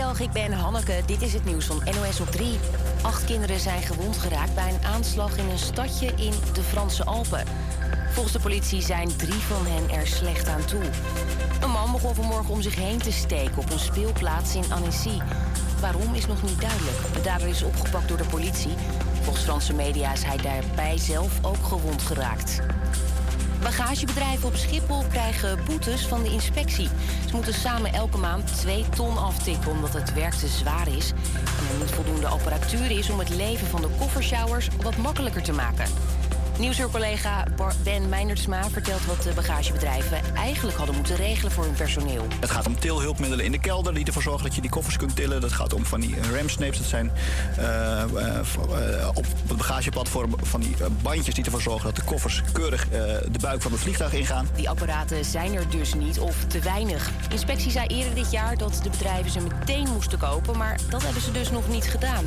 [0.00, 1.02] Goedemiddag, ik ben Hanneke.
[1.06, 2.58] Dit is het nieuws van NOS op 3.
[3.02, 7.44] Acht kinderen zijn gewond geraakt bij een aanslag in een stadje in de Franse Alpen.
[8.10, 10.82] Volgens de politie zijn drie van hen er slecht aan toe.
[11.60, 15.18] Een man begon vanmorgen om zich heen te steken op een speelplaats in Annecy.
[15.80, 17.12] Waarom is nog niet duidelijk.
[17.12, 18.74] De dader is opgepakt door de politie.
[19.22, 22.60] Volgens Franse media is hij daarbij zelf ook gewond geraakt.
[23.62, 26.88] Bagagebedrijven op Schiphol krijgen boetes van de inspectie.
[27.28, 31.10] Ze moeten samen elke maand 2 ton aftikken omdat het werk te zwaar is.
[31.10, 35.52] En er niet voldoende apparatuur is om het leven van de koffershowers wat makkelijker te
[35.52, 35.86] maken.
[36.60, 37.44] Nieuwsuurcollega
[37.82, 42.26] Ben Meinertsma vertelt wat de bagagebedrijven eigenlijk hadden moeten regelen voor hun personeel.
[42.40, 45.16] Het gaat om tilhulpmiddelen in de kelder die ervoor zorgen dat je die koffers kunt
[45.16, 45.40] tillen.
[45.40, 47.10] Dat gaat om van die ramsnapes, dat zijn
[47.58, 52.88] uh, uh, op het bagageplatform van die bandjes die ervoor zorgen dat de koffers keurig
[52.88, 54.48] de buik van het vliegtuig ingaan.
[54.54, 57.10] Die apparaten zijn er dus niet of te weinig.
[57.30, 61.22] Inspectie zei eerder dit jaar dat de bedrijven ze meteen moesten kopen, maar dat hebben
[61.22, 62.24] ze dus nog niet gedaan.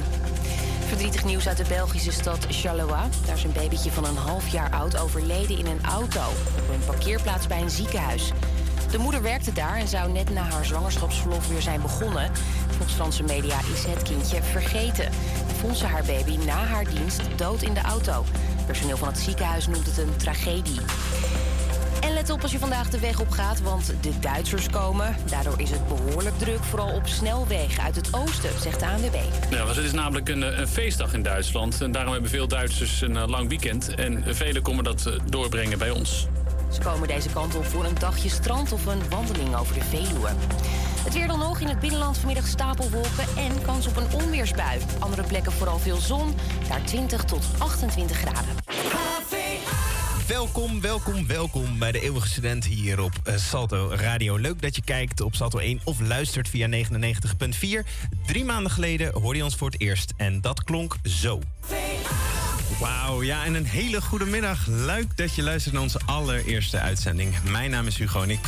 [0.93, 3.09] Verdrietig nieuws uit de Belgische stad Charleroi.
[3.25, 6.21] Daar is een babytje van een half jaar oud overleden in een auto...
[6.57, 8.31] op een parkeerplaats bij een ziekenhuis.
[8.91, 12.31] De moeder werkte daar en zou net na haar zwangerschapsverlof weer zijn begonnen.
[12.67, 15.11] Volgens Franse media is het kindje vergeten.
[15.59, 18.25] Vond ze haar baby na haar dienst dood in de auto.
[18.65, 20.79] Personeel van het ziekenhuis noemt het een tragedie.
[22.03, 25.15] En let op als je vandaag de weg op gaat, want de Duitsers komen.
[25.29, 29.15] Daardoor is het behoorlijk druk, vooral op snelwegen uit het oosten, zegt de ANWB.
[29.49, 31.81] Ja, het is namelijk een, een, feestdag in Duitsland.
[31.81, 33.95] En daarom hebben veel Duitsers een eh, lang weekend.
[33.95, 36.27] En velen komen dat eh, doorbrengen bij ons.
[36.71, 40.29] Ze komen deze kant op voor een dagje strand of een wandeling over de Veluwe.
[41.03, 44.79] Het weer dan nog in het binnenland vanmiddag stapelwolken en kans op een onweersbui.
[44.99, 46.35] Andere plekken vooral veel zon,
[46.69, 48.55] daar 20 tot 28 graden.
[50.27, 54.37] Welkom, welkom, welkom bij de Eeuwige Student hier op uh, Salto Radio.
[54.37, 57.87] Leuk dat je kijkt op Salto 1 of luistert via 99.4.
[58.25, 61.41] Drie maanden geleden hoorde je ons voor het eerst en dat klonk zo.
[62.79, 64.67] Wauw, ja, en een hele goede middag.
[64.67, 67.43] Leuk dat je luistert naar onze allereerste uitzending.
[67.43, 68.39] Mijn naam is Hugo en ik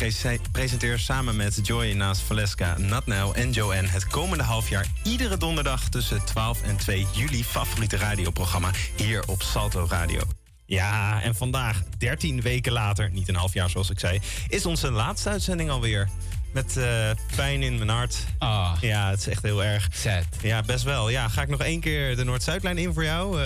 [0.51, 6.25] presenteer samen met Joy naast Valeska, Natnel en Joanne het komende halfjaar iedere donderdag tussen
[6.25, 10.21] 12 en 2 juli favoriete radioprogramma hier op Salto Radio.
[10.65, 14.91] Ja, en vandaag, 13 weken later, niet een half jaar zoals ik zei, is onze
[14.91, 16.09] laatste uitzending alweer.
[16.53, 18.17] Met uh, pijn in mijn hart.
[18.37, 18.77] Ah.
[18.81, 19.87] Ja, het is echt heel erg.
[19.91, 20.23] Sad.
[20.41, 21.09] Ja, best wel.
[21.09, 23.39] Ja, ga ik nog één keer de Noord-Zuidlijn in voor jou.
[23.39, 23.45] Uh,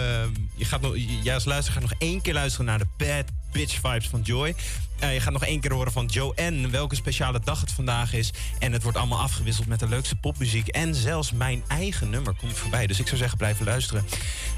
[0.56, 0.94] je gaat nog,
[1.24, 4.56] jij als luisteraar gaat nog één keer luisteren naar de Bad Bitch Vibes van Joy.
[5.04, 8.32] Uh, je gaat nog één keer horen van Joanne welke speciale dag het vandaag is.
[8.60, 10.68] En het wordt allemaal afgewisseld met de leukste popmuziek.
[10.68, 12.88] En zelfs mijn eigen nummer komt voorbij.
[12.88, 14.06] Dus ik zou zeggen, blijven luisteren.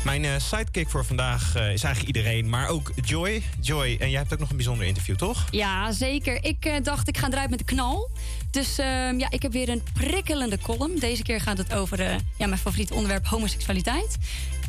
[0.04, 3.44] Mijn uh, sidekick voor vandaag uh, is eigenlijk iedereen, maar ook Joy.
[3.60, 5.48] Joy, en jij hebt ook nog een bijzonder interview, toch?
[5.52, 6.44] Ja, zeker.
[6.44, 8.10] Ik dacht, ik ga eruit met de knal.
[8.52, 11.00] Dus ehm, ja, ik heb weer een prikkelende column.
[11.00, 12.00] Deze keer gaat het over
[12.38, 14.18] ja, mijn favoriete onderwerp homoseksualiteit.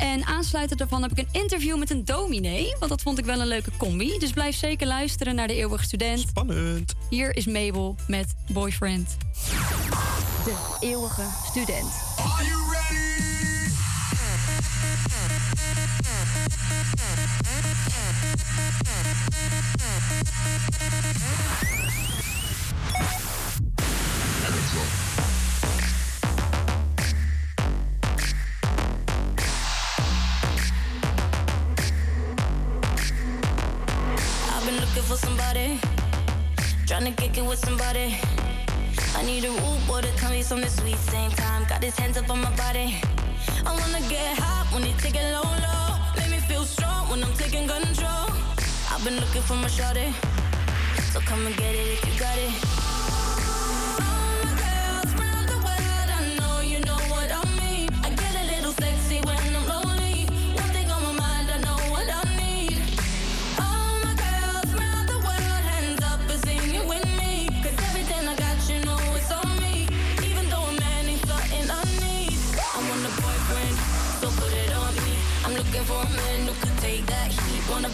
[0.02, 2.76] En aansluitend daarvan heb ik een interview met een dominee.
[2.78, 4.18] Want dat vond ik wel een leuke combi.
[4.18, 6.18] Dus blijf zeker luisteren naar de Eeuwige Student.
[6.18, 6.94] Spannend.
[7.10, 9.16] Hier is Mabel met Boyfriend.
[10.44, 11.90] De Eeuwige Student.
[12.16, 13.02] Are you ready?
[35.02, 35.78] For somebody.
[36.86, 38.16] Trying to kick it with somebody.
[39.16, 40.96] I need a rude boy to tell me something sweet.
[40.96, 43.00] Same time, got his hands up on my body.
[43.66, 45.98] I wanna get hot when he take it low, low.
[46.18, 48.26] Make me feel strong when I'm taking control.
[48.90, 50.14] I've been looking for my shorty.
[51.12, 52.81] So come and get it if you got it.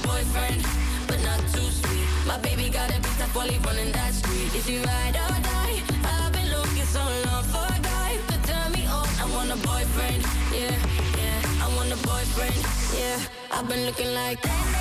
[0.09, 0.63] Boyfriend,
[1.07, 2.07] but not too sweet.
[2.27, 4.51] My baby got a up while he running that street.
[4.59, 5.77] Is he ride or die?
[6.13, 9.09] I've been looking so long for a guy to turn me on.
[9.23, 10.23] I want a boyfriend,
[10.53, 10.77] yeah,
[11.21, 11.65] yeah.
[11.65, 12.61] I want a boyfriend,
[12.99, 13.19] yeah.
[13.51, 14.78] I've been looking like that.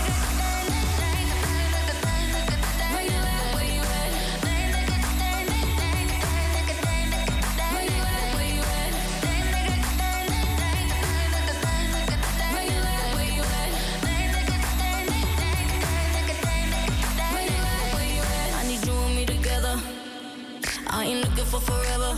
[21.47, 22.17] For forever.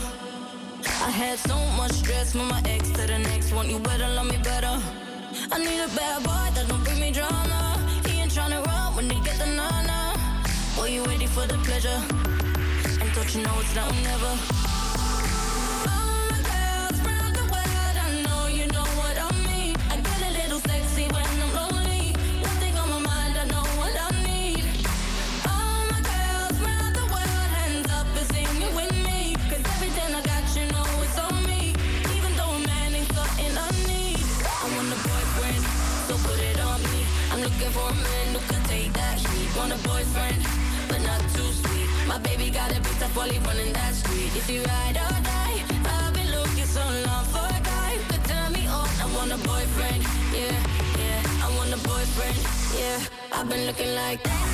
[1.05, 3.53] I had so much stress from my ex to the next.
[3.53, 4.75] Want you better, love me better.
[5.51, 7.61] I need a bad boy that don't bring me drama.
[8.07, 10.15] He ain't tryna run when he get the nana.
[10.75, 12.01] Boy, you ready for the pleasure?
[13.01, 14.69] And don't you know it's now or never?
[39.83, 40.41] Boyfriend,
[40.89, 41.87] but not too sweet.
[42.07, 44.35] My baby got a big tough while he running that street.
[44.35, 45.57] Is he ride or die?
[45.85, 48.89] I've been looking so long for a guy who could turn me on.
[49.03, 50.03] I want a boyfriend,
[50.33, 50.57] yeah,
[51.01, 51.45] yeah.
[51.45, 52.39] I want a boyfriend,
[52.77, 52.99] yeah.
[53.31, 54.48] I've been looking like that.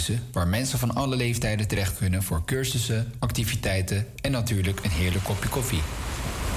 [0.00, 4.90] 190 buurthuizen waar mensen van alle leeftijden terecht kunnen voor cursussen, activiteiten en natuurlijk een
[4.90, 5.82] heerlijk kopje koffie.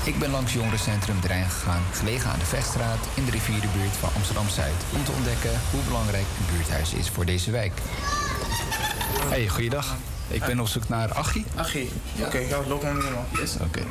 [0.03, 4.09] Ik ben langs jongerencentrum De Rijn gegaan, gelegen aan de Vechtstraat in de rivierenbuurt van
[4.15, 7.73] Amsterdam Zuid, om te ontdekken hoe belangrijk een buurthuis is voor deze wijk.
[9.29, 9.95] Hey, goeiedag.
[10.27, 11.45] Ik ben op zoek naar Achie.
[11.55, 11.89] Achie,
[12.25, 12.93] oké, ja, loop maar.
[13.39, 13.81] Yes, oké.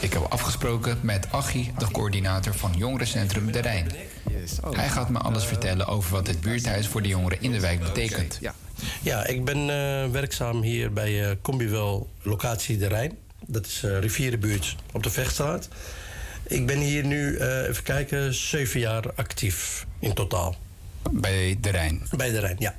[0.00, 3.90] Ik heb afgesproken met Achie, de coördinator van jongerencentrum De Rijn.
[4.70, 7.80] Hij gaat me alles vertellen over wat het buurthuis voor de jongeren in de wijk
[7.80, 8.38] betekent.
[8.40, 8.54] Ja,
[9.26, 13.16] ik ben eh, werkzaam hier bij eh Combiwel locatie De Rijn.
[13.46, 15.68] Dat is eh rivierenbuurt op de Vechtstraat.
[16.46, 20.56] Ik ben hier nu, even kijken, zeven jaar actief in totaal.
[21.10, 22.02] Bij De Rijn?
[22.16, 22.74] Bij De Rijn, ja.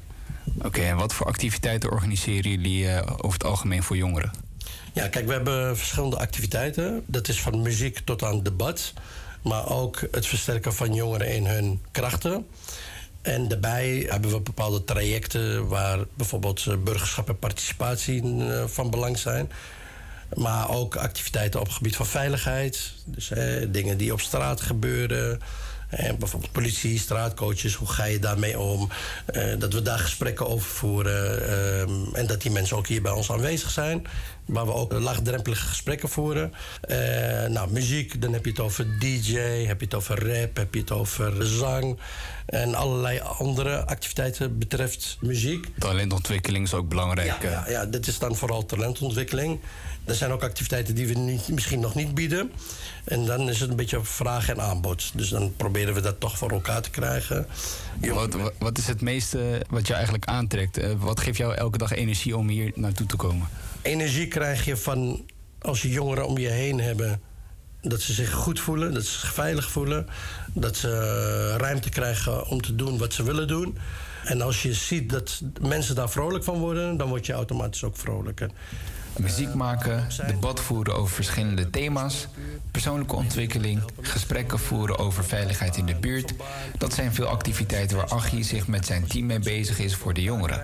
[0.61, 4.31] Oké, en wat voor activiteiten organiseren jullie over het algemeen voor jongeren?
[4.93, 7.03] Ja, kijk, we hebben verschillende activiteiten.
[7.05, 8.93] Dat is van muziek tot aan debat.
[9.41, 12.47] Maar ook het versterken van jongeren in hun krachten.
[13.25, 19.17] En daarbij hebben we bepaalde trajecten waar bijvoorbeeld eh, burgerschap en participatie eh, van belang
[19.17, 19.51] zijn.
[20.33, 22.93] Maar ook activiteiten op het gebied van veiligheid.
[23.05, 25.39] Dus eh, dingen die op straat gebeuren.
[25.95, 28.89] En bijvoorbeeld politie, straatcoaches, hoe ga je daarmee om?
[29.25, 31.13] Eh, dat we daar gesprekken over voeren.
[31.49, 34.07] ehm, en dat die mensen ook hier bij ons aanwezig zijn.
[34.45, 36.53] Waar we ook laagdrempelige gesprekken voeren.
[36.81, 36.97] Eh,
[37.45, 40.79] nou, muziek, dan heb je het over DJ, heb je het over rap, heb je
[40.79, 41.99] het over zang.
[42.45, 45.67] En allerlei andere activiteiten betreft muziek.
[45.79, 47.27] Talentontwikkeling is ook belangrijk.
[47.27, 47.51] Ja, eh.
[47.51, 49.59] ja, ja, dit is dan vooral talentontwikkeling.
[50.05, 52.51] Er zijn ook activiteiten die we niet, misschien nog niet bieden.
[53.05, 55.11] En dan is het een beetje vraag en aanbod.
[55.15, 57.47] Dus dan proberen we dat toch voor elkaar te krijgen.
[57.99, 60.77] Wat, wat, wat is het meeste wat je eigenlijk aantrekt?
[60.77, 63.47] Eh, wat geeft jou elke dag energie om hier naartoe te komen?
[63.81, 65.25] Energie krijg je van
[65.59, 67.21] als je jongeren om je heen hebben.
[67.81, 70.07] Dat ze zich goed voelen, dat ze zich veilig voelen.
[70.53, 73.77] Dat ze eh, ruimte krijgen om te doen wat ze willen doen.
[74.23, 77.97] En als je ziet dat mensen daar vrolijk van worden, dan word je automatisch ook
[77.97, 78.49] vrolijker.
[79.19, 82.27] Muziek maken, debat voeren over verschillende thema's,
[82.71, 86.33] persoonlijke ontwikkeling, gesprekken voeren over veiligheid in de buurt.
[86.77, 90.21] Dat zijn veel activiteiten waar Achie zich met zijn team mee bezig is voor de
[90.21, 90.63] jongeren.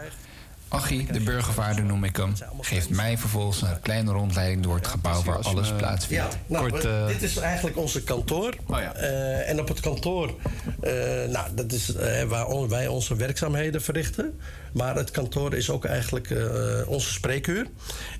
[0.71, 5.23] Achie, de burgervaarder noem ik hem, geeft mij vervolgens een kleine rondleiding door het gebouw
[5.23, 6.23] waar alles plaatsvindt.
[6.33, 8.53] Ja, nou, Kort, we- eh, dit is eigenlijk onze kantoor.
[8.95, 10.33] Eh, en op het kantoor,
[10.81, 10.91] eh,
[11.29, 14.39] nou, dat is eh, waar wij onze werkzaamheden verrichten.
[14.73, 16.45] Maar het kantoor is ook eigenlijk eh,
[16.87, 17.65] onze spreekuur.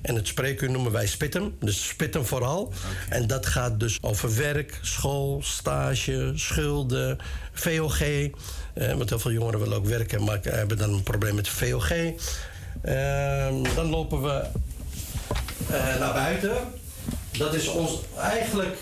[0.02, 2.72] En het spreekuur noemen wij Spitten, dus Spitten vooral.
[3.08, 7.18] En dat gaat dus over werk, school, stage, schulden,
[7.52, 8.00] VOG.
[8.74, 11.90] Eh, want heel veel jongeren willen ook werken, maar hebben dan een probleem met VOG.
[11.90, 14.42] Ehm, dan lopen we
[15.70, 16.52] eh, naar buiten.
[17.38, 18.76] Dat is ons eigenlijk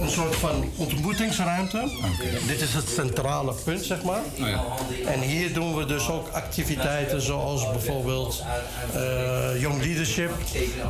[0.00, 1.90] een soort van ontmoetingsruimte.
[2.46, 4.20] Dit is het centrale punt, zeg maar.
[5.06, 8.44] En hier doen we dus ook activiteiten zoals bijvoorbeeld
[8.94, 10.30] eh, Young Leadership.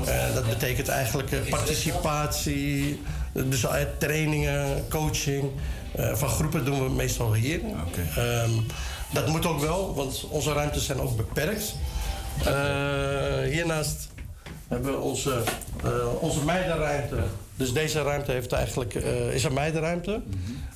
[0.07, 3.01] Eh, dat betekent eigenlijk eh, participatie,
[3.33, 5.51] dus eh, trainingen, coaching.
[5.93, 7.61] Eh, van groepen doen we meestal hier.
[8.17, 8.51] Ehm,
[9.13, 11.75] dat moet ook wel, want onze ruimtes zijn ook beperkt.
[12.45, 14.09] Eh, hiernaast
[14.69, 15.43] hebben we onze,
[15.85, 17.17] eh, onze meidenruimte.
[17.57, 18.95] Dus deze ruimte heeft eigenlijk,
[19.33, 20.21] is een meidenruimte.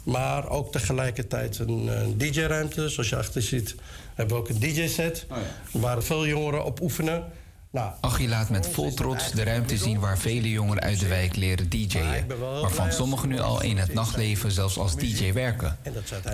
[0.02, 2.88] Maar ook tegelijkertijd een, een DJ-ruimte.
[2.88, 3.74] Zoals je achter ziet
[4.14, 5.26] hebben we ook een DJ-set.
[5.72, 7.24] Waar veel jongeren op oefenen.
[7.72, 11.36] Nou, Achie laat met vol trots de ruimte zien waar vele jongeren uit de wijk
[11.36, 12.26] leren DJ'en.
[12.38, 15.78] Waarvan sommigen nu al in het nachtleven zelfs als DJ werken.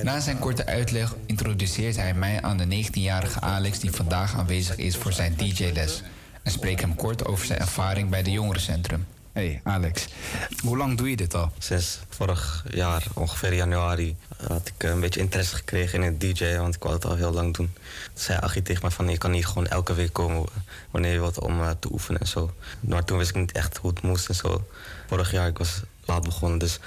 [0.03, 4.97] Na zijn korte uitleg introduceert hij mij aan de 19-jarige Alex die vandaag aanwezig is
[4.97, 6.03] voor zijn DJ-les.
[6.43, 9.07] En spreekt hem kort over zijn ervaring bij de jongerencentrum.
[9.39, 10.07] Hey Alex,
[10.63, 11.53] hoe lang doe je dit al?
[11.59, 14.17] Sinds vorig jaar, ongeveer januari,
[14.47, 17.33] had ik een beetje interesse gekregen in het DJ, want ik wou het al heel
[17.33, 17.73] lang doen.
[17.73, 20.45] Toen zei Achie tegen van je kan hier gewoon elke week komen
[20.91, 22.51] wanneer je wilt om eh, te oefenen en zo.
[22.81, 24.67] Maar toen wist ik niet echt hoe het moest en zo.
[25.07, 26.79] Vorig jaar, ik was laat begonnen, dus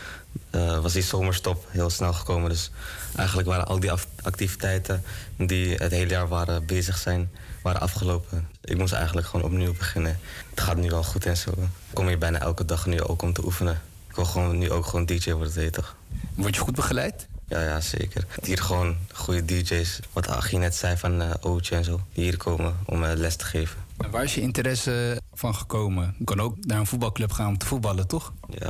[0.49, 2.49] eh, was die zomerstop heel snel gekomen.
[2.49, 2.71] Dus
[3.15, 3.91] eigenlijk waren al die
[4.21, 5.03] activiteiten
[5.37, 7.29] die het hele jaar waren bezig zijn,
[7.61, 8.47] waren afgelopen.
[8.63, 10.19] Ik moest eigenlijk gewoon opnieuw beginnen.
[10.49, 11.49] Het gaat nu al goed en zo.
[11.51, 13.81] Ik kom hier bijna elke dag nu ook om te oefenen.
[14.09, 15.95] Ik wil gewoon, nu ook gewoon DJ worden, weet je toch?
[16.35, 17.27] Word je goed begeleid?
[17.47, 18.25] Ja, ja, zeker.
[18.43, 19.99] Hier gewoon goede DJ's.
[20.13, 22.01] Wat Achie net zei van eh Ootje en zo.
[22.13, 23.77] Die hier komen om eh, les te geven.
[23.97, 26.15] En waar is je interesse van gekomen?
[26.17, 28.33] Je kan ook naar een voetbalclub gaan om te voetballen, toch?
[28.49, 28.69] Ja,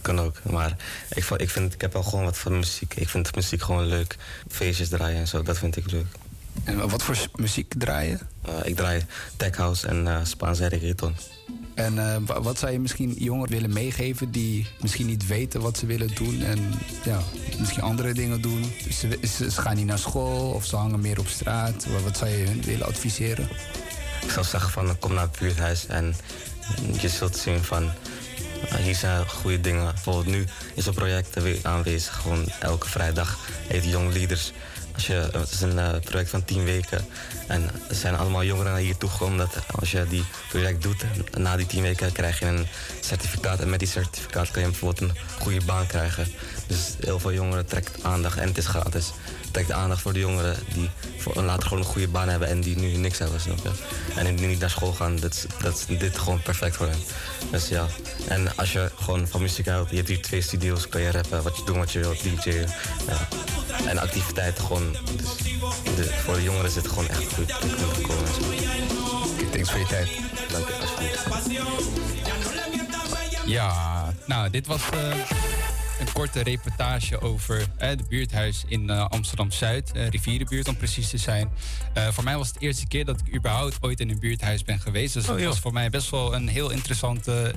[0.00, 0.36] kan ook.
[0.50, 0.76] Maar
[1.08, 2.94] ik, ik, vind, ik heb wel gewoon wat van muziek.
[2.94, 4.16] Ik vind muziek gewoon leuk.
[4.48, 6.06] Feestjes draaien en zo, dat vind ik leuk.
[6.64, 8.18] En wat voor muziek draai je?
[8.44, 9.02] Eh, ik draai
[9.36, 11.16] tech house en eh Spaanse reggaeton.
[11.74, 15.78] En eh, wa- wat zou je misschien jongeren willen meegeven die misschien niet weten wat
[15.78, 16.72] ze willen doen en
[17.04, 17.20] ja,
[17.58, 18.72] misschien andere dingen doen?
[18.90, 21.86] Ze, ze, ze gaan niet naar school of ze hangen meer op straat.
[22.04, 23.48] Wat, zou je hun willen adviseren?
[24.22, 26.14] Ik zou zeggen van kom naar het buurthuis en
[27.00, 27.90] je zult zien van
[28.78, 29.84] hier zijn goede dingen.
[29.92, 30.44] Bijvoorbeeld nu
[30.74, 32.14] is een project aanwezig.
[32.16, 34.52] Gewoon elke vrijdag heet Young Leaders.
[34.94, 37.06] Als je, het is een eh, project van 10 weken.
[37.46, 39.38] En er zijn allemaal jongeren naar hier toegekomen.
[39.38, 41.04] Dat als je die project doet,
[41.36, 42.66] na die 10 weken krijg je een
[43.00, 43.60] certificaat.
[43.60, 46.26] En met die certificaat kan je bijvoorbeeld een goede baan krijgen.
[46.66, 49.12] Dus heel veel jongeren trekt aandacht en het is gratis.
[49.52, 52.76] Trekt aandacht voor de jongeren die voor, later gewoon een goede baan hebben en die
[52.76, 53.40] nu niks hebben.
[53.40, 53.70] Snap je?
[54.14, 56.98] En die niet naar school gaan, dat is, dat is dit gewoon perfect voor hen.
[57.50, 57.86] Dus ja.
[58.28, 61.42] En als je gewoon van muziek houdt, je hebt hier twee studio's, kan je rappen,
[61.42, 62.68] wat je doen wat je wilt, DJ'en.
[63.06, 63.28] Ja.
[63.86, 64.96] En activiteiten gewoon.
[65.16, 65.36] Dus
[65.96, 67.48] de, voor de jongeren is het gewoon echt goed.
[69.52, 70.08] Thanks voor je tijd.
[70.52, 71.26] Dank je, alsjeblieft.
[73.44, 75.14] Ja, nou, dit was eh,
[76.02, 81.16] een korte reportage over eh, de buurthuis in eh, Amsterdam-Zuid, eh, rivierenbuurt om precies te
[81.16, 81.50] zijn.
[82.10, 84.80] Voor mij was het de eerste keer dat ik überhaupt ooit in een buurthuis ben
[84.80, 85.14] geweest.
[85.14, 85.48] Dus Oh, het joh.
[85.48, 87.54] was voor mij best wel een heel interessante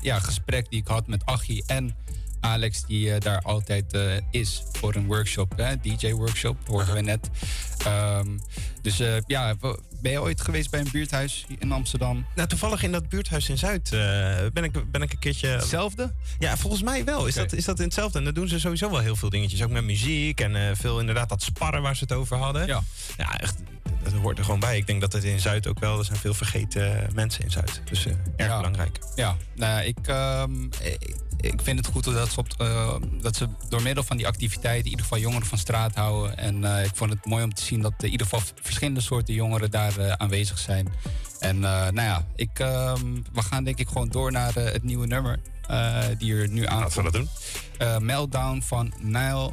[0.00, 1.96] ja, gesprek die ik had met Achie en
[2.40, 3.98] Alex, die daar altijd
[4.30, 7.30] is voor een workshop, DJ-workshop, hoorden we net.
[7.84, 8.38] Ehm,
[8.82, 9.54] dus ja,
[10.00, 12.26] ben je ooit geweest bij een buurthuis in Amsterdam?
[12.34, 13.98] Nou, toevallig in dat buurthuis in Zuid eh,
[14.52, 15.48] ben, ik, ben ik een keertje...
[15.48, 16.12] Hetzelfde?
[16.38, 17.26] Ja, volgens mij wel.
[17.26, 18.18] Is, dat, is dat in hetzelfde?
[18.18, 19.62] En dan doen ze sowieso wel heel veel dingetjes.
[19.62, 22.66] Ook met muziek en eh, veel inderdaad dat sparren waar ze het over hadden.
[22.66, 22.82] Ja.
[23.16, 23.56] Ja, echt.
[24.02, 24.76] Dat hoort er gewoon bij.
[24.76, 25.98] Ik denk dat het in Zuid ook wel...
[25.98, 27.82] Er zijn veel vergeten mensen in Zuid.
[27.84, 28.56] Dus eh, erg Ja.
[28.56, 28.98] belangrijk.
[29.14, 33.48] Ja, nou, ik, ehm, ik, ik vind het goed dat ze, op, eh, dat ze
[33.68, 36.38] door middel van die activiteiten in ieder geval jongeren van straat houden.
[36.38, 39.34] En eh, ik vond het mooi om te zien dat in ieder geval verschillende soorten
[39.34, 40.88] jongeren daar eh, aanwezig zijn.
[41.38, 45.40] En nou ja, ik, ehm, we gaan denk ik gewoon door naar het nieuwe nummer
[46.18, 46.80] die er nu aan.
[46.80, 48.06] Laten we dat doen.
[48.06, 49.52] Meltdown van Nile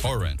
[0.00, 0.38] Horan.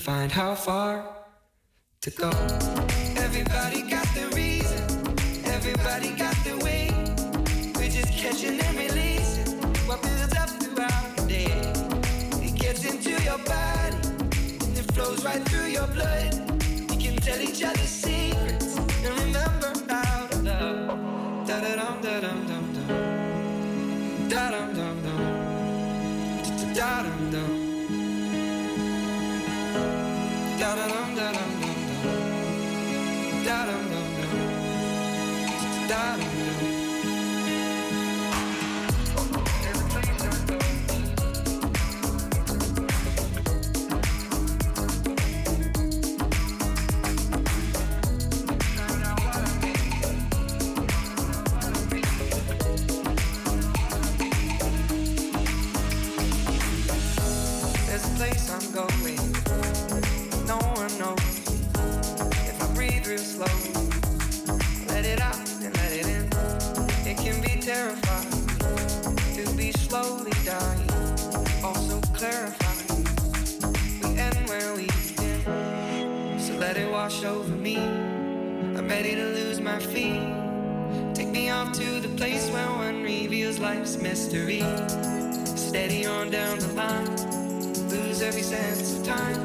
[0.00, 1.04] Find how far
[2.00, 2.69] to go.
[77.20, 77.76] Wash over me.
[77.76, 80.22] I'm ready to lose my feet.
[81.14, 84.62] Take me off to the place where one reveals life's mystery.
[85.44, 87.06] Steady on down the line
[87.90, 89.44] lose every sense of time.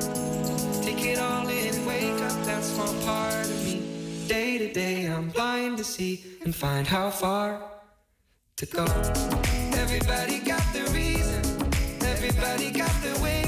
[0.83, 3.81] Take it all in wake up that small part of me.
[4.27, 7.61] Day to day, I'm blind to see and find how far
[8.57, 8.85] to go.
[9.83, 11.41] Everybody got the reason,
[12.03, 13.43] everybody got the way.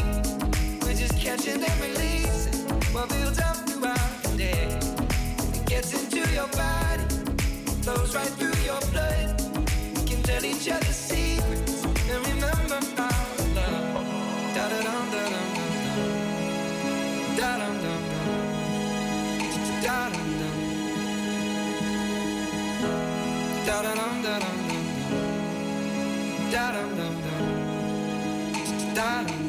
[0.81, 3.56] We're just catching and releasing what builds up
[6.17, 7.03] into your body,
[7.81, 9.41] flows right through your blood.
[9.95, 13.01] We can tell each other secrets and remember to
[13.55, 14.55] love.
[14.55, 15.49] Da dum dum dum.
[17.37, 18.35] Da dum dum dum.
[19.83, 20.57] Da dum dum.
[23.65, 24.57] Da dum dum dum.
[26.51, 28.95] Da dum dum dum.
[28.95, 29.46] Da.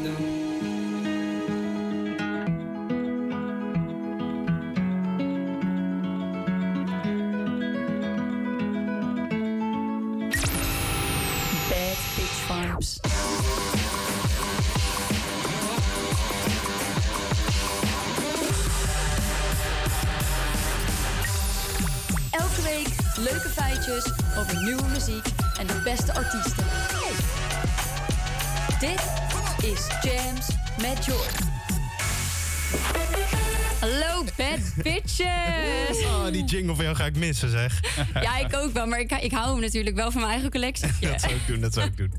[35.25, 37.81] Oh, die jingle van jou ga ik missen, zeg.
[38.23, 40.89] Ja, ik ook wel, maar ik, ik hou hem natuurlijk wel van mijn eigen collectie.
[41.11, 42.13] dat zou ik doen, dat zou ik doen.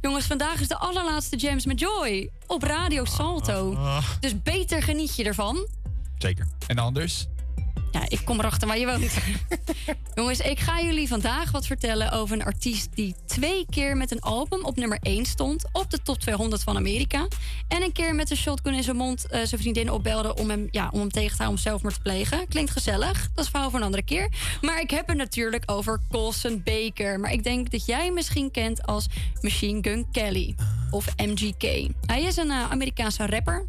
[0.00, 3.74] Jongens, vandaag is de allerlaatste Jams met Joy op Radio Salto.
[3.74, 4.04] Ah.
[4.20, 5.66] Dus beter geniet je ervan.
[6.18, 6.46] Zeker.
[6.66, 7.26] En anders?
[7.92, 9.12] Ja, ik kom erachter waar je woont.
[10.14, 14.20] Jongens, ik ga jullie vandaag wat vertellen over een artiest die twee keer met een
[14.20, 17.28] album op nummer 1 stond op de top 200 van Amerika.
[17.68, 20.68] En een keer met een shotgun in zijn mond eh, zijn vriendin opbelde om hem,
[20.70, 22.48] ja, om hem tegen te houden om zelfmoord te plegen.
[22.48, 24.28] Klinkt gezellig, dat is verhaal voor een andere keer.
[24.60, 27.20] Maar ik heb het natuurlijk over Colson Baker.
[27.20, 29.06] Maar ik denk dat jij hem misschien kent als
[29.40, 30.54] Machine Gun Kelly
[30.90, 31.90] of MGK.
[32.06, 33.66] Hij is een eh, Amerikaanse rapper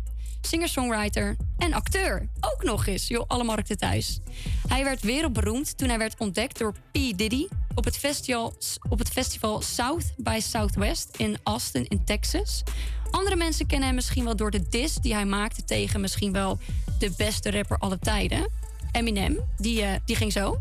[0.47, 2.29] singer-songwriter en acteur.
[2.39, 4.19] Ook nog eens, joh, alle markten thuis.
[4.67, 6.93] Hij werd wereldberoemd toen hij werd ontdekt door P.
[6.93, 8.53] Diddy op het festival,
[8.89, 12.63] op het festival South by Southwest in Austin in Texas.
[13.11, 16.57] Andere mensen kennen hem misschien wel door de diss die hij maakte tegen misschien wel
[16.99, 18.49] de beste rapper aller tijden.
[18.91, 19.39] Eminem.
[19.57, 20.59] Die, eh, die ging zo.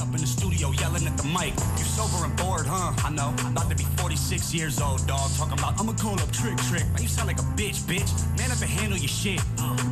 [0.00, 1.54] Up in the studio yelling at the mic.
[1.78, 2.92] You sober and bored, huh?
[3.04, 3.34] I know.
[3.38, 5.30] I'm About to be 46 years old, dog.
[5.36, 6.84] Talking about, I'ma call up Trick Trick.
[6.92, 8.10] Man, you sound like a bitch, bitch.
[8.38, 9.40] Man up and handle your shit.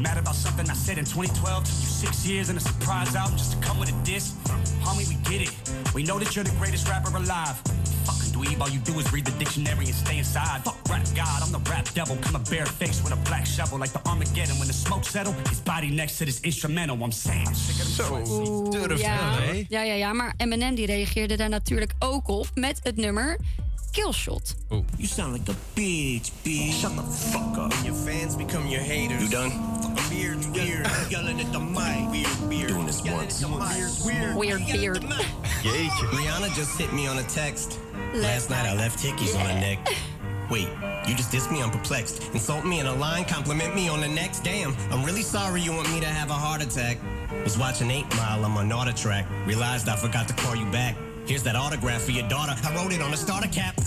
[0.00, 1.64] Mad about something I said in 2012.
[1.64, 4.32] Took you six years and a surprise album just to come with a diss.
[4.82, 5.54] Homie, we get it.
[5.94, 7.56] We know that you're the greatest rapper alive.
[8.06, 10.64] Fucking dweeb, all you do is read the dictionary and stay inside.
[10.64, 12.16] Fuck rap god, I'm the rap devil.
[12.16, 14.58] Coming barefaced with a black shovel like the Armageddon.
[14.58, 17.02] When the smoke settle, his body next to this instrumental.
[17.02, 18.06] I'm saying, I'm sick of them
[19.50, 19.71] Oeh, ja.
[19.72, 20.12] Ja, ja, ja.
[20.12, 23.37] Maar Eminem die reageerde daar natuurlijk ook op met het nummer
[23.90, 24.54] Killshot.
[24.68, 26.80] You sound like a bitch, bitch.
[26.80, 27.72] Shut the fuck up.
[27.85, 29.20] Your fans become your haters.
[29.20, 29.52] You done?
[30.11, 30.87] Weird, weird.
[31.11, 32.11] Yelling at the mic.
[32.11, 32.68] Weird, weird.
[32.68, 33.44] Doing this once.
[34.04, 35.04] Weird, Weird beard.
[36.12, 37.78] Rihanna just hit me on a text.
[38.14, 39.78] Last night I left hickeys on her neck.
[40.52, 40.68] Wait,
[41.08, 41.62] you just dissed me?
[41.62, 42.22] I'm perplexed.
[42.34, 44.40] Insult me in a line, compliment me on the next.
[44.40, 46.98] Damn, I'm really sorry you want me to have a heart attack.
[47.42, 49.26] Was watching 8 Mile, I'm on auto track.
[49.46, 50.94] Realized I forgot to call you back.
[51.24, 52.54] Here's that autograph for your daughter.
[52.62, 53.80] I wrote it on a starter cap.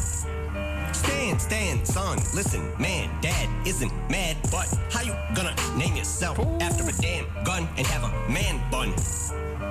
[0.91, 6.83] Stand, stand, son, listen, man, dad isn't mad, but how you gonna name yourself after
[6.83, 8.91] a damn gun and have a man bun?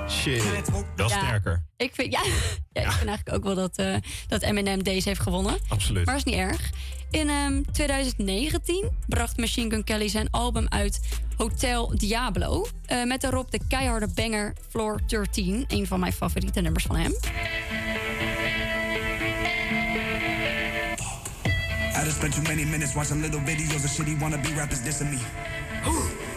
[0.09, 0.43] Shit.
[0.97, 1.27] Dat is Ja.
[1.27, 1.65] sterker.
[1.77, 2.21] Ik vind, ja,
[2.73, 3.95] ja, ik vind eigenlijk ook wel dat, eh,
[4.29, 5.59] dat Eminem deze heeft gewonnen.
[5.69, 6.07] Absoluut.
[6.07, 6.71] Maar is niet erg.
[7.11, 11.01] In ehm, 2019 bracht Machine Gun Kelly zijn album uit
[11.37, 12.67] Hotel Diablo.
[12.87, 15.65] eh, met daarop de keiharde banger Floor 13.
[15.69, 17.13] Een van mijn favoriete nummers van hem.
[21.97, 25.19] I just spent too many minutes watching little videos of shitty wannabe rappers dissing me.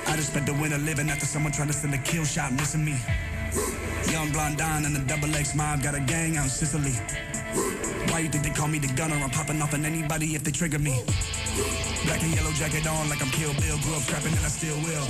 [0.07, 2.83] I just spent the winter living after someone trying to send a kill shot missing
[2.83, 2.95] me.
[4.11, 6.95] Young blonde and a double X mob got a gang out in Sicily.
[8.09, 9.15] Why you think they call me the gunner?
[9.15, 11.03] I'm popping off on anybody if they trigger me.
[12.05, 13.77] Black and yellow jacket on like I'm Kill Bill.
[13.83, 15.07] Grew up trapping and I still will.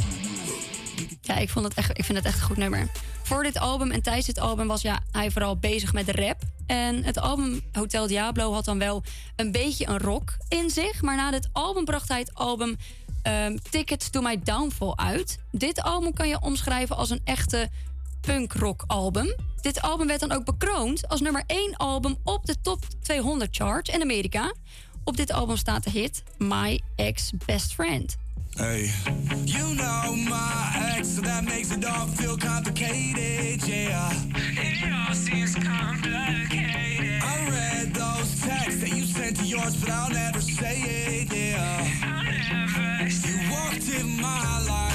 [1.21, 2.87] Ja, ik, vond het echt, ik vind het echt een goed nummer.
[3.23, 6.41] Voor dit album en tijdens dit album was ja, hij vooral bezig met de rap.
[6.65, 9.03] En het album Hotel Diablo had dan wel
[9.35, 11.01] een beetje een rock in zich.
[11.01, 12.75] Maar na dit album bracht hij het album
[13.21, 15.37] ehm, Ticket to My Downfall uit.
[15.51, 17.69] Dit album kan je omschrijven als een echte
[18.27, 19.35] punk-rock album.
[19.61, 23.87] Dit album werd dan ook bekroond als nummer 1 album op de top 200 chart
[23.87, 24.53] in Amerika.
[25.03, 28.15] Op dit album staat de hit My Ex Best Friend.
[28.49, 28.91] Hey,
[29.45, 34.11] you know my ex, so that makes it all feel complicated, yeah.
[34.35, 37.23] It all seems complicated.
[37.23, 41.85] I read those texts that you sent to yours, but I'll never say it, yeah.
[43.25, 44.86] You walked in my life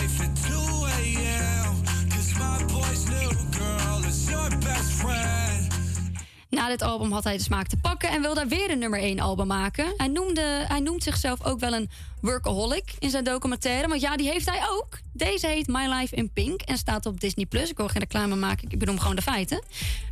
[6.57, 9.21] Na dit album had hij de smaak te pakken en wilde weer een nummer 1
[9.21, 9.95] album maken.
[9.97, 13.89] Hij, noemde, hij noemt zichzelf ook wel een workaholic in zijn documentaire.
[13.89, 14.99] Want ja, die heeft hij ook.
[15.13, 17.47] Deze heet My Life in Pink en staat op Disney+.
[17.47, 17.71] Plus.
[17.71, 19.63] Ik wil geen reclame maken, ik bedoel gewoon de feiten.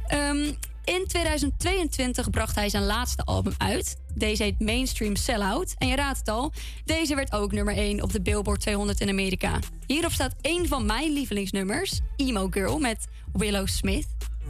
[0.07, 0.53] Ehm,
[0.85, 3.96] in 2022 bracht hij zijn laatste album uit.
[4.14, 5.74] Deze heet Mainstream Sellout.
[5.79, 6.53] En je raadt het al,
[6.85, 9.59] deze werd ook nummer 1 op de Billboard 200 in Amerika.
[9.87, 14.07] Hierop staat één van mijn lievelingsnummers, Emo Girl met Willow Smith.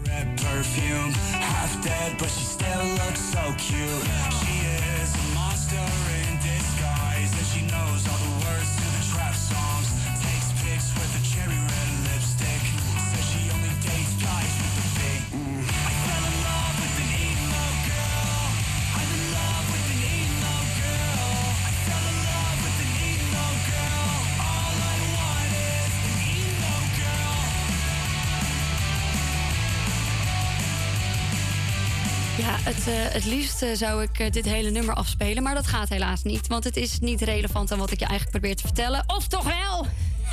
[0.07, 4.05] Red perfume, half dead, but she still looks so cute.
[4.41, 4.60] She
[32.40, 35.66] Ja, het, eh, het liefst eh, zou ik eh, dit hele nummer afspelen, maar dat
[35.66, 36.46] gaat helaas niet.
[36.46, 39.05] Want het is niet relevant aan wat ik je eigenlijk probeer te vertellen.
[39.07, 39.87] Of toch wel?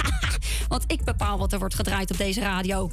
[0.74, 2.92] want ik bepaal wat er wordt gedraaid op deze radio.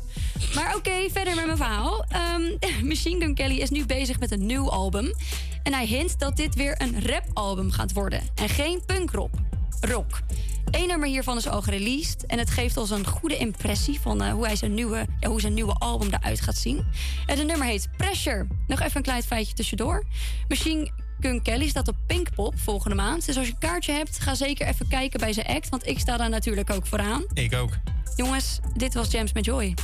[0.54, 2.04] Maar oké, verder met mijn verhaal.
[2.08, 2.42] Ehm,
[2.88, 5.14] Machine Gun Kelly is nu bezig met een nieuw album.
[5.62, 8.20] En hij hint dat dit weer een rapalbum gaat worden.
[8.34, 9.32] En geen punkrock.
[9.86, 10.20] Rock.
[10.70, 12.26] Eén nummer hiervan is al gereleased.
[12.26, 15.40] En het geeft ons een goede impressie van eh, hoe, hij zijn nieuwe, ja, hoe
[15.40, 16.86] zijn nieuwe album eruit gaat zien.
[17.26, 18.46] En het nummer heet Pressure.
[18.66, 20.04] Nog even een klein feitje tussendoor.
[20.48, 23.26] Machine Gun Kelly staat op Pinkpop volgende maand.
[23.26, 25.68] Dus als je een kaartje hebt, ga zeker even kijken bij zijn act.
[25.68, 27.24] Want ik sta daar natuurlijk ook vooraan.
[27.32, 27.70] Ik ook.
[28.16, 29.74] Jongens, dit was James met Joy.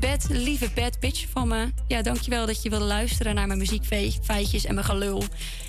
[0.00, 1.72] Bad, lieve bad bitch van me.
[1.86, 5.22] Ja, dankjewel dat je wilde luisteren naar mijn muziekfeitjes en mijn gelul.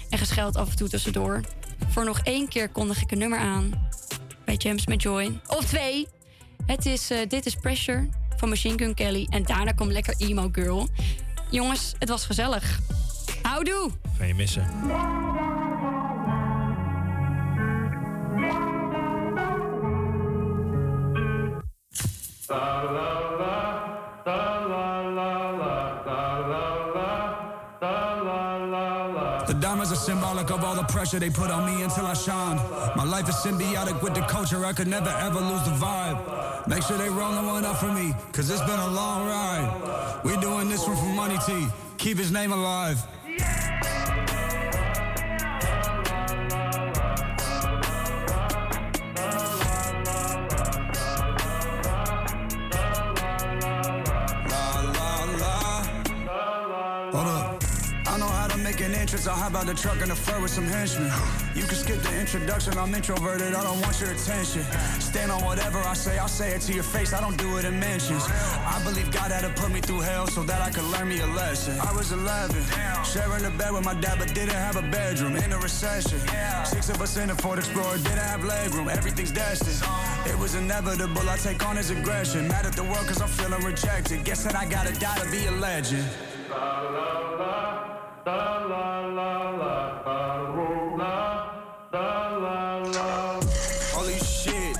[0.10, 1.42] En gescheld af en toe tussendoor.
[1.88, 3.88] Voor nog één keer kondig ik een nummer aan.
[4.46, 5.40] Bij James met Joy.
[5.48, 6.08] Of twee.
[6.66, 9.28] Het is eh, Dit is Pressure van Machine Gun Kelly.
[9.30, 10.88] En daarna komt lekker Emo Girl.
[11.50, 12.80] Jongens, het was gezellig.
[13.42, 13.92] Houdoe!
[14.18, 14.66] Ga je missen.
[30.58, 32.58] Of all the pressure they put on me until I shine.
[32.96, 36.68] My life is symbiotic with the culture, I could never ever lose the vibe.
[36.68, 40.22] Make sure they rolling one up for me, cause it's been a long ride.
[40.24, 41.68] We doing this one for Money T,
[41.98, 42.98] keep his name alive.
[59.28, 61.12] I'll hop out the truck in the fur with some henchmen.
[61.54, 62.78] You can skip the introduction.
[62.78, 63.54] I'm introverted.
[63.54, 64.64] I don't want your attention.
[65.00, 66.18] Stand on whatever I say.
[66.18, 67.14] I'll say it to your face.
[67.14, 68.24] I don't do it in mentions.
[68.26, 71.20] I believe God had to put me through hell so that I could learn me
[71.20, 71.78] a lesson.
[71.80, 72.56] I was 11,
[73.04, 75.36] sharing a bed with my dad, but didn't have a bedroom.
[75.36, 76.20] In a recession,
[76.64, 78.88] six of us in a Ford Explorer didn't have legroom.
[78.88, 79.82] Everything's destined.
[80.26, 81.30] It was inevitable.
[81.30, 82.48] I take on his aggression.
[82.48, 84.24] Mad at the world cause I'm feeling rejected.
[84.24, 86.06] Guess that I gotta die to be a legend.
[93.96, 94.76] Holy shit.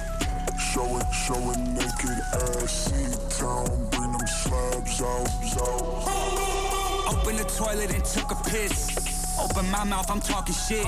[0.60, 3.08] Show it, show it naked ass, see
[3.40, 5.30] town, bring them slabs out,
[5.62, 7.14] out.
[7.14, 9.38] Open the toilet and took a piss.
[9.40, 10.86] Open my mouth, I'm talking shit.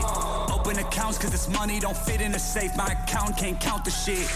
[0.51, 2.75] Open accounts cause this money don't fit in a safe.
[2.75, 4.27] My account can't count the shit.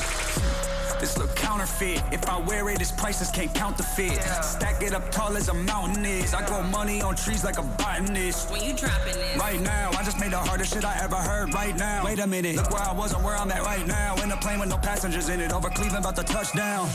[1.03, 2.01] This look counterfeit.
[2.13, 4.23] If I wear it, its prices can't count the fit.
[4.41, 6.33] Stack it up tall as a mountain is.
[6.33, 8.49] I grow money on trees like a botanist.
[8.49, 9.37] When you dropping it?
[9.37, 11.53] Right now, I just made the hardest shit I ever heard.
[11.53, 12.55] Right now, wait a minute.
[12.55, 14.15] Look where I was and where I'm at right now.
[14.23, 15.51] In a plane with no passengers in it.
[15.51, 16.87] Over Cleveland, about to touch down.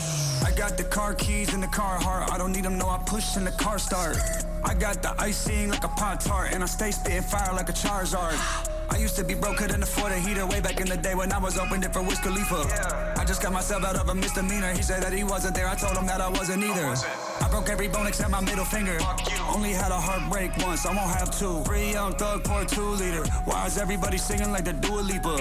[0.43, 2.31] I got the car keys in the car heart.
[2.31, 4.17] I don't need them, no, I push in the car start.
[4.63, 7.73] I got the icing like a pot tart, and I stay spitting fire like a
[7.73, 8.37] Charizard.
[8.91, 11.31] I used to be broke, couldn't afford a heater way back in the day when
[11.31, 13.13] I was open it for Wiz Khalifa.
[13.17, 14.73] I just got myself out of a misdemeanor.
[14.73, 15.67] He said that he wasn't there.
[15.67, 16.95] I told him that I wasn't either.
[17.41, 18.97] I, broke every bone except my middle finger.
[19.53, 20.85] Only had a heartbreak once.
[20.85, 21.63] I won't have two.
[21.65, 23.25] Free young thug for a two liter.
[23.45, 25.37] Why is everybody singing like the Dua Lipa?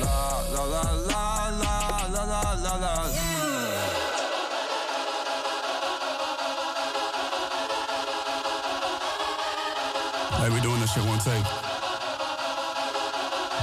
[0.00, 1.48] La la la la
[2.06, 3.10] la la la la.
[3.12, 3.41] Yeah.
[10.42, 11.46] Hey, we doing this shit one take.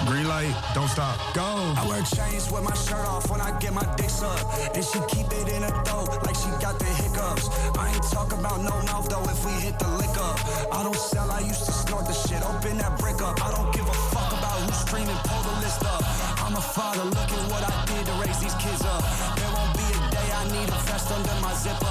[0.07, 1.43] Green light, don't stop, go.
[1.75, 4.47] I wear chains with my shirt off when I get my dick sucked.
[4.73, 7.51] And she keep it in her throat like she got the hiccups.
[7.75, 10.39] I ain't talk about no mouth though if we hit the lick up.
[10.71, 12.39] I don't sell, I used to snort the shit.
[12.47, 13.35] Open that brick up.
[13.43, 15.99] I don't give a fuck about who's streaming, pull the list up.
[16.47, 19.03] I'm a father, look at what I did to raise these kids up.
[19.35, 21.88] There won't be a day I need a vest under my zipper.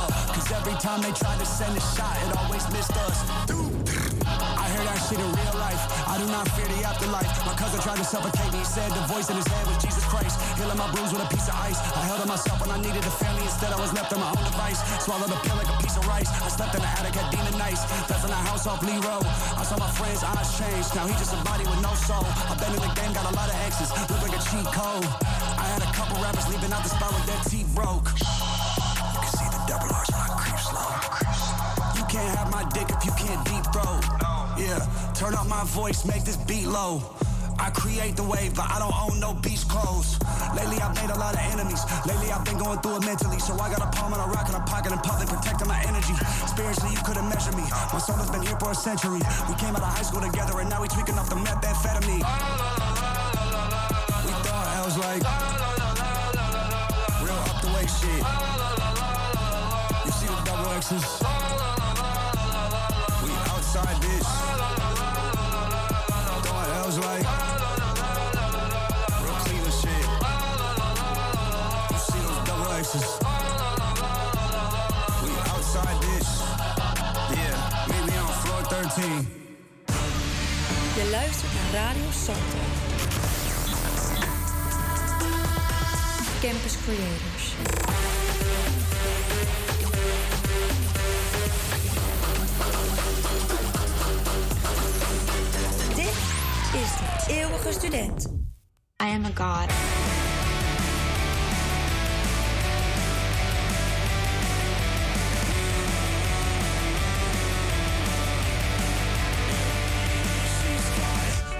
[0.48, 3.20] Cause every time they tried to send a shot, it always missed us.
[3.52, 5.76] I hear that shit in real life.
[6.08, 7.28] I do not fear the afterlife.
[7.44, 8.64] My cousin tried to suffocate me.
[8.64, 10.40] He said the voice in his head was Jesus Christ.
[10.56, 11.76] Healing my bruise with a piece of ice.
[11.92, 13.44] I held on myself when I needed a family.
[13.44, 14.80] Instead, I was left on my own device.
[15.04, 16.32] Swallowed a pill like a piece of rice.
[16.32, 17.84] I slept in the attic at Demon Nights.
[18.08, 19.28] Left in the house off Lee Road.
[19.52, 20.88] I saw my friend's eyes change.
[20.96, 22.24] Now he just a body with no soul.
[22.48, 23.92] I've been in the game, got a lot of exes.
[24.08, 25.04] Look like a cheat code.
[25.60, 28.08] I had a couple rappers leaving out the spot with their teeth broke.
[32.18, 34.02] Can't have my dick if you can't deep throat.
[34.58, 34.82] Yeah,
[35.14, 37.02] turn up my voice, make this beat low.
[37.58, 40.18] I create the wave, but I don't own no beach clothes.
[40.54, 41.82] Lately, I've made a lot of enemies.
[42.06, 43.38] Lately, I've been going through it mentally.
[43.38, 45.78] So I got a palm and a rock in a pocket in public, protecting my
[45.82, 46.14] energy.
[46.46, 47.66] Spiritually, you couldn't measure me.
[47.92, 49.22] My soul has been here for a century.
[49.50, 52.22] We came out of high school together, and now we tweaking off the methamphetamine.
[54.22, 55.22] We thought I was like
[57.26, 58.22] real up the way shit.
[60.06, 61.37] You see the double X's?
[63.78, 64.26] Outside this.
[69.38, 70.06] Like shit.
[75.22, 76.28] We outside this.
[77.30, 77.56] Yeah,
[77.88, 79.28] me on floor 13.
[80.94, 82.58] Je luistert naar Radio Salto.
[86.40, 87.97] Campus Creators.
[97.28, 98.26] Eeuwige student.
[99.00, 99.68] I am a god.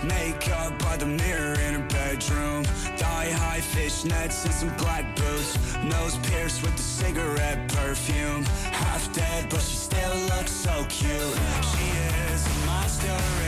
[0.05, 2.65] Makeup by the mirror in her bedroom.
[2.97, 5.57] Thigh high fishnets and some black boots.
[5.85, 8.45] Nose pierced with the cigarette perfume.
[8.73, 11.39] Half dead, but she still looks so cute.
[11.71, 11.87] She
[12.33, 13.48] is a monster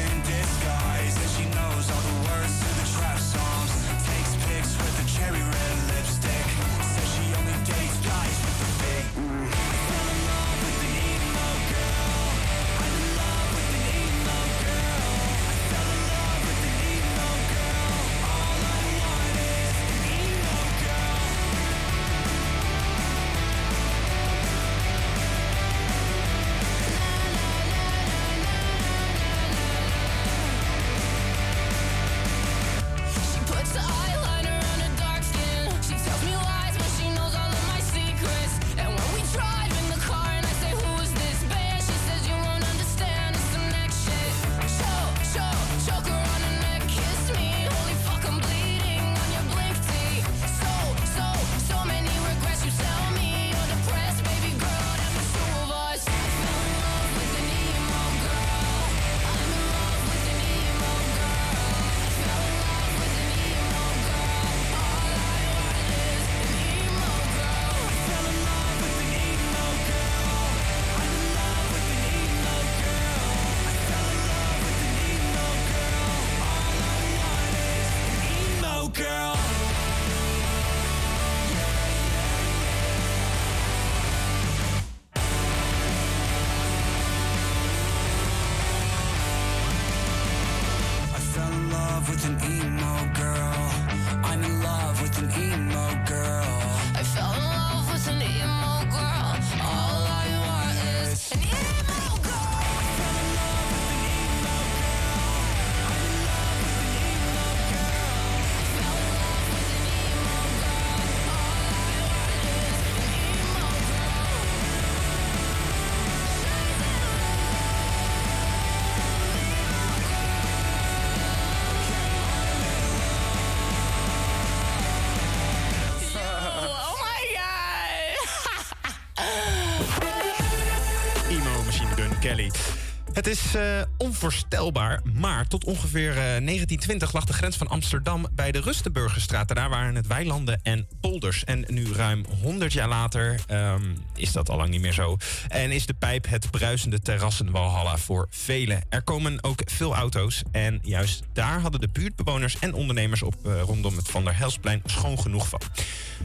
[133.30, 138.60] is eh, onvoorstelbaar, maar tot ongeveer eh, 1920 lag de grens van Amsterdam bij de
[138.60, 139.54] Rustenburgerstraat.
[139.54, 140.88] Daar waren het weilanden en
[141.20, 143.82] En nu ruim 100 jaar later ehm,
[144.14, 145.16] is dat al lang niet meer zo.
[145.48, 148.82] En is de pijp het bruisende terrassenwalhalla voor velen.
[148.88, 150.42] Er komen ook veel auto's.
[150.52, 154.82] En juist daar hadden de buurtbewoners en ondernemers op eh, rondom het Van der Helsplein
[154.84, 155.60] schoon genoeg van.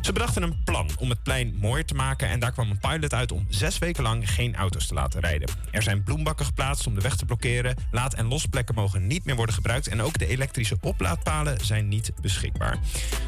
[0.02, 2.30] Ze bedachten een plan om het plein mooier te maken.
[2.30, 5.50] En daar kwam een pilot uit om zes weken lang geen auto's te laten rijden.
[5.72, 7.76] Er zijn bloembakken geplaatst om de weg te blokkeren.
[7.92, 9.88] Laad- en losplekken mogen niet meer worden gebruikt.
[9.88, 12.78] En ook de elektrische oplaadpalen zijn niet beschikbaar.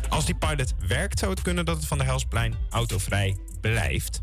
[0.10, 4.22] Als die pilot werkt, zou het kunnen dat het Van der Helsplein autovrij blijft.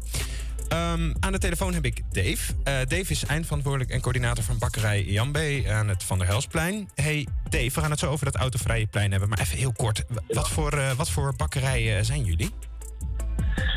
[0.69, 2.53] Ehm, aan de telefoon heb ik Dave.
[2.65, 6.89] Eh, Dave is eindverantwoordelijk en coördinator van bakkerij Jambe aan het Van der Helsplein.
[6.95, 9.29] Hey Dave, we gaan het zo over dat autovrije plein hebben.
[9.29, 12.51] Maar even heel kort, w- wat voor, eh, wat voor bakkerijen zijn jullie?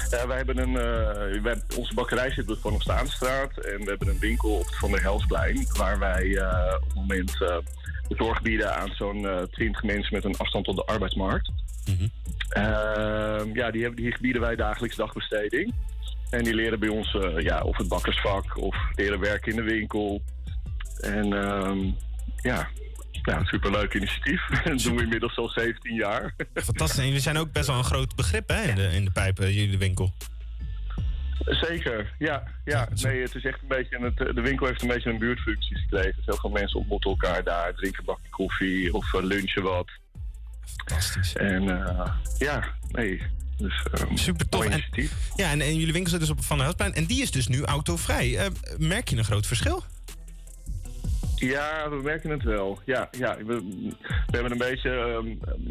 [0.10, 3.78] Ja, wij hebben een, eh, wij, onze bakkerij zit op de Van der Staanstraat en
[3.80, 7.32] we hebben een winkel op het Van der Helsplein waar wij eh, op het moment
[7.42, 7.58] eh,
[8.08, 11.52] de zorg bieden aan zo'n eh 20 mensen met een afstand tot de arbeidsmarkt.
[12.50, 15.74] Ehm, ja, die, hebben, die bieden wij dagelijks dagbesteding.
[16.30, 19.72] En die leren bij ons eh, ja, of het bakkersvak of leren werken in de
[19.72, 20.22] winkel.
[21.02, 21.80] En ehm,
[22.42, 22.68] ja,
[23.12, 24.48] ja, superleuk initiatief.
[24.64, 26.34] Dat doen we inmiddels al 17 jaar.
[26.54, 27.00] Fantastisch.
[27.00, 29.40] En jullie zijn ook best wel een groot begrip hè, in, de, in de pijp,
[29.40, 30.14] eh, jullie winkel.
[31.46, 32.44] Zeker, ja.
[32.66, 32.88] ja.
[33.02, 36.14] Nee, het is echt een beetje, het, de winkel heeft een beetje een buurtfunctie gekregen.
[36.16, 39.90] Dus heel veel mensen ontmoeten elkaar daar, drinken een bakje koffie of eh, lunchen wat.
[40.76, 41.34] Fantastisch.
[41.34, 43.22] En eh, ja, nee,
[43.58, 44.66] dus ehm, Super tof.
[44.66, 44.84] En,
[45.36, 46.94] ja, en, en jullie winkel zit dus op Van der Helsplein.
[46.94, 48.38] En die is dus nu autovrij.
[48.38, 48.46] Eh,
[48.78, 49.84] merk je een groot verschil?
[51.36, 52.80] Ja, we merken het wel.
[52.86, 53.38] Ja, ja.
[53.38, 53.44] We,
[54.28, 55.28] we hebben een beetje ehm,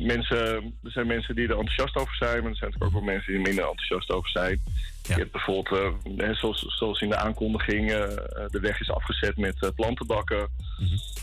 [0.07, 0.38] mensen.
[0.82, 3.32] Er zijn mensen die er enthousiast over zijn, maar er zijn natuurlijk ook wel mensen
[3.32, 4.62] die er minder enthousiast over zijn.
[5.07, 7.99] Je hebt bijvoorbeeld, eh, zoals, zoals in de aankondiging, eh,
[8.51, 10.49] de weg is afgezet met uh, plantenbakken.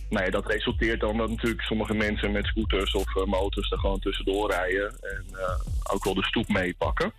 [0.10, 3.78] Nou ja, dat resulteert dan dat natuurlijk sommige mensen met scooters of eh, motors er
[3.78, 7.14] gewoon tussendoor rijden en eh, ook wel de stoep meepakken.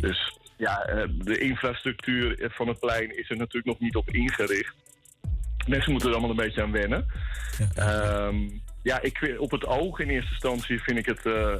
[0.00, 4.74] Dus ja, eh, de infrastructuur van het plein is er natuurlijk nog niet op ingericht.
[5.66, 7.06] Mensen moeten er allemaal een beetje aan wennen.
[7.74, 8.48] Ehm,
[8.84, 11.54] ja, ik, op het oog in eerste instantie vind ik het, eh,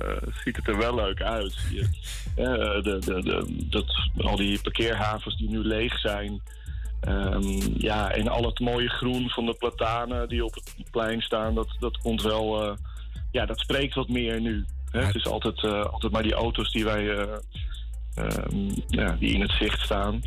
[0.44, 1.56] ziet het er wel leuk uit.
[1.70, 1.88] Je,
[2.36, 6.42] eh, de, de, de, dat, al die parkeerhavens die nu leeg zijn.
[7.00, 11.54] Ehm, ja, en al het mooie groen van de platanen die op het plein staan,
[11.54, 12.62] dat, dat komt wel.
[12.62, 12.76] eh,
[13.30, 14.64] ja, dat spreekt wat meer nu.
[14.90, 15.04] Hè?
[15.04, 17.28] Het is altijd, altijd maar die auto's die wij.
[18.14, 18.56] Eh, ehm,
[18.88, 20.22] ja, die in het zicht staan.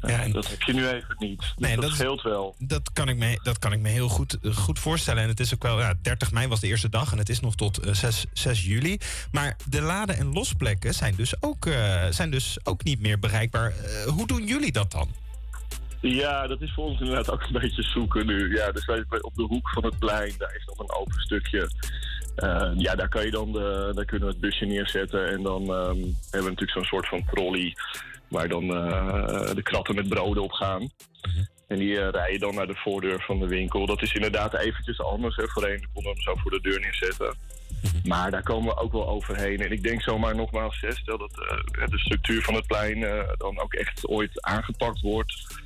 [0.00, 1.38] Eh, dat heb je nu even niet.
[1.38, 2.54] Dus Nee, dat, scheelt wel.
[2.58, 5.22] Dat kan ik me, dat kan ik me heel goed, eh, goed voorstellen.
[5.22, 7.40] En het is ook wel, ja, 30 mei was de eerste dag en het is
[7.40, 8.98] nog tot eh, 6, 6 juli.
[9.32, 11.68] Maar de laden- en losplekken zijn dus ook,
[12.10, 13.72] zijn dus ook niet meer bereikbaar.
[14.06, 15.08] Hoe doen jullie dat dan?
[16.00, 18.54] Ja, dat is voor ons inderdaad ook een beetje zoeken nu.
[18.56, 21.70] Ja, dus wij- op de hoek van het plein, daar is nog een open stukje.
[22.40, 25.28] Eh, ja, daar, kan je dan de, daar kunnen we het busje neerzetten.
[25.28, 25.98] En dan ehm,
[26.30, 27.76] hebben we natuurlijk zo'n soort van trolley...
[28.28, 30.90] waar dan eh, de kratten met broden op gaan.
[31.70, 33.86] En die eh, rijden dan naar de voordeur van de winkel.
[33.86, 35.36] Dat is inderdaad eventjes anders.
[35.36, 35.48] Hè.
[35.48, 37.34] Voorheen konden we hem zo voor de deur neerzetten.
[38.04, 39.60] Maar daar komen we ook wel overheen.
[39.60, 43.28] En ik denk zomaar nogmaals, hè, stel dat eh, de structuur van het plein eh,
[43.36, 45.62] dan ook echt ooit aangepakt wordt.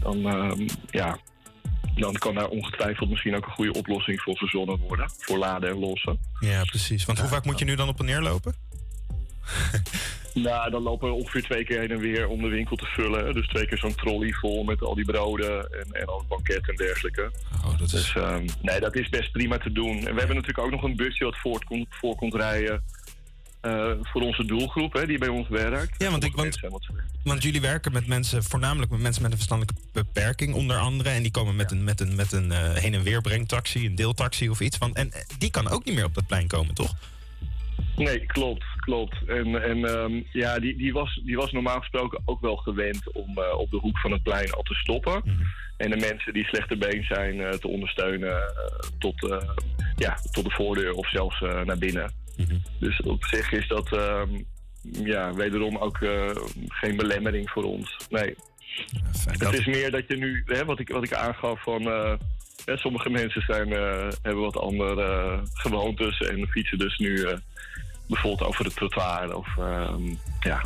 [0.00, 1.18] Dan, ehm, ja,
[2.00, 5.10] dan kan daar ongetwijfeld misschien ook een goede oplossing voor verzonnen worden.
[5.18, 6.18] Voor laden en lossen.
[6.40, 7.04] Ja, precies.
[7.04, 8.54] Want hoe vaak moet je nu dan op en neer lopen?
[10.42, 13.34] Nou, dan lopen we ongeveer twee keer heen en weer om de winkel te vullen.
[13.34, 16.68] Dus twee keer zo'n trolley vol met al die broden en, en al het banket
[16.68, 17.30] en dergelijke.
[17.64, 17.90] Oh, dat is...
[17.90, 19.96] Dus ehm, nee, dat is best prima te doen.
[19.96, 22.84] En we hebben natuurlijk ook nog een busje wat voort komt, voor komt rijden.
[23.66, 26.02] Eh, voor onze doelgroep, hè, die bij ons werkt.
[26.02, 26.60] Ja, want, ik, want,
[27.24, 31.08] want jullie werken met mensen, voornamelijk met mensen met een verstandelijke beperking, onder andere.
[31.08, 33.94] En die komen met een, met een, met een eh, heen- en weer brengtaxi, een
[33.94, 34.78] deeltaxi of iets.
[34.78, 36.94] Want, en eh, die kan ook niet meer op dat plein komen, toch?
[37.96, 39.16] Nee, klopt, klopt.
[39.26, 43.38] En, en ehm, ja, die, die, was, die was normaal gesproken ook wel gewend om
[43.58, 45.22] op de hoek van het plein al te stoppen.
[45.76, 48.52] En de mensen die slechter been zijn te ondersteunen
[48.98, 49.42] tot,
[49.96, 52.12] ja, tot de voordeur of zelfs naar binnen.
[52.80, 54.28] Dus op zich is dat ehm,
[55.04, 56.30] ja, wederom ook eh,
[56.68, 57.96] geen belemmering voor ons.
[58.10, 58.34] Nee.
[59.26, 61.82] het is meer dat je nu, hè, wat, ik, wat ik aangaf van.
[61.90, 62.12] eh,
[62.76, 67.26] sommige mensen zijn, eh, hebben wat andere gewoontes en fietsen dus nu
[68.08, 69.36] bijvoorbeeld over het trottoir.
[69.36, 70.62] Of ehm, ja,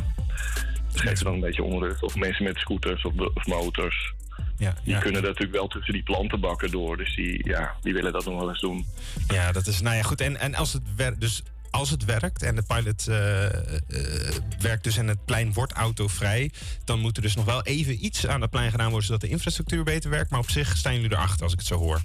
[0.91, 2.03] dat geeft dan een beetje onrust.
[2.03, 4.13] Of mensen met scooters of, of motors.
[4.57, 4.99] Ja, Die ja.
[4.99, 6.97] kunnen natuurlijk wel tussen die plantenbakken door.
[6.97, 8.85] Dus die, ja, die willen dat nog wel eens doen.
[9.27, 10.21] Ja, dat is, nou ja, goed.
[10.21, 14.83] En, en als het werkt, dus als het werkt en de pilot eh, eh, werkt
[14.83, 16.51] dus en het plein wordt autovrij,
[16.85, 19.29] dan moet er dus nog wel even iets aan het plein gedaan worden zodat de
[19.29, 20.29] infrastructuur beter werkt.
[20.29, 22.01] Maar op zich staan jullie erachter als ik het zo hoor.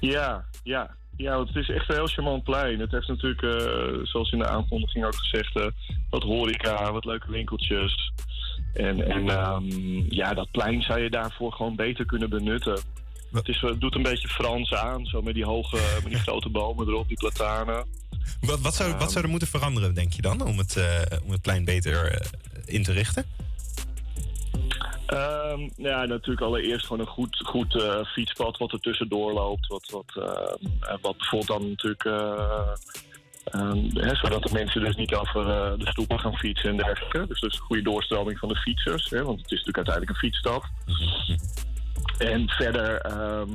[0.00, 0.94] Ja, ja.
[1.16, 2.80] Ja, het is echt een heel charmant plein.
[2.80, 5.72] Het heeft natuurlijk, eh, zoals in de aankondiging ook gezegd,
[6.10, 8.12] wat horeca, wat leuke winkeltjes.
[8.72, 9.64] En, en ehm,
[10.08, 12.78] ja, dat plein zou je daarvoor gewoon beter kunnen benutten.
[13.32, 16.48] Het, is, het doet een beetje Frans aan, zo met die hoge, met die grote
[16.48, 17.84] bomen erop, die platanen.
[18.40, 21.30] Wat, wat, zou, wat zou er moeten veranderen, denk je dan, om het, eh, om
[21.30, 22.26] het plein beter eh,
[22.64, 23.26] in te richten?
[25.06, 29.66] Ehm, ja, natuurlijk allereerst gewoon een goed, goed eh, fietspad wat er tussendoor loopt.
[29.66, 32.04] Wat, wat, ehm, eh, wat bijvoorbeeld dan natuurlijk...
[32.04, 32.72] eh,
[33.44, 37.26] ehm, hè, zodat de mensen dus niet over eh, de stoepen gaan fietsen en dergelijke.
[37.26, 39.10] Dus, dus een goede doorstroming van de fietsers.
[39.10, 40.64] Hè, want het is natuurlijk uiteindelijk een fietsstad.
[42.18, 43.50] En verder, ehm,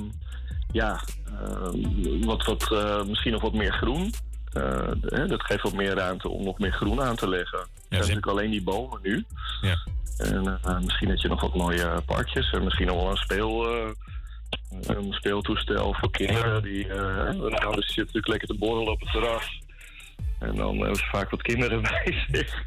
[0.72, 4.14] ja, ehm, wat, wat, eh, misschien nog wat meer groen.
[4.54, 7.60] Eh, hè, dat geeft wat meer ruimte om nog meer groen aan te leggen.
[7.60, 9.26] Er zijn natuurlijk alleen die bomen nu.
[9.62, 9.76] Ja.
[10.18, 13.68] En eh, misschien dat je nog wat mooie parkjes en misschien nog wel een speel.
[14.88, 16.64] een speeltoestel voor kinderen.
[16.64, 19.62] Die, ouders zitten natuurlijk lekker te borrelen op het terras.
[20.40, 22.64] En dan hebben ze vaak wat kinderen bij zich.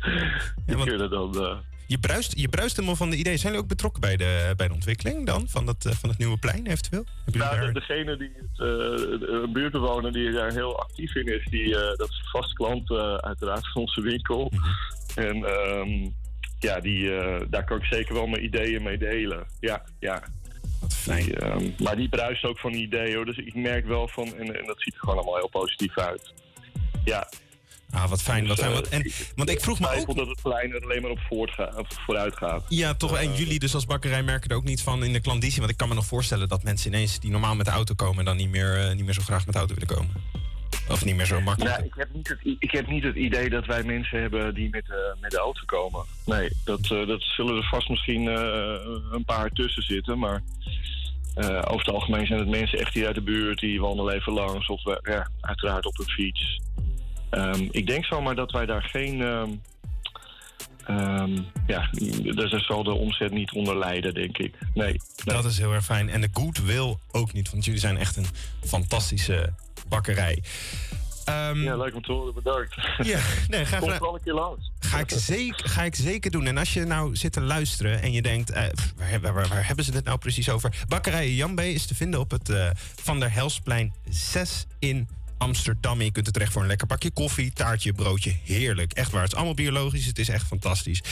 [0.67, 1.63] Die kunnen dan...
[1.87, 3.39] Je bruist, je bruist helemaal van de ideeën.
[3.39, 6.19] Zijn jullie ook betrokken bij de, bij de ontwikkeling dan van, dat, eh, van het
[6.19, 7.05] nieuwe plein eventueel?
[7.25, 11.45] Nou, daar- de- degene die het, eh, een buurtbewoner die daar heel actief in is,
[11.51, 14.53] die, eh, dat is vast klant uiteraard van onze winkel.
[15.15, 16.09] En ehm,
[16.59, 17.09] ja, die,
[17.49, 19.47] daar kan ik zeker wel mijn ideeën mee delen.
[19.61, 20.23] Ja, ja.
[20.81, 21.25] Wat fijn.
[21.25, 23.25] Die, ehm, maar die bruist ook van ideeën hoor.
[23.25, 26.33] Dus ik merk wel van, en, en dat ziet er gewoon allemaal heel positief uit.
[27.05, 27.29] Ja.
[27.95, 28.47] Ah, wat fijn.
[28.47, 28.71] Wat fijn.
[28.71, 30.17] eh, Wat, en, want ik vroeg me ook...
[30.17, 31.73] dat het plein er alleen maar op voortga-
[32.05, 32.65] vooruit gaat.
[32.69, 33.17] Ja, toch.
[33.19, 35.59] En jullie dus als bakkerij merken er ook niet van in de klandizie.
[35.59, 38.25] Want ik kan me nog voorstellen dat mensen ineens die normaal met de auto komen...
[38.25, 40.13] dan niet meer, eh, niet meer zo graag met de auto willen komen.
[40.89, 41.75] Of niet meer zo makkelijk.
[41.77, 44.69] Nou, ik, heb niet het, ik heb niet het idee dat wij mensen hebben die
[44.71, 46.05] met, eh, met de auto komen.
[46.27, 48.75] Nee, dat, eh, dat zullen er vast misschien eh,
[49.13, 50.19] een paar tussen zitten.
[50.19, 50.43] Maar
[51.35, 53.61] eh, over het algemeen zijn het mensen echt hier uit de buurt.
[53.61, 56.61] Die wandelen even langs of eh, ja, uiteraard op een fiets.
[57.31, 59.21] Ehm, ik denk zomaar dat wij daar geen...
[59.23, 59.51] ehm,
[61.67, 61.91] ja,
[62.35, 64.55] daar zal de omzet niet onder lijden, denk ik.
[64.75, 65.01] Nee.
[65.25, 66.09] Dat is heel erg fijn.
[66.09, 68.27] En de goodwill ook niet, want jullie zijn echt een
[68.65, 69.53] fantastische
[69.89, 70.43] bakkerij.
[71.25, 72.35] Ehm, Ja, leuk om te horen.
[72.35, 72.75] Bedankt.
[73.03, 74.01] Ja, nee, graag Kom gedaan.
[74.03, 74.71] wel een keer langs.
[74.79, 76.47] Ga ik, zeker, ga ik zeker doen.
[76.47, 78.51] En als je nou zit te luisteren en je denkt...
[78.51, 78.63] eh,
[78.97, 80.85] waar, hebben- waar, waar hebben ze het nou precies over?
[80.89, 81.61] Bakkerij Jan B.
[81.61, 82.71] is te vinden op het eh,
[83.03, 85.09] Van der Helsplein 6 in
[85.39, 85.99] Amsterdam.
[85.99, 88.35] En je kunt er terecht voor een lekker bakje koffie, taartje, broodje.
[88.45, 88.93] Heerlijk.
[88.93, 89.23] Echt waar.
[89.23, 90.07] Het is allemaal biologisch.
[90.07, 91.03] Het is echt fantastisch.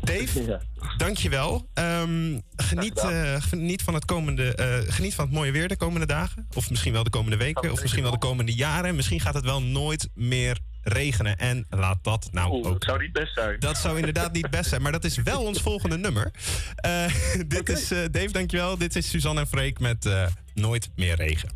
[0.00, 0.60] Dave,
[0.96, 1.68] dankjewel.
[1.74, 6.06] Ehm geniet, eh, geniet, van het komende, eh, geniet van het mooie weer de komende
[6.06, 6.46] dagen.
[6.54, 7.72] Of misschien wel de komende weken.
[7.72, 8.94] Of misschien wel de komende jaren.
[8.94, 11.36] Misschien gaat het wel nooit meer regenen.
[11.36, 12.64] En laat dat nou ook.
[12.64, 13.60] Dat zou niet best zijn.
[13.60, 16.30] Dat zou inderdaad niet best zijn, maar dat is wel ons volgende nummer.
[16.74, 17.04] Eh,
[17.46, 18.78] dit is eh, Dave, dankjewel.
[18.78, 20.08] Dit is Suzanne en Freek met
[20.54, 21.48] Nooit meer regen.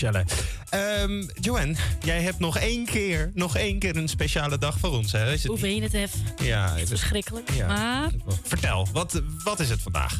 [0.00, 5.12] Ehm Joanne, jij hebt nog één keer, nog één keer een speciale dag voor ons.
[5.12, 5.32] Hè?
[5.32, 6.12] Is het Hoe vind je het, Hef?
[6.42, 7.50] Ja, het is Verschrikkelijk.
[7.50, 7.66] Ja.
[7.66, 8.10] Maar
[8.42, 10.18] Vertel, wat, wat is het vandaag?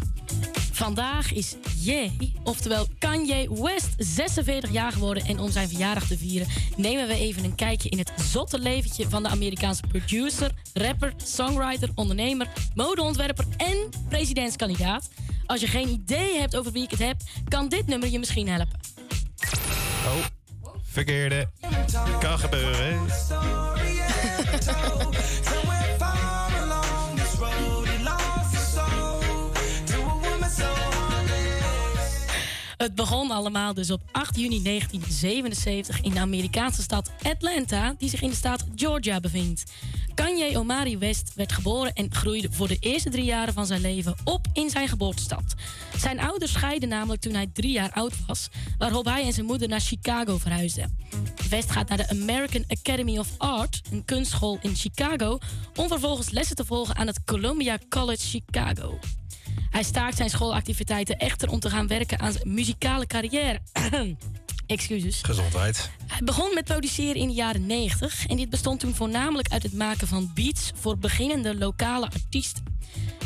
[0.80, 2.10] vandaag is Ye,
[2.44, 5.24] oftewel Kanye West, 46 jaar geworden.
[5.24, 9.08] En om zijn verjaardag te vieren nemen we even een kijkje in het zotte leventje
[9.08, 15.08] van de Amerikaanse producer, rapper, songwriter, ondernemer, modeontwerper en presidentskandidaat.
[15.46, 17.16] Als je geen idee hebt over wie ik het heb,
[17.48, 18.78] kan dit nummer je misschien helpen.
[20.06, 20.24] Oh,
[20.82, 21.48] verkeerde.
[22.20, 22.98] Kan gebeuren.
[32.80, 38.22] Het begon allemaal dus op 8 juni 1977 in de Amerikaanse stad Atlanta, die zich
[38.22, 39.64] in de staat Georgia bevindt.
[40.14, 44.14] Kanye Omari West werd geboren en groeide voor de eerste drie jaren van zijn leven
[44.24, 45.54] op in zijn geboortestad.
[45.96, 49.68] Zijn ouders scheiden namelijk toen hij drie jaar oud was, waarop hij en zijn moeder
[49.68, 50.98] naar Chicago verhuisden.
[51.50, 55.38] West gaat naar de American Academy of Art, een kunstschool in Chicago,
[55.76, 58.98] om vervolgens lessen te volgen aan het Columbia College Chicago.
[59.70, 63.60] Hij staakt zijn schoolactiviteiten echter om te gaan werken aan zijn muzikale carrière.
[64.66, 65.22] Excuses.
[65.22, 65.90] Gezondheid.
[66.06, 69.72] Hij begon met produceren in de jaren 90 en dit bestond toen voornamelijk uit het
[69.72, 72.64] maken van beats voor beginnende lokale artiesten.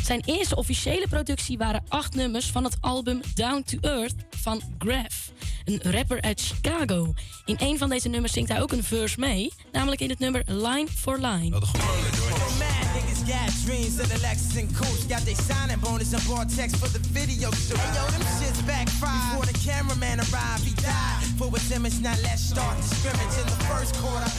[0.03, 5.31] Zijn eerste officiële productie waren acht nummers van het album Down to Earth van Graf,
[5.63, 7.13] een rapper uit Chicago.
[7.45, 10.43] In een van deze nummers zingt hij ook een verse mee, namelijk in het nummer
[10.45, 11.49] Line for Line.
[11.49, 12.84] Mad niggas
[13.25, 14.19] the
[14.73, 15.07] Coach.
[15.09, 16.21] Got they signing bonus and
[16.75, 17.49] for the video
[18.11, 18.61] them shits.
[18.65, 20.19] Before the cameraman
[20.63, 21.23] he died.
[21.37, 21.49] For
[22.21, 24.31] let's start scrimmage in the first quarter.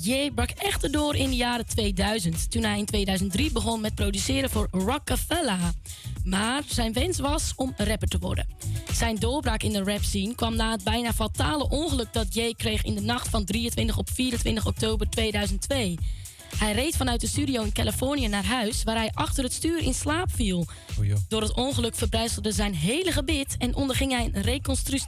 [0.00, 4.50] Ye brak echter door in de jaren 2000, toen hij in 2003 begon met produceren
[4.50, 5.58] voor Rockefeller.
[6.24, 8.46] Maar zijn wens was om rapper te worden.
[8.92, 12.82] Zijn doorbraak in de rap scene kwam na het bijna fatale ongeluk dat Ye kreeg
[12.82, 15.96] in de nacht van 23 op 24 oktober 2002.
[16.56, 19.94] Hij reed vanuit de studio in Californië naar huis, waar hij achter het stuur in
[19.94, 20.66] slaap viel.
[21.28, 24.98] Door het ongeluk verbrijzelde zijn hele gebit en onderging hij een reconstru-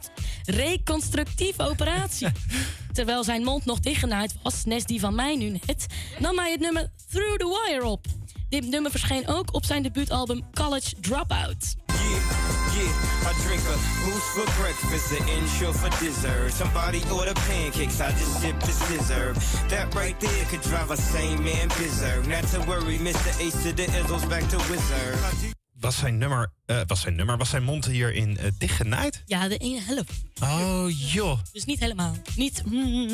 [0.45, 2.29] reconstructieve operatie.
[2.93, 5.87] Terwijl zijn mond nog dichtgenaaid was, net die van mij nu net,
[6.19, 8.07] nam hij het nummer Through the Wire op.
[8.49, 11.90] Dit nummer verscheen ook op zijn debuutalbum College Dropout.
[12.11, 16.53] Yeah, I drink a boost for breakfast, an intro for dessert.
[16.53, 19.35] Somebody order pancakes, I just sip the scissor.
[19.69, 22.27] That right there could drive a sane man berserk.
[22.27, 23.31] Not to worry, Mr.
[23.41, 25.55] Ace to the Izzles back to Wizard.
[25.81, 29.23] Was zijn nummer, eh, was zijn nummer, was zijn mond hierin eh dichtgenaaid?
[29.27, 30.13] Ja, de ene helft.
[30.43, 32.15] Oh joh, Dus niet helemaal.
[32.37, 32.55] Niet.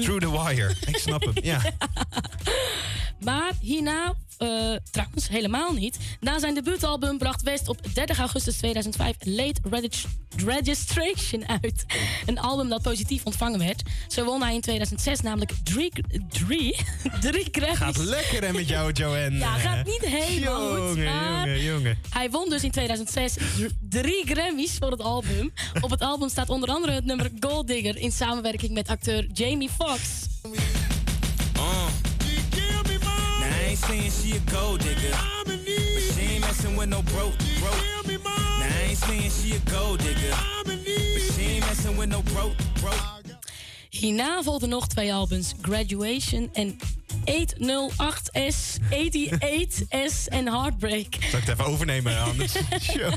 [0.02, 0.74] through the wire.
[0.86, 1.61] Ik snap hem, ja.
[3.24, 4.48] Maar hierna, eh,
[4.90, 5.96] trouwens helemaal niet.
[6.20, 10.04] Na zijn debuutalbum bracht West op 30 augustus 2005 Late Regis-
[10.46, 11.84] Registration uit.
[12.26, 13.82] Een album dat positief ontvangen werd.
[14.09, 15.92] Zo won hij in 2006 namelijk drie,
[16.28, 16.76] drie,
[17.30, 17.78] drie Grammys.
[17.78, 19.38] Gaat lekker hè met jou, Joanne.
[19.38, 21.98] Ja, gaat niet helemaal goed, Jongen, maar- jongen, jongen.
[22.11, 23.44] Hij won dus in 2006 dr-
[23.80, 25.53] drie Grammys voor het album.
[25.80, 29.70] Op het album staat onder andere het nummer Gold Digger in samenwerking met acteur Jamie
[29.70, 30.03] Foxx.
[31.57, 31.86] Uh.
[33.86, 35.14] Saying she a gold digger.
[35.44, 38.20] But she ain't messing with no broke, broke.
[38.24, 40.34] Now I ain't saying she a gold digger.
[40.64, 40.78] But
[41.34, 43.16] she ain't messing with no broke, broke.
[43.90, 46.76] Hierna volgden nog twee albums, Graduation en
[47.31, 51.07] 808S, 88S en Heartbreak.
[51.31, 52.53] Zal ik het even overnemen anders?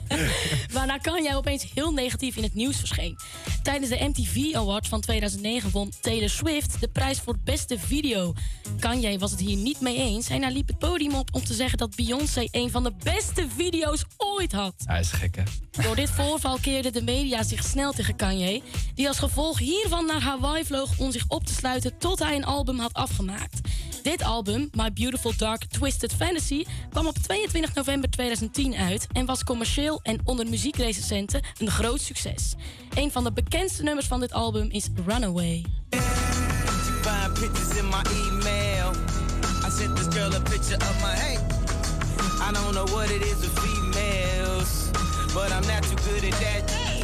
[0.73, 3.17] Waarna Kanye opeens heel negatief in het nieuws verscheen.
[3.63, 8.33] Tijdens de MTV Awards van 2009 won Taylor Swift de prijs voor beste video.
[8.79, 11.53] Kanye was het hier niet mee eens en hij liep het podium op om te
[11.53, 14.73] zeggen dat Beyoncé een van de beste video's ooit had.
[14.85, 15.43] Hij is gek, hè?
[15.83, 18.61] Door dit voorval keerden de media zich snel tegen Kanye,
[18.95, 22.45] die als gevolg hiervan naar Hawaii vloog om zich op te sluiten tot hij een
[22.45, 23.59] album had afgemaakt.
[24.01, 29.43] Dit album, My Beautiful Dark Twisted Fantasy, kwam op 22 november 2010 uit en was
[29.43, 32.55] commercieel en onder muziekrecensenten een groot succes.
[32.93, 35.65] Een van de bekendste nummers van dit album is Runaway.
[42.41, 44.89] I don't know what it is with females,
[45.33, 46.98] but I'm not too good at that.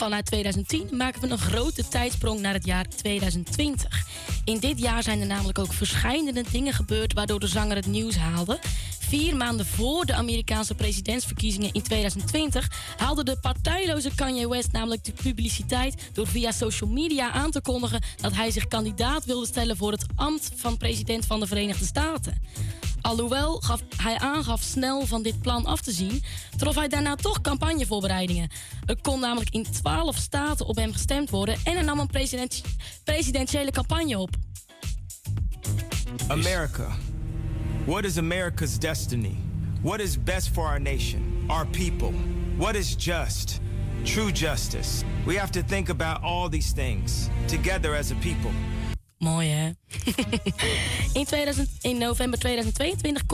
[0.00, 4.06] Vanuit 2010 maken we een grote tijdsprong naar het jaar 2020.
[4.44, 8.16] In dit jaar zijn er namelijk ook verschillende dingen gebeurd waardoor de zanger het nieuws
[8.16, 8.58] haalde.
[8.98, 15.12] Vier maanden voor de Amerikaanse presidentsverkiezingen in 2020 haalde de partijloze Kanye West namelijk de
[15.12, 19.92] publiciteit door via social media aan te kondigen dat hij zich kandidaat wilde stellen voor
[19.92, 22.42] het ambt van president van de Verenigde Staten.
[23.02, 26.22] Alhoewel gaf, hij aangaf snel van dit plan af te zien,
[26.56, 28.50] trof hij daarna toch campagnevoorbereidingen.
[28.86, 32.62] Er kon namelijk in 12 staten op hem gestemd worden en er nam een president-
[33.04, 34.30] presidentiële campagne op.
[36.28, 36.88] America.
[37.84, 39.36] What is America's destiny?
[39.82, 42.12] What is best for our nation, our people?
[42.56, 43.60] What is just?
[44.02, 45.04] True justice.
[45.26, 48.50] We have to think about all these things together as a people.
[49.18, 49.70] Mooi hè?
[51.12, 53.26] in, 2000, in november 2022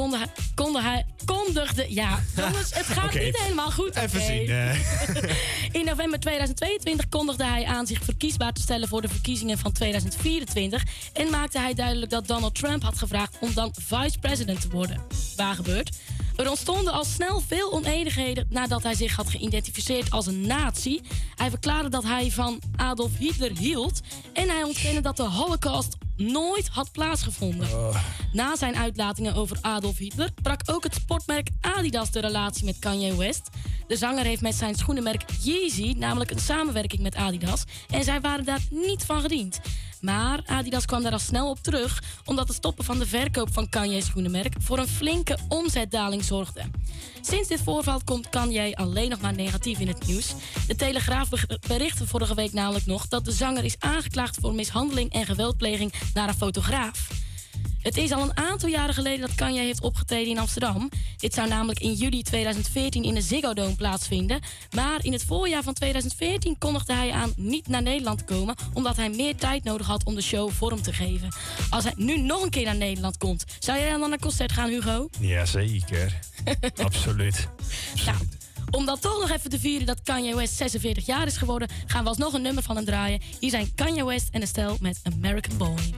[0.54, 1.86] konde hij, kondigde.
[1.88, 3.96] Ja, jongens, het gaat niet helemaal goed.
[3.96, 4.48] Even zien.
[4.48, 4.78] eh.
[5.72, 10.82] In november 2022 kondigde hij aan zich verkiesbaar te stellen voor de verkiezingen van 2024.
[11.12, 15.02] En maakte hij duidelijk dat Donald Trump had gevraagd om dan vice-president te worden.
[15.36, 15.96] Waar gebeurt?
[16.36, 21.00] Er ontstonden al snel veel oneenigheden nadat hij zich had geïdentificeerd als een nazi.
[21.34, 24.00] Hij verklaarde dat hij van Adolf Hitler hield.
[24.32, 27.68] En hij ontkende dat de Holocaust nooit had plaatsgevonden.
[28.32, 33.16] Na zijn uitlatingen over Adolf Hitler brak ook het sportmerk Adidas de relatie met Kanye
[33.16, 33.48] West.
[33.86, 38.44] De zanger heeft met zijn schoenenmerk Yeezy namelijk een samenwerking met Adidas en zij waren
[38.44, 39.60] daar niet van gediend.
[40.06, 43.68] Maar Adidas kwam daar al snel op terug, omdat het stoppen van de verkoop van
[43.68, 46.62] Kanye's schoenenmerk voor een flinke omzetdaling zorgde.
[47.20, 50.34] Sinds dit voorval komt Kanye alleen nog maar negatief in het nieuws.
[50.66, 55.12] De Telegraaf be- berichtte vorige week namelijk nog dat de zanger is aangeklaagd voor mishandeling
[55.12, 57.08] en geweldpleging naar een fotograaf.
[57.86, 60.90] Het is al een aantal jaren geleden dat Kanye heeft opgetreden in Amsterdam.
[61.16, 64.40] Dit zou namelijk in juli 2014 in de Ziggo Dome plaatsvinden.
[64.74, 68.54] Maar in het voorjaar van 2014 kondigde hij aan niet naar Nederland te komen...
[68.72, 71.28] omdat hij meer tijd nodig had om de show vorm te geven.
[71.70, 73.44] Als hij nu nog een keer naar Nederland komt...
[73.58, 75.08] zou jij dan naar een concert gaan, Hugo?
[75.20, 76.18] Jazeker.
[76.84, 77.48] Absoluut.
[78.06, 78.16] Nou,
[78.76, 81.68] om dan toch nog even te vieren dat Kanye West 46 jaar is geworden...
[81.86, 83.20] gaan we alsnog een nummer van hem draaien.
[83.40, 85.94] Hier zijn Kanye West en Estelle met American Boy.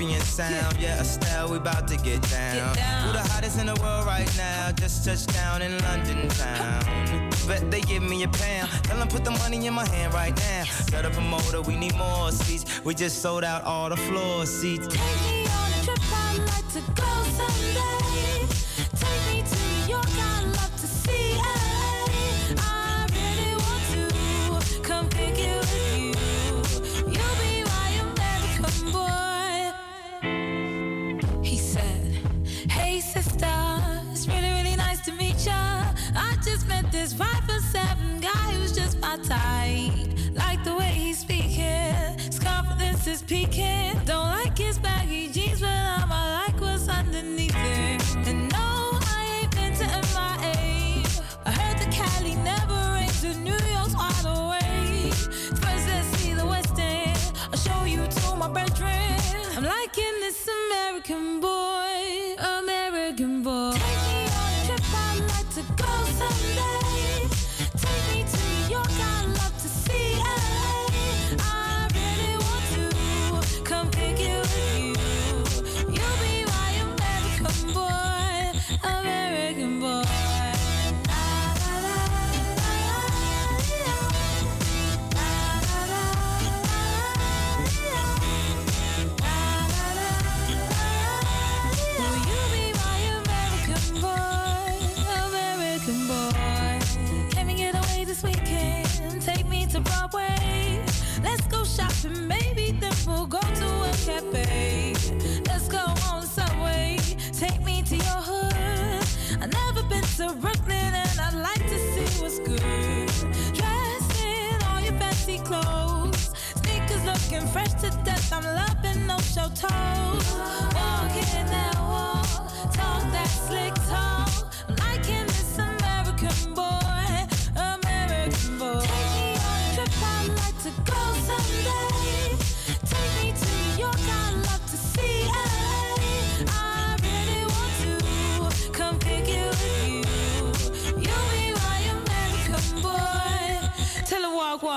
[0.00, 0.76] Champion sound.
[0.78, 2.68] Yeah, Estelle, we about to get down.
[3.04, 4.72] Who the hottest in the world right now?
[4.72, 7.30] Just touched down in London town.
[7.46, 8.70] Bet they give me a pound.
[8.84, 10.64] Tell them put the money in my hand right now.
[10.64, 12.82] Set up a motor, we need more seats.
[12.84, 14.86] We just sold out all the floor seats.
[14.86, 18.46] Take me on a trip, I'd like to go someday.
[18.96, 22.56] Take me to New York, I'd love to see LA.
[22.58, 23.54] I really
[24.50, 25.60] want to come pick you
[33.00, 33.46] Sister,
[34.12, 35.52] it's really, really nice to meet ya.
[36.14, 37.29] I just met this five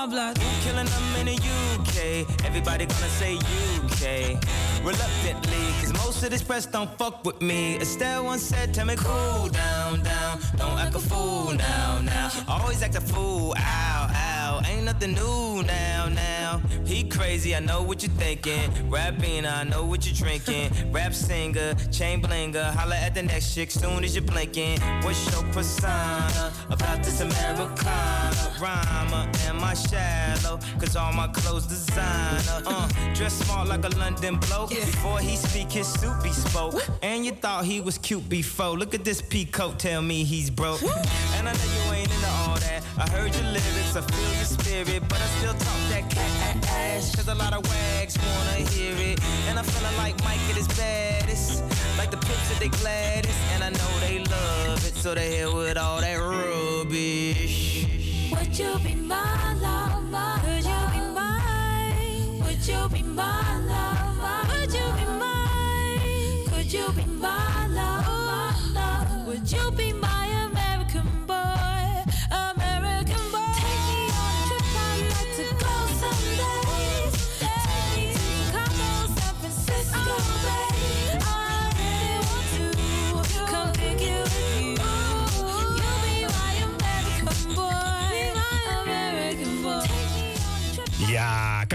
[0.06, 0.34] walk one.
[0.62, 2.44] Killing them in the UK.
[2.44, 4.38] Everybody gonna say UK.
[4.84, 7.76] Reluctantly, cause most of this press don't fuck with me.
[7.80, 10.40] Estelle once said, Tell me cool down, down.
[10.56, 12.30] Don't act a fool now, now.
[12.48, 14.03] Always act a fool, ow.
[14.74, 16.60] Ain't nothing new now, now.
[16.84, 18.90] He crazy, I know what you're thinking.
[18.90, 20.72] Rapping, I know what you're drinking.
[20.92, 22.74] Rap singer, chain blinger.
[22.74, 24.80] Holla at the next chick soon as you're blinking.
[25.02, 28.52] What's your persona about this Americana?
[28.60, 30.58] Rhymer, am I shallow?
[30.80, 32.62] Cause all my clothes designer.
[32.66, 34.70] Uh, dress smart like a London bloke.
[34.70, 36.82] Before he speak, his suit be spoke.
[37.00, 38.76] And you thought he was cute before.
[38.76, 40.82] Look at this peacoat, tell me he's broke.
[40.82, 42.82] And I know you ain't into all that.
[42.98, 47.14] I heard your lyrics, I feel your spirit, but I still talk that cat ass.
[47.14, 49.18] Cause a lot of wags wanna hear it.
[49.48, 51.62] And I'm feeling like Mike at his baddest.
[51.98, 52.16] Like the
[52.52, 53.40] at they gladdest.
[53.52, 57.86] And I know they love it, so they hell with all that rubbish.
[58.32, 60.24] Would you be my lover?
[60.46, 62.40] Would you be mine?
[62.44, 64.38] Would you be my lover?
[64.50, 66.46] Would you be mine?
[66.50, 69.24] Could you be my lover?
[69.26, 69.92] Would you be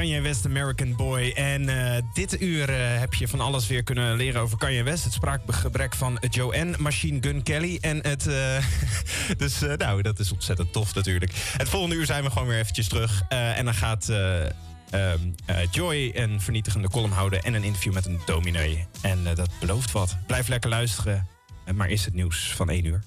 [0.09, 1.31] Kanye West, American Boy.
[1.35, 5.03] En eh, dit uur eh, heb je van alles weer kunnen leren over Kanye West.
[5.03, 7.77] Het spraakgebrek van Joanne, Machine Gun Kelly.
[7.81, 8.27] En het...
[8.27, 8.63] eh,
[9.37, 11.31] dus nou, dat is ontzettend tof natuurlijk.
[11.57, 13.21] Het volgende uur zijn we gewoon weer eventjes terug.
[13.29, 14.09] En dan gaat...
[14.09, 18.87] eh, ehm, eh, Joy een vernietigende column houden en een interview met een dominee.
[19.01, 20.17] En dat belooft wat.
[20.27, 21.27] Blijf lekker luisteren.
[21.73, 23.03] Maar is het nieuws van 1 uur.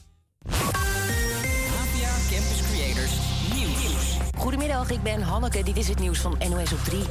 [4.90, 5.62] Ik ben Hanneke.
[5.62, 7.04] Dit is het nieuws van NOS op 3.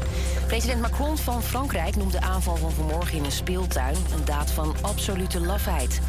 [0.47, 4.75] President Macron van Frankrijk noemt de aanval van vanmorgen in een speeltuin een daad van
[4.81, 6.01] absolute lafheid.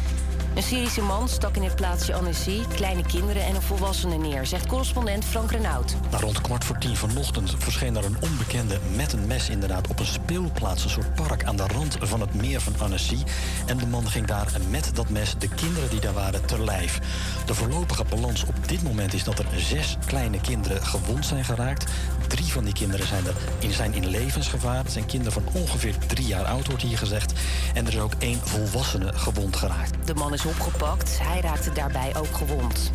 [0.55, 4.65] Een Syrische man stak in het plaatsje Annecy kleine kinderen en een volwassene neer, zegt
[4.65, 5.95] correspondent Frank Renaud.
[6.11, 9.99] Nou, rond kwart voor tien vanochtend verscheen er een onbekende met een mes inderdaad op
[9.99, 13.17] een speelplaats, een soort park aan de rand van het meer van Annecy.
[13.65, 16.99] En de man ging daar met dat mes de kinderen die daar waren ter lijf.
[17.45, 21.91] De voorlopige balans op dit moment is dat er zes kleine kinderen gewond zijn geraakt.
[22.27, 24.83] Drie van die kinderen zijn, er in, zijn in levensgevaar.
[24.83, 27.33] Het zijn kinderen van ongeveer drie jaar oud, wordt hier gezegd.
[27.73, 30.07] En er is ook één volwassene gewond geraakt.
[30.07, 31.19] De man is opgepakt.
[31.21, 32.91] Hij raakte daarbij ook gewond.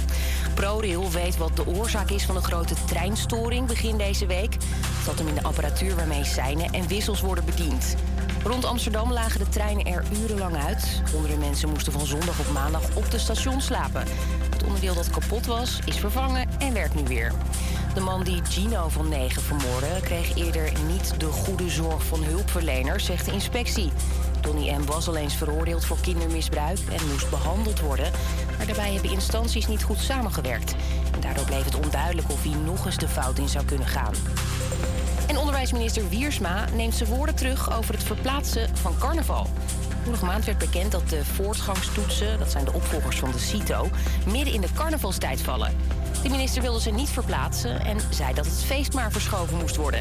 [0.54, 4.52] ProRail weet wat de oorzaak is van een grote treinstoring begin deze week.
[4.52, 7.96] Het zat hem in de apparatuur waarmee seinen en wissels worden bediend.
[8.44, 11.02] Rond Amsterdam lagen de treinen er urenlang uit.
[11.12, 14.04] Honderden mensen moesten van zondag op maandag op de station slapen.
[14.50, 17.32] Het onderdeel dat kapot was, is vervangen en werkt nu weer.
[17.94, 23.04] De man die Gino van 9 vermoordde, kreeg eerder niet de goede zorg van hulpverleners,
[23.04, 23.92] zegt de inspectie.
[24.40, 24.84] Donny M.
[24.84, 28.10] was al eens veroordeeld voor kindermisbruik en moest behandeld worden.
[28.56, 30.74] Maar daarbij hebben instanties niet goed samengewerkt.
[31.14, 34.14] En daardoor bleef het onduidelijk of hij nog eens de fout in zou kunnen gaan.
[35.26, 39.46] En onderwijsminister Wiersma neemt zijn woorden terug over het verplaatsen van carnaval.
[40.04, 43.88] Vorige maand werd bekend dat de voortgangstoetsen, dat zijn de opvolgers van de CITO,
[44.26, 45.76] midden in de carnavalstijd vallen.
[46.22, 50.00] De minister wilde ze niet verplaatsen en zei dat het feest maar verschoven moest worden.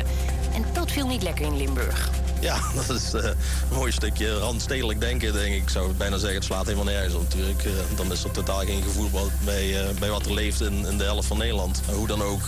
[0.53, 2.09] En dat viel niet lekker in Limburg.
[2.39, 5.69] Ja, dat is eh, een mooi stukje randstedelijk denken, denk ik.
[5.69, 7.63] Zou bijna zeggen, het slaat helemaal nergens op natuurlijk.
[7.63, 9.09] Eh, dan is er totaal geen gevoel
[9.45, 11.81] bij, eh, bij wat er leeft in, in de helft van Nederland.
[11.93, 12.41] Hoe dan ook,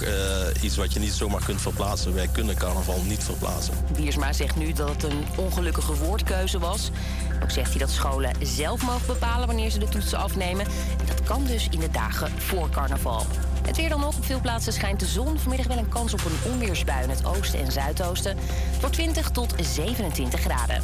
[0.62, 2.14] iets wat je niet zomaar kunt verplaatsen.
[2.14, 3.74] Wij kunnen carnaval niet verplaatsen.
[3.94, 6.90] Wiersma zegt nu dat het een ongelukkige woordkeuze was.
[7.44, 10.66] Ook zegt hij dat scholen zelf mogen bepalen wanneer ze de toetsen afnemen.
[11.00, 13.26] En dat kan dus in de dagen voor carnaval.
[13.70, 14.18] Het weer dan nog.
[14.18, 15.40] Op veel plaatsen schijnt de zon.
[15.40, 18.38] Vanmiddag wel een kans op een onweersbui in het oosten en zuidoosten.
[18.80, 19.54] Wordt 20 tot
[19.86, 20.82] 27 graden.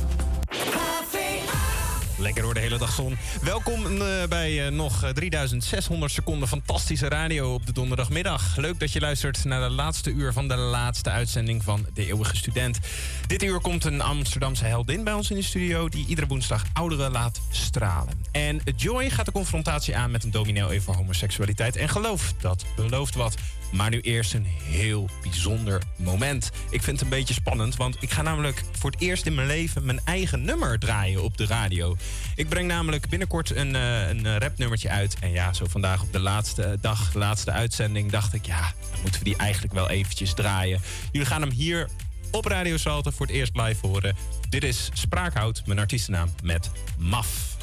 [2.18, 3.18] Lekker hoor, de hele dag zon.
[3.42, 8.58] Welkom eh, bij eh, nog eh, 3600 seconden fantastische radio op de donderdagmiddag.
[8.58, 12.36] Leuk dat je luistert naar de laatste uur van de laatste uitzending van De Eeuwige
[12.36, 12.80] Student.
[13.28, 15.90] Dit uur komt een Amsterdamse heldin bij ons in de studio...
[15.90, 18.24] die iedere woensdag ouderen laat stralen.
[18.32, 22.34] En Joy gaat de confrontatie aan met een dominee over homoseksualiteit en geloof.
[22.42, 23.36] Dat belooft wat.
[23.72, 26.52] Maar nu eerst een heel bijzonder moment.
[26.70, 29.48] Ik vind het een beetje spannend, want ik ga namelijk voor het eerst in mijn
[29.48, 31.96] leven mijn eigen nummer draaien op de radio.
[32.36, 35.16] Ik breng namelijk binnenkort een, eh, een eh, rapnummertje uit.
[35.20, 39.02] En ja, zo vandaag op de laatste dag, de laatste uitzending, dacht ik, ja, dan
[39.02, 40.82] moeten we die eigenlijk wel eventjes draaien.
[41.12, 41.90] Jullie gaan hem hier
[42.32, 44.16] op Radio Salto voor het eerst live horen.
[44.50, 47.56] Dit is Spraakhout, mijn artiestennaam, met MAF.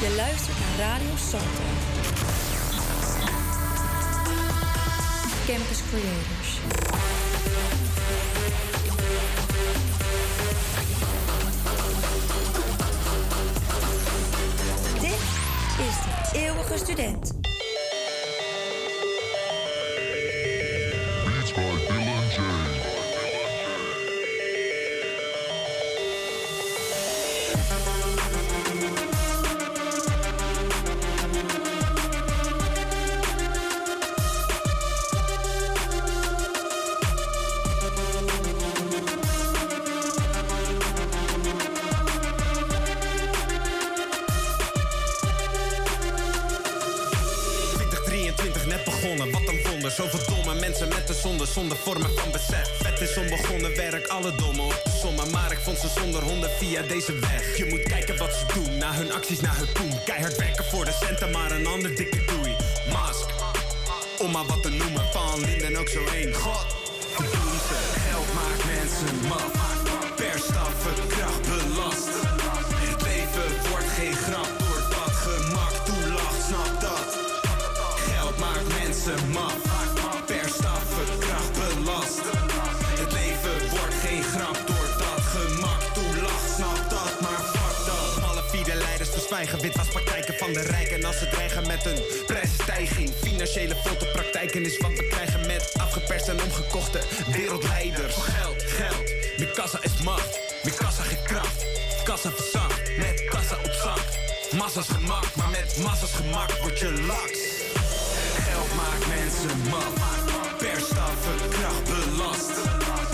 [0.00, 2.35] Je luistert naar Radio Salto.
[5.46, 6.58] Campus Creators.
[15.00, 15.10] Dit
[15.86, 17.55] is de eeuwige student.
[49.96, 52.70] Zoveel domme mensen met de zonde, zonder vormen van besef.
[52.82, 55.30] Het is onbegonnen werk, alle domme op de sommen.
[55.30, 57.56] Maar ik vond ze zonder honden via deze weg.
[57.56, 60.04] Je moet kijken wat ze doen, naar hun acties, naar hun poen.
[60.04, 62.56] Keihard werken voor de centen, maar een ander dikke doei.
[62.92, 63.28] Mask,
[64.18, 65.04] om maar wat te noemen.
[65.12, 66.34] Van Linden ook zo één.
[66.34, 66.75] God,
[89.26, 89.58] zwijgen.
[89.92, 93.10] praktijken van de rijken als ze dreigen met een prijsstijging.
[93.22, 93.76] Financiële
[94.12, 97.00] praktijken is wat we krijgen met afgeperst en omgekochte
[97.32, 98.14] wereldleiders.
[98.14, 100.38] Voor geld, geld, Mikassa kassa is macht.
[100.62, 101.64] Mijn kassa geen kracht,
[102.04, 104.04] kassa verzakt, Met kassa op zak,
[104.58, 105.34] massa's gemak.
[105.34, 107.38] Maar met massa's gemak word je laks.
[108.46, 109.94] Geld maakt mensen mat.
[110.58, 111.16] Per stap
[111.50, 112.50] kracht belast.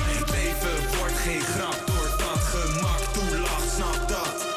[0.00, 4.51] Het leven wordt geen grap doordat gemak toelacht, snap dat.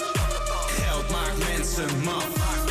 [1.78, 2.65] once a month.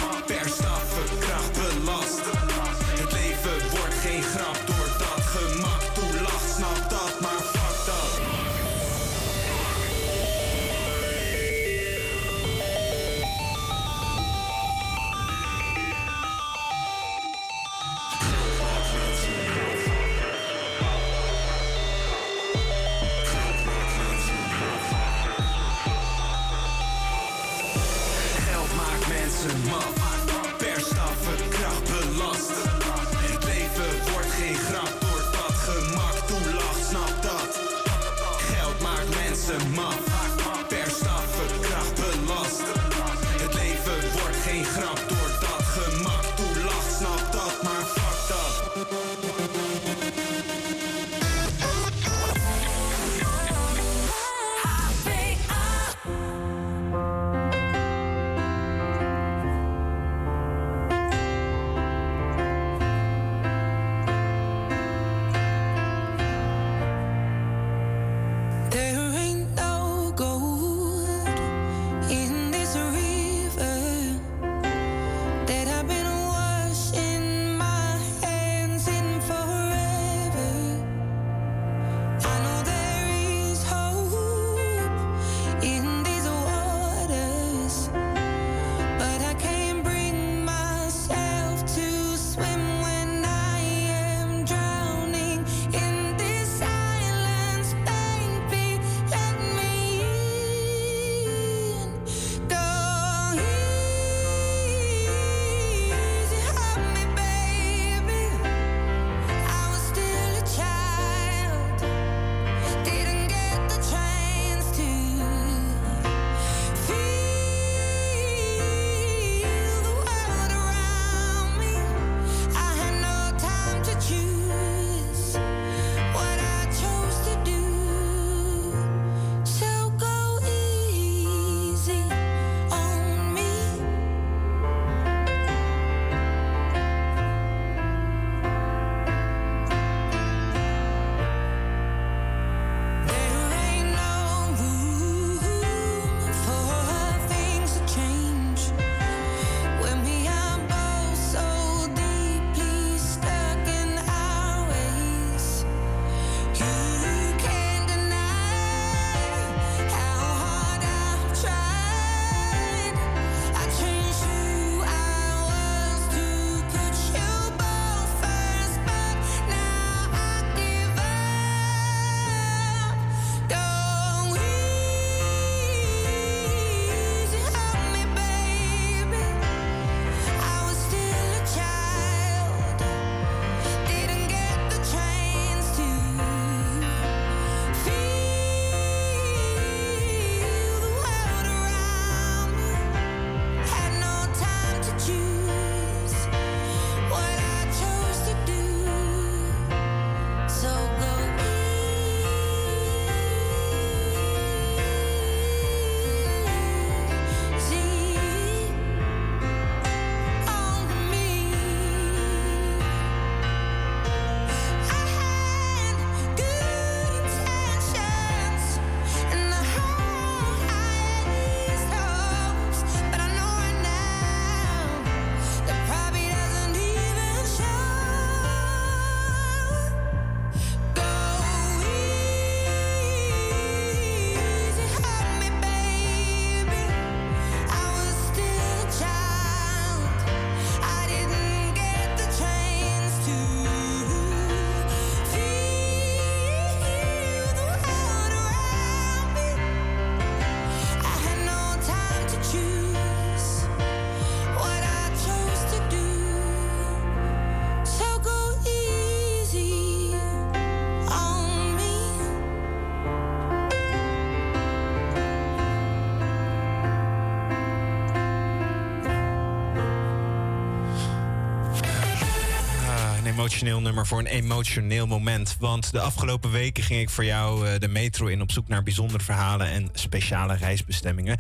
[273.45, 275.57] emotioneel nummer voor een emotioneel moment.
[275.59, 278.83] Want de afgelopen weken ging ik voor jou eh, de metro in op zoek naar
[278.83, 281.37] bijzondere verhalen en speciale reisbestemmingen.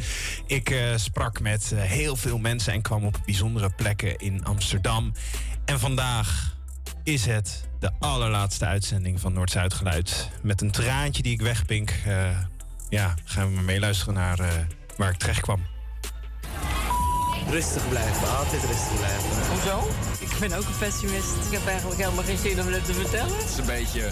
[0.46, 5.12] Ik eh, sprak met eh, heel veel mensen en kwam op bijzondere plekken in Amsterdam.
[5.64, 6.56] En vandaag
[7.02, 10.30] is het de allerlaatste uitzending van Noord-Zuid Geluid.
[10.42, 11.92] Met een traantje die ik wegpink,
[12.88, 14.66] ja, gaan we maar meeluisteren naar
[14.96, 15.62] waar ik terecht kwam.
[17.50, 19.28] Rustig blijven, altijd rustig blijven.
[19.50, 20.13] Hoezo?
[20.34, 21.34] Ik ben ook een pessimist.
[21.46, 23.36] Ik heb eigenlijk helemaal geen zin om dit te vertellen.
[23.36, 24.10] Het is een beetje...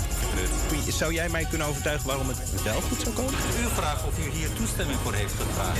[0.92, 3.34] Zou jij mij kunnen overtuigen waarom het wel goed zou komen?
[3.34, 5.78] U vraagt of u hier toestemming voor heeft gevraagd.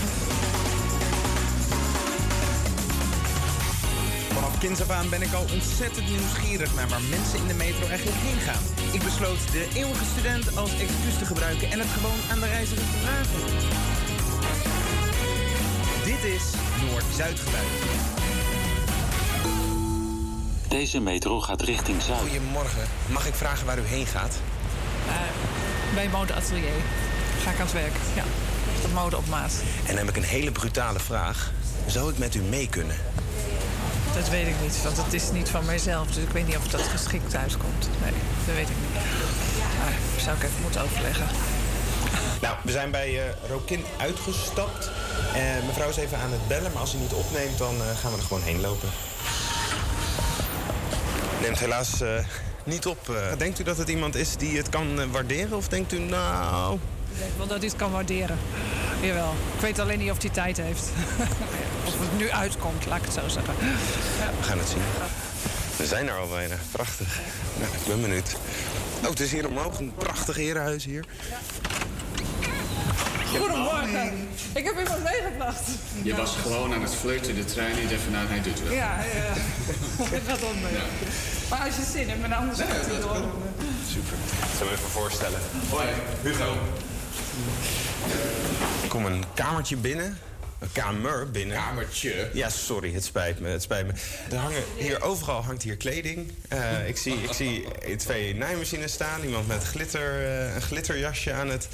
[4.34, 7.86] Vanaf kinds af aan ben ik al ontzettend nieuwsgierig naar waar mensen in de metro
[7.86, 8.62] eigenlijk heen gaan.
[8.92, 12.84] Ik besloot de eeuwige student als excuus te gebruiken en het gewoon aan de reiziger
[12.92, 13.40] te vragen.
[16.04, 16.44] Dit is
[16.84, 18.21] Noord-Zuid geluid.
[20.72, 22.20] Deze metro gaat richting Zuid.
[22.20, 22.82] Goedemorgen.
[23.06, 24.34] Mag ik vragen waar u heen gaat?
[25.94, 26.72] Bij modeatelier.
[27.42, 27.94] Ga ik aan het werk.
[28.14, 28.22] Ja.
[28.82, 29.52] De mode op maat.
[29.80, 31.52] En dan heb ik een hele brutale vraag.
[31.86, 32.96] Zou ik met u mee kunnen?
[34.14, 36.06] Dat weet ik niet, want het is niet van mijzelf.
[36.06, 37.88] Dus ik weet niet of dat geschikt uitkomt.
[38.02, 38.12] Nee,
[38.46, 39.02] dat weet ik niet.
[39.78, 41.26] Maar zou ik even moeten overleggen.
[42.40, 44.90] Nou, we zijn bij eh Rokin uitgestapt.
[45.34, 48.12] Eh, mevrouw is even aan het bellen, maar als u niet opneemt, dan eh, gaan
[48.12, 48.88] we er gewoon heen lopen.
[51.42, 52.08] Neemt helaas eh,
[52.64, 53.08] niet op.
[53.08, 53.38] eh.
[53.38, 55.56] denkt u dat het iemand is die het kan eh, waarderen?
[55.56, 56.74] Of denkt u, nou...
[57.12, 58.38] Ik denk wel dat hij het kan waarderen.
[59.00, 59.34] Jawel.
[59.54, 60.82] Ik weet alleen niet of hij tijd heeft.
[61.86, 63.54] of het nu uitkomt, laat ik het zo zeggen.
[64.38, 64.82] We gaan het zien.
[65.76, 66.54] We zijn er al bijna.
[66.70, 67.18] Prachtig.
[67.60, 68.36] Nou, ik ben benieuwd.
[69.02, 69.78] Oh, het is hier omhoog.
[69.78, 71.04] Een prachtig herenhuis hier.
[73.38, 74.28] Goedemorgen.
[74.54, 75.62] Ik heb iemand meegebracht.
[76.02, 78.72] Je was gewoon aan het flirten, de trein niet even naar hij doet wel.
[78.72, 79.32] Ja, ja.
[80.04, 80.72] Het gaat om mee.
[81.52, 83.16] Maar als je zin hebt, maar anders gaat door.
[83.90, 84.16] Super.
[84.28, 85.40] Ik zal me even voorstellen.
[85.70, 85.86] Hoi,
[86.22, 86.56] Hugo.
[88.82, 90.18] Ik kom een kamertje binnen.
[90.58, 91.56] Een kamer binnen.
[91.56, 92.30] Kamertje?
[92.32, 93.48] Ja, sorry, het spijt me.
[93.48, 93.92] Het spijt me.
[94.30, 96.32] Er hangen hier overal hangt hier kleding.
[96.48, 97.66] Eh, ik, zie, ik zie
[97.96, 99.22] twee naaimachines staan.
[99.22, 101.68] Iemand met glitter, eh, een glitterjasje aan het...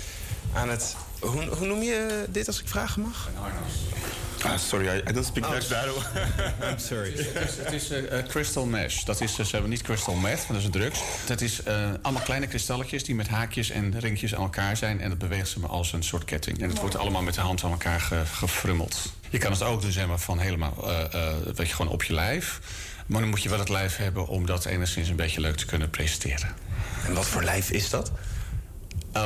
[0.53, 3.29] Aan het hoe, hoe noem je dit als ik vragen mag?
[4.45, 5.71] Ah, sorry, I, I don't speak Oh, Dutch.
[6.71, 7.13] I'm sorry.
[7.17, 9.03] Het is, het is eh, eh, crystal mesh.
[9.03, 11.01] Dat is, eh, ze hebben niet crystal meth, maar dat is een drugs.
[11.27, 15.01] Dat is eh, allemaal kleine kristalletjes die met haakjes en ringjes aan elkaar zijn.
[15.01, 16.63] En dat beweegt ze maar als een soort ketting.
[16.63, 19.13] En het wordt allemaal met de hand aan elkaar ge- gefrummeld.
[19.31, 22.03] Je kan het ook doen zeg maar, van helemaal eh, eh, weet je, gewoon op
[22.03, 22.61] je lijf.
[23.07, 25.67] Maar dan moet je wel het lijf hebben om dat enigszins een beetje leuk te
[25.67, 26.55] kunnen presenteren.
[27.07, 28.13] En wat voor lijf is dat?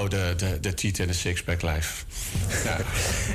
[0.00, 2.04] Oh, de, de, de tieten en de sixpack lijf.
[2.64, 2.78] Ja.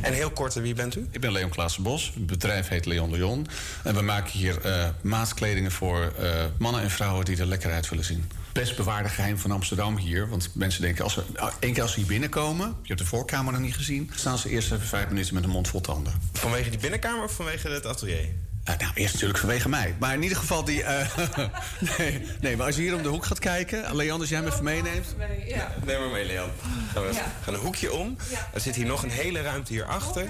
[0.02, 1.08] En heel kort, wie bent u?
[1.12, 2.12] Ik ben Leon Klaassen-Bos.
[2.14, 3.48] Het bedrijf heet Leon de Jon.
[3.84, 7.90] En we maken hier eh maatkledingen voor eh, mannen en vrouwen die er lekker uit
[7.90, 8.30] willen zien.
[8.52, 10.30] Best bewaarde geheim van Amsterdam hier.
[10.30, 12.68] Want mensen denken, als ze, ah, één keer als ze hier binnenkomen...
[12.68, 14.12] je hebt de voorkamer nog niet gezien...
[14.16, 16.14] staan ze eerst even vijf minuten met een mond vol tanden.
[16.34, 18.30] Vanwege die binnenkamer of vanwege het atelier?
[18.68, 19.96] Eh, nou, eerst natuurlijk vanwege mij.
[20.00, 20.84] Maar in ieder geval die...
[20.84, 21.18] eh,
[21.98, 23.96] nee, nee, maar als je hier om de hoek gaat kijken...
[23.96, 25.16] Leon, als jij hem even meeneemt...
[25.48, 25.72] Ja.
[25.86, 26.50] Neem maar mee, Leon.
[26.94, 27.22] Gaan we Ja.
[27.44, 28.18] gaan een hoekje om.
[28.54, 30.28] Er zit hier nog een hele ruimte hierachter.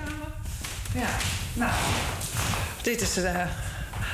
[0.93, 1.09] Ja,
[1.53, 1.71] nou.
[2.81, 3.45] Dit is eh,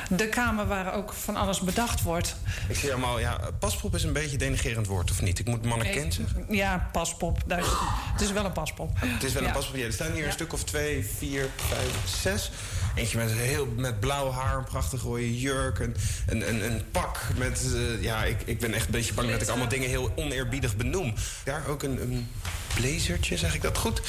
[0.08, 2.36] de kamer waar ook van alles bedacht wordt.
[2.68, 5.38] Ik zie allemaal, ja, paspop is een beetje een denigerend woord, of niet?
[5.38, 6.44] Ik moet mannequin zeggen.
[6.48, 7.42] Ja, paspop.
[7.46, 7.66] Daar is-
[8.12, 8.90] het is wel een paspop.
[8.96, 9.76] Het is wel een paspop.
[9.76, 11.90] Ja, er staan hier een stuk of twee, vier, vijf,
[12.22, 12.50] zes.
[12.94, 15.78] Eentje met, heel, met blauw haar, een prachtig rode jurk.
[15.78, 17.64] Een, een, een, een pak met...
[17.74, 20.76] eh, ja, ik, ik ben echt een beetje bang dat ik allemaal dingen heel oneerbiedig
[20.76, 21.14] benoem.
[21.44, 22.28] Daar ook een, een
[22.74, 24.00] blazertje, zeg ik dat goed?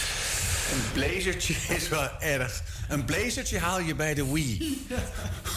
[0.72, 2.62] Een blazertje is wel erg.
[2.88, 4.86] Een blazertje haal je bij de Wii.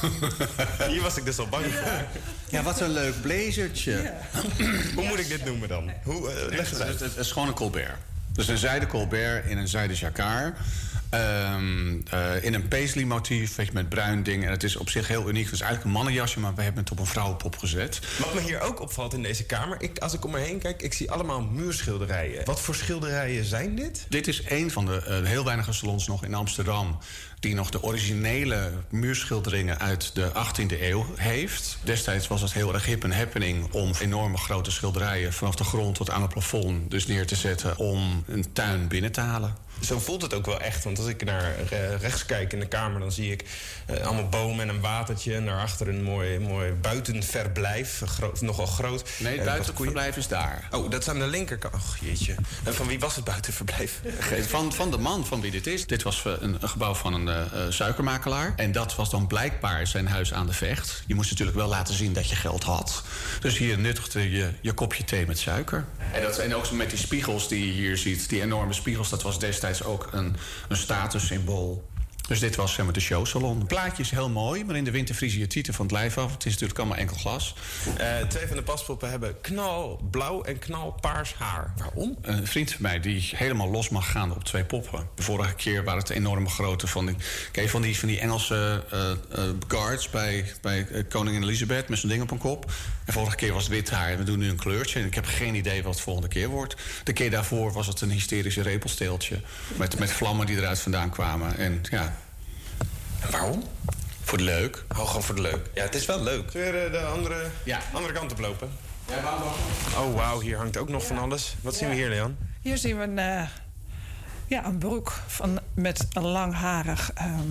[0.89, 2.05] Hier was ik dus al bang voor.
[2.49, 4.13] Ja, wat een leuk blazertje.
[4.95, 5.91] Hoe moet ik dit noemen dan?
[6.03, 7.01] Hoe, leg het uit.
[7.01, 7.97] Het, het is gewoon een Colbert.
[8.33, 10.59] Dus een zijde Colbert in een zijde jacquard.
[11.11, 14.45] Ehm, eh, in een paisley motief, weet je, met bruin ding.
[14.45, 15.45] En het is op zich heel uniek.
[15.45, 18.01] Het is eigenlijk een mannenjasje, maar we hebben het op een vrouwenpop gezet.
[18.19, 20.83] Wat me hier ook opvalt in deze kamer, ik, als ik om me heen kijk,
[20.83, 22.45] ik zie allemaal muurschilderijen.
[22.45, 24.07] Wat voor schilderijen zijn dit?
[24.09, 26.99] Dit is een van de eh, heel weinige salons nog in Amsterdam...
[27.41, 31.79] die nog de originele muurschilderingen uit de 18e eeuw heeft.
[31.83, 33.73] Destijds was het heel erg hip en happening...
[33.73, 36.91] om enorme grote schilderijen vanaf de grond tot aan het plafond...
[36.91, 39.67] dus neer te zetten om een tuin binnen te halen.
[39.81, 40.85] Zo voelt het ook wel echt.
[40.85, 43.45] Want als ik naar eh, rechts kijk in de kamer, dan zie ik
[43.87, 45.35] eh, allemaal bomen en een watertje.
[45.35, 48.03] En daarachter een mooi, mooi buitenverblijf.
[48.07, 49.11] Gro- nogal groot.
[49.19, 50.69] Nee, het wat buitenverblijf is daar.
[50.71, 51.75] Oh, dat is aan de linkerkant.
[51.75, 52.35] Och, jeetje.
[52.65, 54.01] En van wie was het buitenverblijf?
[54.49, 55.87] Van, van de man van wie dit is.
[55.87, 58.53] Dit was eh, een, een gebouw van een eh, eh, suikermakelaar.
[58.57, 61.03] En dat was dan blijkbaar zijn huis aan de vecht.
[61.07, 63.03] Je moest natuurlijk wel laten zien dat je geld had.
[63.41, 65.85] Dus hier nuttigde je je kopje thee met suiker.
[66.13, 68.29] En, dat, en ook zo met die spiegels die je hier ziet.
[68.29, 70.36] Die enorme spiegels, dat was destijds ook een,
[70.69, 71.85] een statussymbool.
[72.29, 73.59] Dus dit was zeg maar, de showsalon.
[73.59, 76.19] Het plaatje is heel mooi, maar in de winter vriezen je tieten van het lijf
[76.19, 76.33] af.
[76.33, 77.55] Het is natuurlijk allemaal enkel glas.
[77.97, 81.73] Eh, twee van de paspoppen hebben knalblauw en knalpaars haar.
[81.77, 82.17] Waarom?
[82.23, 85.09] Een vriend van mij die helemaal los mag gaan op twee poppen.
[85.15, 87.17] De vorige keer waren het enorme grote van die,
[87.53, 92.09] je van die, van die Engelse eh, eh, guards bij, bij koningin Elizabeth met zo'n
[92.09, 92.73] ding op een kop.
[93.05, 94.11] En vorige keer was het wit haar.
[94.11, 95.01] En we doen nu een kleurtje.
[95.01, 96.77] En ik heb geen idee wat het volgende keer wordt.
[97.05, 99.41] De keer daarvoor was het een hysterische repelsteeltje.
[99.77, 101.57] Met, met vlammen die eruit vandaan kwamen.
[101.57, 102.18] En ja.
[103.20, 103.62] En waarom?
[104.23, 104.85] Voor de leuk.
[104.89, 105.70] Oh, gewoon voor de leuk.
[105.74, 106.51] Ja, het is wel leuk.
[106.53, 107.47] Weer eh, de andere,
[107.93, 108.70] andere kant op lopen.
[109.99, 111.55] Oh, wauw, hier hangt ook nog van alles.
[111.61, 112.36] Wat zien we hier, Leon?
[112.62, 113.43] Hier zien we een, eh,
[114.47, 117.49] ja, een broek van, met een langharig ehm,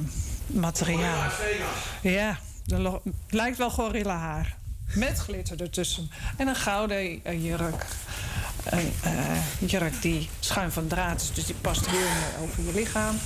[0.48, 1.30] materiaal.
[2.02, 4.56] Ja, lo- lijkt wel gorilla haar.
[4.94, 6.12] Met glitter ertussen.
[6.38, 7.86] En een gouden eh, jurk.
[8.64, 12.74] Een eh, jurk die schuin van draad is, dus die past heel mooi over je
[12.74, 13.18] lichaam.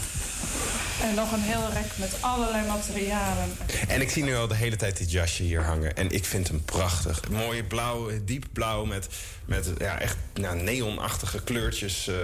[1.01, 3.55] En nog een heel rek met allerlei materialen.
[3.88, 5.95] En ik zie nu al de hele tijd dit jasje hier hangen.
[5.95, 7.30] En ik vind hem prachtig.
[7.30, 9.07] Mooie blauw, diep blauw met,
[9.45, 12.15] met ja, echt nou, neonachtige kleurtjes eh,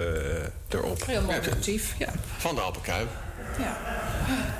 [0.68, 1.06] erop.
[1.06, 2.12] Heel mooi motief, ja.
[2.36, 3.08] Van de Albert Kuip.
[3.58, 3.78] ja.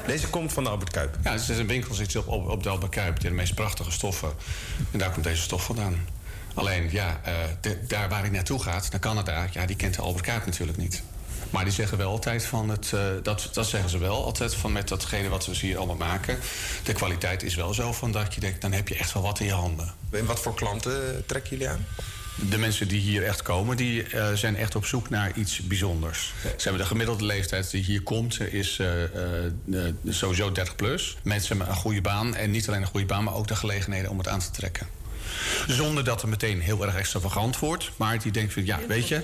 [0.06, 1.16] Deze komt van de Albert Kuip.
[1.24, 3.20] Ja, het is een winkel zit op, op, op de Albert Kuip.
[3.20, 4.32] Die de meest prachtige stoffen.
[4.92, 6.06] En daar komt deze stof vandaan.
[6.54, 9.46] Alleen, ja, eh, de- daar waar hij naartoe gaat, naar Canada...
[9.50, 11.02] ja, die kent de Albert Kuip natuurlijk niet.
[11.50, 12.92] Maar die zeggen wel altijd van het...
[12.92, 16.38] eh, dat, dat zeggen ze wel altijd van met datgene wat we hier allemaal maken.
[16.84, 18.60] De kwaliteit is wel zo van dat je denkt...
[18.60, 19.94] dan heb je echt wel wat in je handen.
[20.10, 21.86] En wat voor klanten trekken jullie aan?
[22.48, 26.32] De mensen die hier echt komen, die eh, zijn echt op zoek naar iets bijzonders.
[26.42, 31.16] Ze hebben de gemiddelde leeftijd die hier komt, is eh, eh, eh, sowieso 30 plus.
[31.22, 32.34] Mensen met een goede baan.
[32.36, 34.86] En niet alleen een goede baan, maar ook de gelegenheden om het aan te trekken.
[35.66, 37.90] Zonder dat het meteen heel erg extravagant wordt.
[37.96, 39.22] Maar die denkt van, ja, weet je...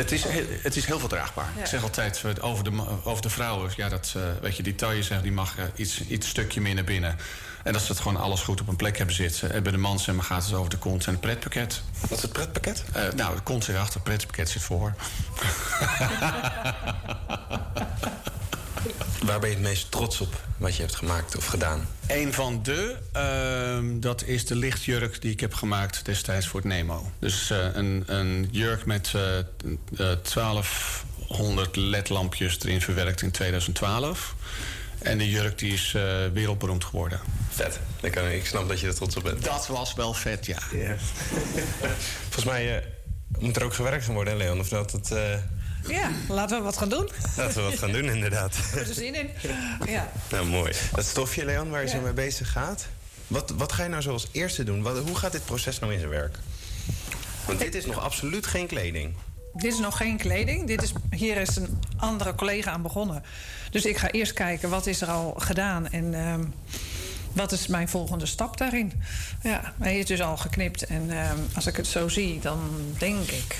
[0.00, 1.48] Het is, heel, het is heel veel draagbaar.
[1.56, 1.60] Ja.
[1.60, 2.70] Ik zeg altijd eh, over de,
[3.04, 3.70] over de vrouwen...
[3.76, 6.74] Ja, dat, eh, weet je, die taille zeg, die mag eh, iets, iets stukje meer
[6.74, 7.18] naar binnen.
[7.62, 9.52] En dat ze het gewoon alles goed op een plek hebben zitten.
[9.52, 11.82] En bij de man zeg maar, gaat het over de kont en het pretpakket.
[12.00, 12.84] Wat is het pretpakket?
[12.92, 14.94] Eh, nou, de kont zit achter, het pretpakket zit voor.
[19.24, 21.88] Waar ben je het meest trots op wat je hebt gemaakt of gedaan?
[22.06, 26.68] Een van de, ehm, dat is de lichtjurk die ik heb gemaakt destijds voor het
[26.68, 27.10] Nemo.
[27.18, 29.44] Dus eh, een, een jurk met eh, eh,
[29.96, 34.34] 1200 ledlampjes erin verwerkt in 2012.
[35.02, 36.02] En de jurk die is eh,
[36.32, 37.20] wereldberoemd geworden.
[37.48, 37.80] Vet.
[38.00, 39.44] Ik, kan, ik snap dat je er trots op bent.
[39.44, 40.58] Dat was wel vet, ja.
[42.22, 42.86] Volgens mij eh,
[43.38, 44.60] moet er ook gewerkt gaan worden, hè, Leon?
[44.60, 45.12] Of dat het...
[45.88, 47.10] Ja, laten we wat gaan doen.
[47.36, 48.54] Laten we wat gaan doen, inderdaad.
[48.72, 49.30] Ik heb er zin in.
[49.86, 50.12] Ja.
[50.30, 50.72] Nou, mooi.
[50.94, 52.86] Dat stofje, Leon, waar je zo mee bezig gaat.
[53.26, 54.82] Wat, wat ga je nou zo als eerste doen?
[54.82, 56.38] Wat, hoe gaat dit proces nou in zijn werk?
[57.46, 59.14] Want dit is nog absoluut geen kleding.
[59.52, 60.66] Dit is nog geen kleding.
[60.66, 63.22] Dit is, hier is een andere collega aan begonnen.
[63.70, 66.44] Dus ik ga eerst kijken wat is er al gedaan en ehm,
[67.32, 68.92] wat is mijn volgende stap daarin.
[69.42, 72.60] Ja, hij is dus al geknipt en ehm, als ik het zo zie, dan
[72.98, 73.56] denk ik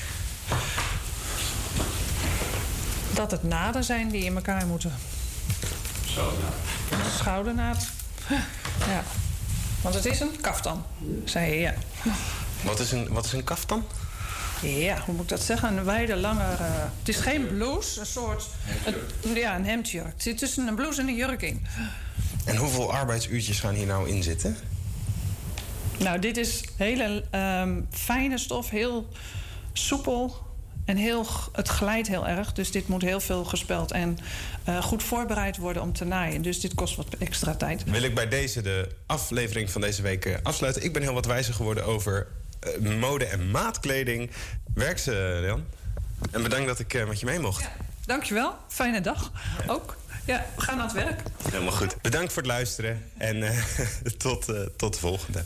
[3.15, 4.93] dat het naden zijn die in elkaar moeten.
[7.17, 7.87] Schoudernaad.
[8.87, 9.03] Ja,
[9.83, 10.85] want het is een kaftan,
[11.25, 11.75] zei je, ja.
[12.63, 13.85] Wat is een, wat is een kaftan?
[14.63, 15.77] Ja, hoe moet ik dat zeggen?
[15.79, 16.43] Een wijde, lange...
[16.43, 16.59] eh,
[16.99, 18.45] het is geen blouse, een soort...
[19.25, 20.07] een- ja, een hemdjurk.
[20.13, 21.67] Het zit tussen een blouse en een jurk in.
[22.45, 24.57] En hoeveel arbeidsuurtjes gaan hier nou in zitten?
[25.99, 29.09] Nou, dit is hele ehm, fijne stof, heel
[29.73, 30.47] soepel.
[30.85, 32.53] En heel, het glijdt heel erg.
[32.53, 34.19] Dus dit moet heel veel gespeld en
[34.65, 36.43] eh, goed voorbereid worden om te naaien.
[36.43, 37.85] Dus dit kost wat extra tijd.
[37.85, 40.85] Wil ik bij deze de aflevering van deze week eh, afsluiten.
[40.85, 42.27] Ik ben heel wat wijzer geworden over
[42.61, 44.31] eh, mode en maatkleding.
[44.75, 45.65] Werk ze, Leon.
[46.31, 47.69] En bedankt dat ik eh, met je mee mocht.
[48.07, 48.57] Dankjewel.
[48.69, 49.33] Fijne dag.
[49.67, 49.97] Ook.
[50.25, 51.23] Ja, we gaan aan het werk.
[51.51, 52.03] Helemaal goed.
[52.03, 53.05] Bedankt voor het luisteren.
[53.19, 53.59] En eh,
[54.19, 55.45] tot, eh, tot de volgende.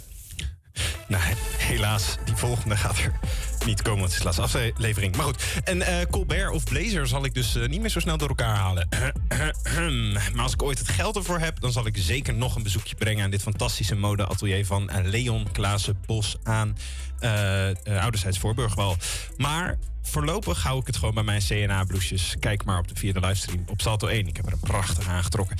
[1.08, 1.22] Nou,
[1.56, 3.12] helaas, die volgende gaat er
[3.64, 4.00] niet komen.
[4.00, 5.16] want Het is de laatste aflevering.
[5.16, 8.16] Maar goed, en eh, Colbert of Blazer zal ik dus eh, niet meer zo snel
[8.16, 8.88] door elkaar halen.
[10.34, 11.60] maar als ik ooit het geld ervoor heb...
[11.60, 13.24] dan zal ik zeker nog een bezoekje brengen...
[13.24, 16.76] aan dit fantastische modeatelier van eh, Leon Klaassen Bos aan
[17.18, 18.96] eh, Ouderzijds Voorburgwal.
[19.36, 22.34] Maar voorlopig hou ik het gewoon bij mijn CNA-bloesjes.
[22.38, 24.26] Kijk maar op de vierde livestream op Salto 1.
[24.26, 25.56] Ik heb er een prachtig aangetrokken.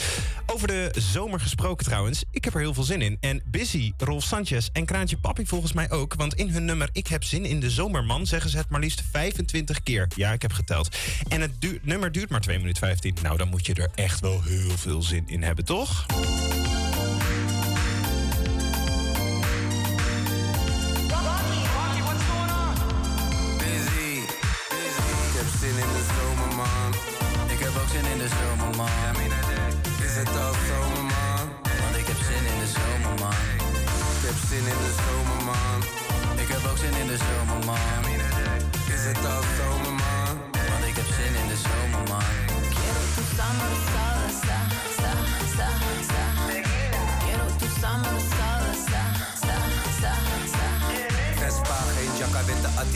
[0.47, 2.25] Over de zomer gesproken trouwens.
[2.31, 3.17] Ik heb er heel veel zin in.
[3.21, 6.15] En Busy, Rolf Sanchez en Kraantje Papi volgens mij ook.
[6.15, 8.27] Want in hun nummer Ik heb zin in de zomerman...
[8.27, 10.09] zeggen ze het maar liefst 25 keer.
[10.17, 10.97] Ja, ik heb geteld.
[11.29, 11.53] En het
[11.83, 13.17] nummer duurt maar 2 minuten 15.
[13.23, 16.07] Nou, dan moet je er echt wel heel veel zin in hebben, toch?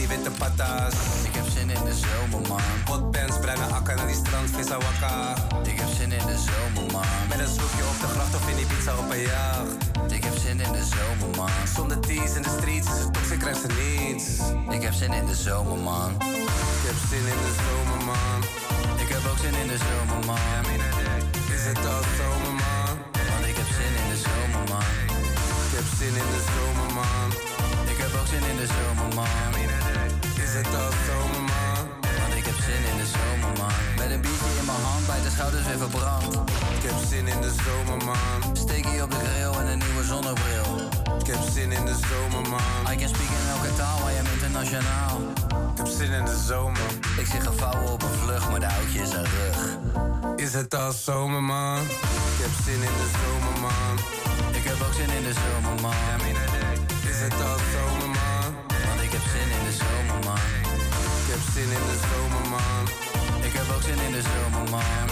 [0.09, 0.93] Witte patas.
[1.29, 2.75] Ik heb zin in de zomer, man.
[2.85, 5.35] Potpens, bruine akka naar die strand, vissa wakka.
[5.63, 7.05] Ik heb zin in de zomer, man.
[7.29, 9.71] Met een zoekje op de gracht of in die pizza op een jacht.
[10.17, 11.49] Ik heb zin in de zomer, man.
[11.75, 14.25] Zonder tees in de streets, is het toxic, krijgt ze niets.
[14.75, 16.09] Ik heb zin in de zomer, man.
[16.79, 18.39] Ik heb zin in de zomer, man.
[19.03, 20.63] Ik heb ook zin in de zomer, man.
[21.55, 22.93] Is het al zomer, man?
[23.31, 24.93] Want ik heb zin in de zomer, man.
[25.67, 27.29] Ik heb zin in de zomer, man.
[27.91, 29.58] Ik heb ook zin in de zomer, man.
[30.49, 31.83] Is het al zomer, man?
[32.21, 33.81] Want ik heb zin in de zomer, man.
[33.97, 36.33] Met een biertje in mijn hand, bij de schouders weer verbrand.
[36.77, 38.57] Ik heb zin in de zomer, man.
[38.63, 40.69] Steekie op de grill en een nieuwe zonnebril.
[41.21, 42.81] Ik heb zin in de zomer, man.
[42.91, 45.15] I can speak in elke taal, I am internationaal.
[45.71, 46.89] Ik heb zin in de zomer.
[47.21, 49.59] Ik zie gevouwen op een vlucht, maar de oudje is een rug.
[50.45, 51.81] Is het al zomer, man?
[52.33, 53.95] Ik heb zin in de zomer, man.
[54.59, 55.93] Ik heb ook zin in de zomer, man.
[57.11, 57.98] Is het al zomer,
[61.59, 62.85] zin in de zomer, man.
[63.47, 65.07] Ik heb ook zin in de zomer, man.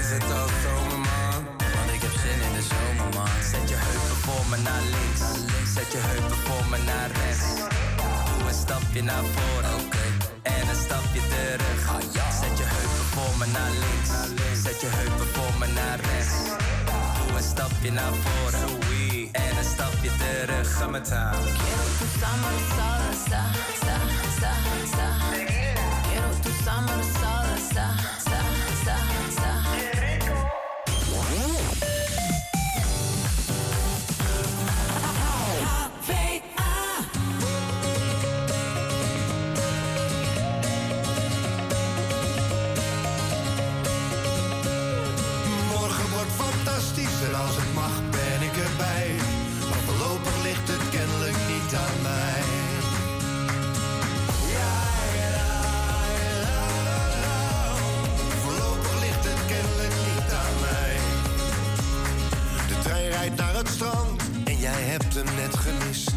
[0.00, 1.40] Is het al zomer, man?
[1.76, 3.34] Want ik heb zin in de zomer, man.
[3.52, 5.22] Zet je heupen voor me naar links.
[5.74, 7.46] Zet je heupen voor me naar rechts.
[8.30, 9.78] Doe een stapje naar voren.
[10.56, 11.80] En een stapje terug.
[12.40, 14.10] Zet je heupen voor me naar links.
[14.64, 16.34] Zet je heupen voor me naar rechts.
[17.18, 18.64] Doe een stapje naar voren.
[19.44, 20.66] En een stapje terug.
[20.78, 21.44] Summertime.
[21.58, 22.60] Quiero tu summer
[26.70, 27.39] summer to summer
[65.24, 66.12] net gemist.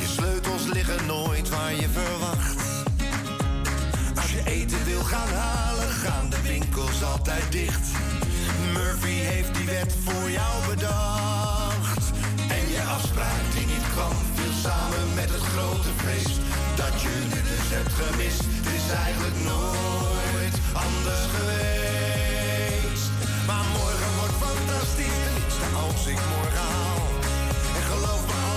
[0.00, 2.62] Je sleutels liggen nooit waar je verwacht.
[4.14, 7.86] Als je eten wil gaan halen, gaan de winkels altijd dicht.
[8.72, 12.04] Murphy heeft die wet voor jou bedacht.
[12.48, 16.38] En je afspraak die niet kwam, viel samen met het grote feest.
[16.74, 20.56] Dat je nu dus hebt gemist, het is eigenlijk nooit
[20.86, 23.06] anders geweest.
[23.46, 26.93] Maar morgen wordt fantastisch, als ik morgen haal.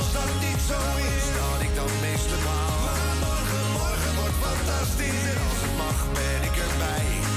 [0.08, 0.80] Als dat niet zo
[1.16, 2.78] is, dat ik dan meeste baal.
[2.86, 7.37] Maar morgen, morgen wordt fantastisch en als het mag ben ik erbij.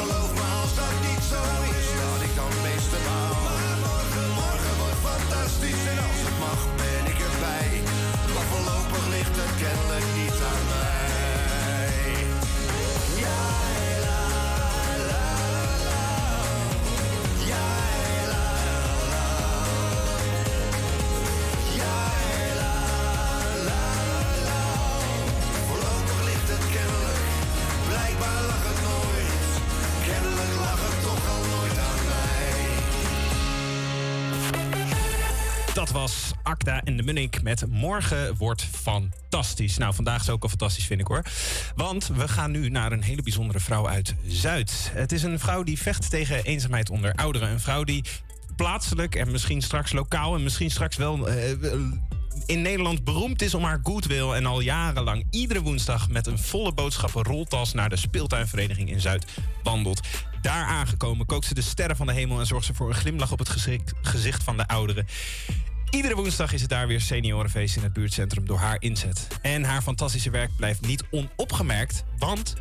[0.00, 1.42] Geloof me als dat niet zo
[1.78, 3.34] is, dat ik dan meeste baal.
[3.46, 7.70] Maar morgen, morgen wordt fantastisch en als het mag ben ik erbij.
[8.34, 12.10] Maar voorlopig ligt het kennelijk niet aan mij.
[13.24, 13.42] Ja,
[35.96, 39.76] was Akda en de Munnik met Morgen wordt fantastisch.
[39.76, 41.22] Nou, vandaag is ook al fantastisch, vind ik hoor.
[41.76, 44.90] Want we gaan nu naar een hele bijzondere vrouw uit Zuid.
[44.94, 47.50] Het is een vrouw die vecht tegen eenzaamheid onder ouderen.
[47.50, 48.04] Een vrouw die
[48.56, 51.50] plaatselijk en misschien straks lokaal en misschien straks wel eh,
[52.46, 56.72] in Nederland beroemd is om haar goodwill en al jarenlang iedere woensdag met een volle
[56.72, 59.26] boodschappen roltas naar de speeltuinvereniging in Zuid
[59.62, 60.00] wandelt.
[60.40, 63.32] Daar aangekomen kookt ze de sterren van de hemel en zorgt ze voor een glimlach
[63.32, 63.48] op het
[64.02, 65.06] gezicht van de ouderen.
[65.90, 69.26] Iedere woensdag is het daar weer seniorenfeest in het buurtcentrum door haar inzet.
[69.42, 72.54] En haar fantastische werk blijft niet onopgemerkt, want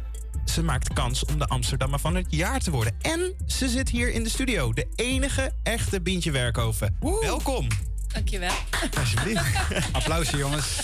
[0.46, 2.94] ze maakt kans om de Amsterdammer van het jaar te worden.
[3.02, 6.98] En ze zit hier in de studio, de enige echte Bientje Werkhoven.
[7.22, 7.68] Welkom.
[8.14, 8.54] Dankjewel.
[8.98, 9.46] Alsjeblieft.
[9.92, 10.80] Applausje jongens.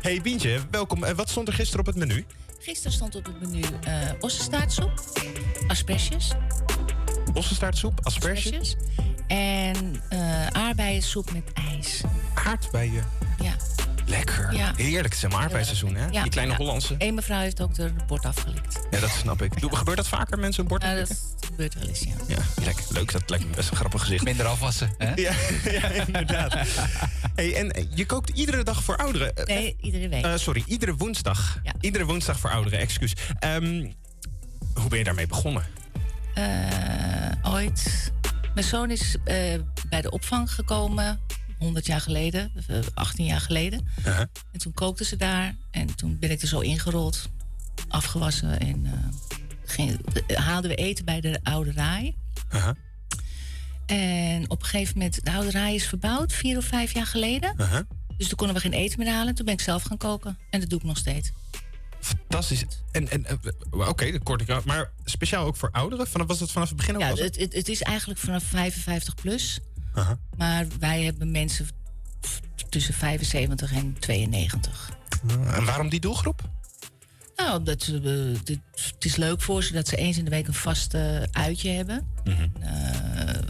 [0.00, 1.04] Hey Bientje, welkom.
[1.04, 2.24] Eh, Wat stond er gisteren op het menu?
[2.60, 4.92] Gisteren stond op het menu eh ossenstaartsoep,
[5.66, 6.30] asperges,
[7.34, 8.76] Ossenstaartsoep, asperges,
[9.26, 12.00] en eh aardbeiensoep met ijs.
[12.34, 13.04] aardbeien.
[13.42, 13.52] Ja.
[14.06, 14.54] Lekker.
[14.56, 14.72] Ja.
[14.76, 16.06] Heerlijk, het is helemaal aardbeisseizoen, hè?
[16.10, 16.22] Ja.
[16.22, 16.58] Die kleine Ja.
[16.58, 16.94] Hollandse.
[16.98, 18.80] Eén mevrouw heeft ook de bord afgelikt.
[18.90, 19.60] Ja, dat snap ik.
[19.60, 21.16] Doe- Gebeurt dat vaker, mensen een bord aflikken?
[21.40, 22.12] dat gebeurt wel eens, ja.
[22.28, 22.84] Ja, lekker.
[22.88, 24.24] Leuk, dat lijkt me best een grappig gezicht.
[24.24, 25.12] Minder afwassen, hè?
[25.14, 25.32] Ja,
[25.80, 26.54] ja inderdaad.
[27.34, 29.36] Hey, en eh, je kookt iedere dag voor ouderen?
[29.36, 30.24] Eh, Nee, iedere week.
[30.24, 31.58] eh, sorry, iedere woensdag.
[31.80, 33.12] Iedere woensdag voor ouderen, excuus.
[33.38, 33.90] Ehm,
[34.74, 35.64] hoe ben je daarmee begonnen?
[36.34, 36.44] Eh,
[37.52, 38.12] ooit.
[38.54, 41.20] Mijn zoon is eh, bij de opvang gekomen,
[41.58, 43.86] 100 jaar geleden, eh, 18 jaar geleden.
[43.98, 44.20] Uh-huh.
[44.20, 45.54] En toen kookten ze daar.
[45.70, 47.28] En toen ben ik er zo ingerold,
[47.88, 48.60] afgewassen.
[48.60, 48.92] En eh,
[49.64, 52.16] ging, eh, haalden we eten bij de oude raai.
[52.54, 52.74] Uh-huh.
[53.86, 57.54] En op een gegeven moment, de oude raai is verbouwd, vier of vijf jaar geleden.
[57.56, 57.80] Uh-huh.
[58.16, 59.34] Dus toen konden we geen eten meer halen.
[59.34, 60.38] Toen ben ik zelf gaan koken.
[60.50, 61.32] En dat doe ik nog steeds.
[62.04, 62.64] Fantastisch.
[62.92, 64.64] En, en eh, oké, dat kort ik.
[64.64, 66.06] Maar speciaal ook voor ouderen?
[66.06, 67.00] Vanaf, was dat vanaf het begin ook?
[67.00, 69.58] Ja, het, het, het is eigenlijk vanaf 55 plus.
[70.36, 71.68] Maar wij hebben mensen
[72.68, 74.90] tussen 75 en 92.
[75.46, 76.42] En waarom die doelgroep?
[77.36, 78.60] Nou, omdat ze, eh, dit-
[78.94, 81.70] het is leuk voor ze dat ze eens in de week een vast eh, uitje
[81.70, 82.06] hebben.
[82.24, 82.48] Mhm.
[82.60, 83.42] Eh,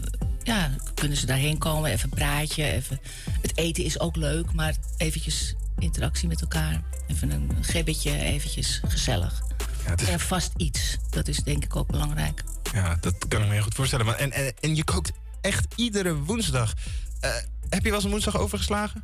[0.43, 2.63] ja, kunnen ze daarheen komen, even een praatje.
[2.63, 2.99] Even.
[3.41, 6.81] Het eten is ook leuk, maar eventjes interactie met elkaar.
[7.07, 9.41] Even een gibbetje, eventjes gezellig.
[10.09, 12.43] En vast iets, dat is denk ik ook belangrijk.
[12.73, 14.05] Ja, dat kan ik me heel goed voorstellen.
[14.05, 15.11] Maar, en, en, en je kookt
[15.41, 16.73] echt iedere woensdag.
[17.19, 17.29] Eh,
[17.69, 19.03] heb je wel eens een woensdag overgeslagen?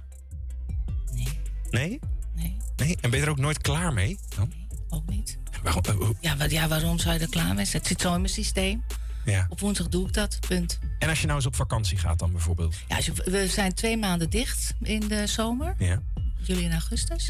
[1.14, 1.28] Nee.
[1.70, 2.00] Nee?
[2.36, 2.58] Nee.
[2.76, 2.98] Nee?
[3.02, 4.20] En ben je er ook nooit klaar mee?
[4.36, 4.54] Dan?
[4.90, 5.38] Ook niet.
[5.64, 5.84] Waarom?
[5.84, 7.78] eh, Ja, ja, waarom zou je er klaar mee zijn?
[7.78, 8.84] Het zit zo in mijn systeem.
[9.26, 9.46] Ja.
[9.50, 10.80] Op woensdag doe ik dat, punt.
[11.00, 12.76] En als je nou eens op vakantie gaat dan bijvoorbeeld?
[12.88, 15.76] Ja, je- we zijn twee maanden dicht in de zomer.
[15.78, 16.02] Ja.
[16.44, 17.30] Juli en augustus.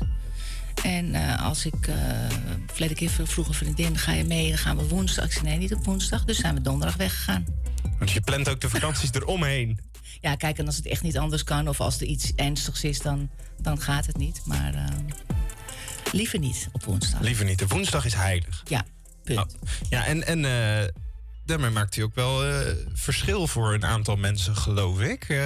[0.83, 1.95] En eh, als ik, uh,
[2.71, 4.47] verleden keer vroeg een vriendin, ga je mee?
[4.47, 5.25] Dan gaan we woensdag.
[5.25, 6.25] Ik zei nee, niet op woensdag.
[6.25, 7.45] Dus zijn we donderdag weggegaan.
[7.97, 9.79] Want je plant ook de vakanties eromheen.
[10.21, 11.67] Ja, kijk, en als het echt niet anders kan...
[11.67, 13.29] of als er iets ernstigs is, dan,
[13.61, 14.41] dan gaat het niet.
[14.45, 14.85] Maar eh,
[16.11, 17.21] liever niet op woensdag.
[17.21, 17.59] Liever niet.
[17.59, 18.63] De woensdag is heilig.
[18.67, 18.85] Ja,
[19.23, 19.39] punt.
[19.39, 19.45] Oh,
[19.89, 20.45] ja, en, en
[21.51, 25.23] daarmee maakt hij ook wel eh, verschil voor een aantal mensen, geloof ik.
[25.29, 25.39] Eh,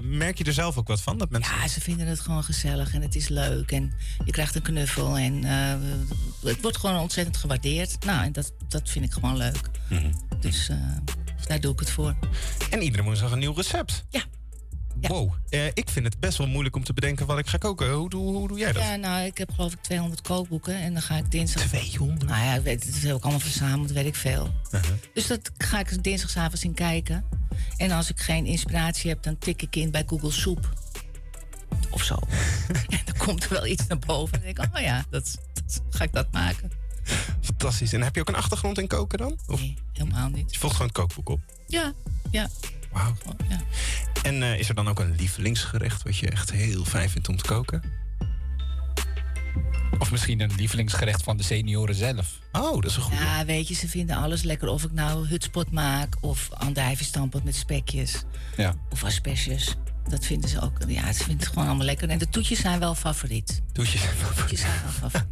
[0.00, 1.18] merk je er zelf ook wat van?
[1.18, 1.56] Dat mensen...
[1.56, 3.72] Ja, ze vinden het gewoon gezellig en het is leuk.
[3.72, 3.92] En
[4.24, 5.74] je krijgt een knuffel en eh,
[6.42, 8.04] het wordt gewoon ontzettend gewaardeerd.
[8.04, 9.60] Nou, en dat, dat vind ik gewoon leuk.
[9.88, 10.12] Mhm.
[10.40, 10.70] Dus
[11.46, 12.14] daar doe ik het voor.
[12.70, 14.04] En iedere woensdag een nieuw recept.
[14.10, 14.22] Ja.
[15.00, 15.32] Wow.
[15.48, 17.90] Eh, ik vind het best wel moeilijk om te bedenken wat ik ga koken.
[17.92, 18.82] Hoe, doe- hoe doe jij dat?
[18.82, 20.74] Ja, nou, ik heb geloof ik 200 kookboeken.
[20.80, 21.62] En dan ga ik dinsdag...
[21.66, 22.30] 200?
[22.30, 24.54] Nou ja, ik weet, het heb ik allemaal verzameld, weet ik veel.
[24.70, 24.90] Uh-huh.
[25.14, 27.24] Dus dat ga ik dinsdagsavonds in kijken.
[27.76, 30.72] En als ik geen inspiratie heb, dan tik ik in bij Google Soep.
[31.90, 32.14] Of zo.
[32.88, 34.34] en dan komt er wel iets naar boven.
[34.34, 36.70] En dan denk ik, oh ja, dat, dat- ga ik dat maken.
[37.40, 37.92] Fantastisch.
[37.92, 39.38] En heb je ook een achtergrond in koken dan?
[39.46, 39.60] Of?
[39.60, 40.52] Nee, helemaal niet.
[40.52, 41.40] Je volgt gewoon het kookboek op.
[41.66, 41.92] Ja,
[42.30, 42.48] ja.
[42.98, 43.36] Wauw.
[43.48, 43.60] ja.
[44.22, 47.36] En eh, is er dan ook een lievelingsgerecht wat je echt heel fijn vindt om
[47.36, 47.82] te koken?
[49.98, 52.38] Of misschien een lievelingsgerecht van de senioren zelf.
[52.52, 53.22] Oh, dat is een goede.
[53.22, 54.68] Ja, weet je, ze vinden alles lekker.
[54.68, 58.22] Of ik nou hutspot maak of andijvenstampot met spekjes.
[58.56, 58.74] Ja.
[58.90, 59.76] Of asperges.
[60.08, 60.72] Dat vinden ze ook.
[60.86, 62.08] Ja, ze vinden het gewoon allemaal lekker.
[62.08, 63.62] En de toetjes zijn wel favoriet.
[63.72, 65.26] Toetjes zijn Toetjes zijn wel favoriet.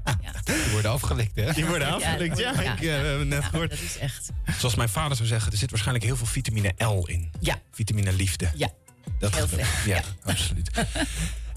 [0.46, 1.52] Die worden afgelikt, hè?
[1.52, 2.52] Die worden Ja, afgelikt, ja.
[2.52, 3.70] ja, ja, ik, eh, hebben net Ja, gehoord.
[3.70, 4.30] dat is echt.
[4.58, 7.30] Zoals mijn vader zou zeggen, er zit waarschijnlijk heel veel vitamine L in.
[7.40, 7.58] Ja.
[7.72, 8.50] Vitamine liefde.
[8.54, 8.68] Ja.
[9.18, 10.70] Dat Heel veel, Ja, absoluut.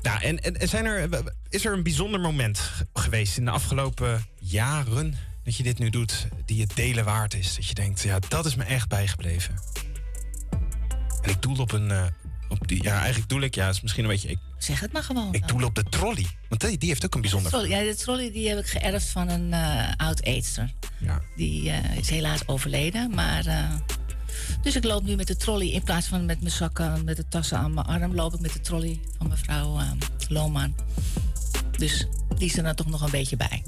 [0.01, 1.09] nou, en, en zijn er,
[1.49, 2.59] is er een bijzonder moment
[2.93, 7.55] geweest in de afgelopen jaren dat je dit nu doet, die het delen waard is?
[7.55, 9.55] Dat je denkt, ja, dat is me echt bijgebleven.
[11.21, 12.05] En ik doel op een, eh,
[12.49, 15.03] op die, ja, eigenlijk doel ik, ja, is misschien een beetje, ik, Zeg het maar
[15.03, 15.33] gewoon.
[15.33, 16.25] ik doel op de trolley.
[16.49, 19.07] Want die, die heeft ook een bijzonder Trolley, ja, de trolley die heb ik geërfd
[19.07, 20.73] van een eh, oud eetster.
[20.97, 21.21] Ja.
[21.35, 23.15] Die eh, is helaas overleden.
[23.15, 23.71] Maar, eh,
[24.61, 27.27] dus ik loop nu met de trolley in plaats van met mijn zakken, met de
[27.27, 29.79] tassen aan mijn arm, loop ik met de trolley van mevrouw
[30.27, 30.75] Lohman.
[31.77, 32.07] Dus
[32.37, 33.63] die is er dan toch nog een beetje bij.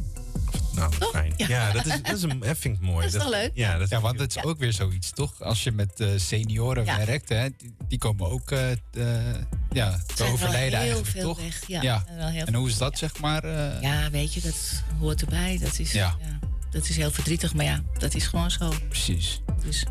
[0.76, 1.34] Nou, fijn.
[1.38, 1.72] Ja, Ja.
[1.72, 3.06] dat, is, dat, is een, dat vind ik mooi.
[3.06, 3.52] Dat is wel leuk.
[3.54, 5.42] Ja, dat Ja, want het is ook weer zoiets, toch?
[5.42, 7.06] Als je met eh, senioren Ja.
[7.06, 8.60] werkt, hè, die, die komen ook eh,
[8.92, 11.38] te- ja, te overlijden heel eigenlijk, veel toch?
[11.42, 12.04] weg, ja.
[12.18, 13.44] Wel heel En hoe is dat, zeg maar?
[13.44, 15.58] eh, Ja, weet je, dat hoort erbij.
[15.62, 16.16] Dat is, Ja.
[16.22, 16.40] ja.
[16.72, 18.74] dat is heel verdrietig, maar ja, dat is gewoon zo.
[18.90, 19.42] Precies.
[19.66, 19.86] Dus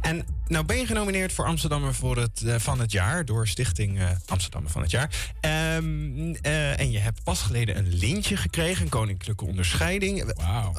[0.00, 3.98] En nou ben je genomineerd voor Amsterdammer voor het, eh, van het jaar door Stichting
[3.98, 5.10] eh, Amsterdammer van het jaar.
[5.40, 10.32] Ehm, eh, en je hebt pas geleden een lintje gekregen, een koninklijke onderscheiding.
[10.36, 10.72] Wauw.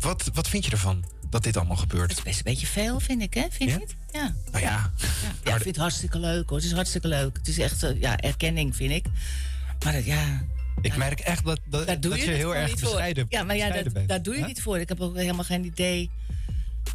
[0.00, 2.08] Wat, wat vind je ervan dat dit allemaal gebeurt?
[2.08, 3.46] Het is best een beetje veel, vind ik, hè?
[3.50, 3.80] Vind je Ja?
[3.80, 3.94] het?
[4.12, 4.34] Ja.
[4.52, 4.90] Nou ja,
[5.44, 6.58] Ja, ik vind het hartstikke leuk, hoor.
[6.58, 7.36] Het is hartstikke leuk.
[7.36, 9.06] Het is echt, ja, erkenning, vind ik.
[9.84, 10.42] Maar dat, ja...
[10.80, 12.88] Ik merk echt dat, dat, dat je, heel erg niet voor.
[12.90, 14.08] bescheiden, Ja, maar ja, bescheiden dat, bent.
[14.08, 14.78] daar doe je niet voor.
[14.78, 16.10] Ik heb ook helemaal geen idee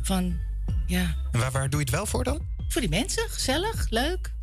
[0.01, 0.39] van...
[0.87, 2.51] Ja, En waar, waar doe je het wel voor dan?
[2.67, 3.29] voor die mensen.
[3.29, 4.33] Gezellig, leuk.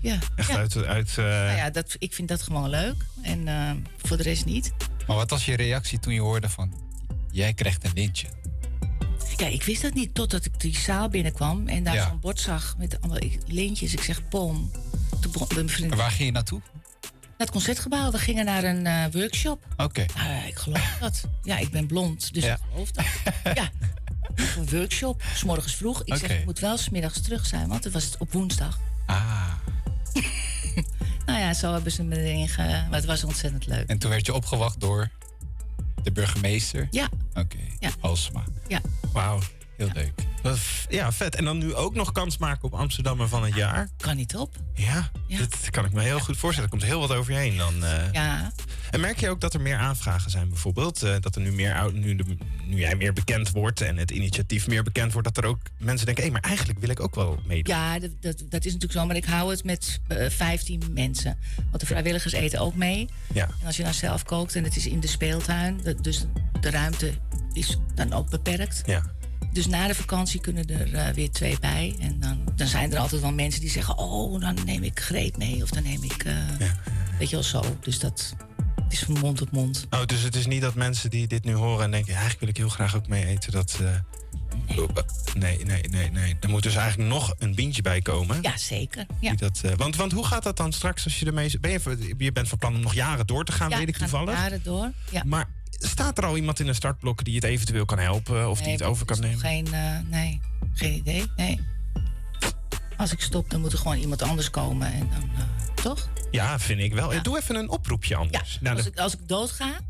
[0.00, 0.18] Ja.
[0.36, 0.56] Echt ja.
[0.56, 0.76] uit...
[0.84, 3.04] uit eh, Nou ja, dat, ik vind dat gewoon leuk.
[3.22, 4.72] En eh, voor de rest niet.
[5.06, 6.74] Maar wat was je reactie toen je hoorde van...
[7.30, 8.26] Jij krijgt een lintje?
[9.36, 12.08] Ja, ik wist dat niet totdat ik die zaal binnenkwam en daar Ja.
[12.08, 13.92] zo'n bord zag met allemaal lintjes.
[13.92, 14.70] Ik zeg, pom.
[15.20, 16.60] Toen begon mijn vriend En waar ging je naartoe?
[17.00, 18.10] naar het concertgebouw.
[18.10, 19.66] We gingen naar een eh, workshop.
[19.76, 20.04] Oké.
[20.16, 21.24] Nou, ja, ik geloof dat.
[21.42, 22.54] Ja, ik ben blond, dus Ja.
[22.54, 23.04] ik geloof dat.
[23.54, 23.70] Ja,
[24.56, 26.02] een workshop, s morgens vroeg.
[26.04, 28.78] Ik zeg, ik moet wel smiddags terug zijn, want het was op woensdag.
[29.06, 29.48] Ah.
[31.26, 32.62] Nou ja, zo hebben ze me erin ge...
[32.62, 33.88] Maar het was ontzettend leuk.
[33.88, 35.10] En toen werd je opgewacht door
[36.02, 36.88] de burgemeester?
[36.90, 37.08] Ja.
[37.34, 37.58] Oké.
[37.78, 37.90] Ja.
[38.00, 38.44] Halsema.
[38.68, 38.80] Ja.
[39.12, 39.40] Wauw.
[39.90, 40.02] Heel
[40.44, 40.56] leuk.
[40.56, 41.36] F- Ja, vet.
[41.36, 43.88] En dan nu ook nog kans maken op Amsterdammer van het jaar.
[43.96, 44.56] Kan niet op.
[44.74, 46.70] Ja, dat kan ik me heel goed voorstellen.
[46.70, 47.84] Er komt heel wat over je heen dan.
[47.84, 48.12] eh.
[48.12, 48.52] Ja.
[48.90, 51.02] En merk je ook dat er meer aanvragen zijn bijvoorbeeld?
[51.02, 52.24] Eh, dat er nu meer oud, nu, de,
[52.64, 56.06] nu jij meer bekend wordt en het initiatief meer bekend wordt, dat er ook mensen
[56.06, 57.74] denken, hé, maar eigenlijk wil ik ook wel meedoen.
[57.74, 59.06] Ja, dat, dat, dat is natuurlijk zo.
[59.06, 61.38] Maar ik hou het met eh 15 mensen.
[61.70, 63.08] Want de vrijwilligers eten ook mee.
[63.32, 63.44] Ja.
[63.60, 65.80] En als je nou zelf kookt en het is in de speeltuin...
[65.82, 66.24] dat- dus
[66.60, 67.12] de ruimte
[67.52, 68.82] is dan ook beperkt.
[68.86, 69.02] Ja.
[69.52, 71.96] Dus na de vakantie kunnen er eh, weer twee bij.
[72.00, 73.98] En dan, dan zijn er altijd wel mensen die zeggen...
[73.98, 75.62] oh, dan neem ik Greet mee.
[75.62, 76.24] Of dan neem ik...
[76.24, 76.34] eh,
[77.18, 77.76] Weet je wel zo.
[77.80, 78.34] Dus dat
[78.88, 79.86] is van mond op mond.
[79.90, 82.40] Oh, dus het is niet dat mensen die dit nu horen en denken, ja, eigenlijk
[82.40, 83.52] wil ik heel graag ook mee eten.
[83.52, 83.88] Dat, eh,
[85.34, 86.36] nee, nee, nee, nee.
[86.40, 88.38] Er moet dus eigenlijk nog een bintje bij komen.
[88.42, 89.06] Ja, zeker.
[89.20, 89.28] Ja.
[89.34, 91.60] Die dat, want, want hoe gaat dat dan straks als je ermee...
[91.60, 93.96] Ben je, je bent van plan om nog jaren door te gaan, ja, weet ik
[93.96, 94.34] toevallig.
[94.34, 94.90] jaren door.
[95.10, 95.22] Ja.
[95.26, 95.48] Maar
[95.82, 98.82] staat er al iemand in de startblokken die het eventueel kan helpen of die het
[98.82, 99.38] over kan nemen?
[99.38, 100.40] Geen, eh, nee,
[100.74, 101.24] geen idee.
[101.36, 101.60] Nee.
[103.02, 104.92] Als ik stop, dan moet er gewoon iemand anders komen.
[104.92, 105.42] En dan, eh,
[105.82, 106.08] toch?
[106.30, 107.12] Ja, vind ik wel.
[107.12, 108.58] Eh, Doe even een oproepje anders.
[108.60, 109.70] Nou, Als de- ik, als ik dood ga.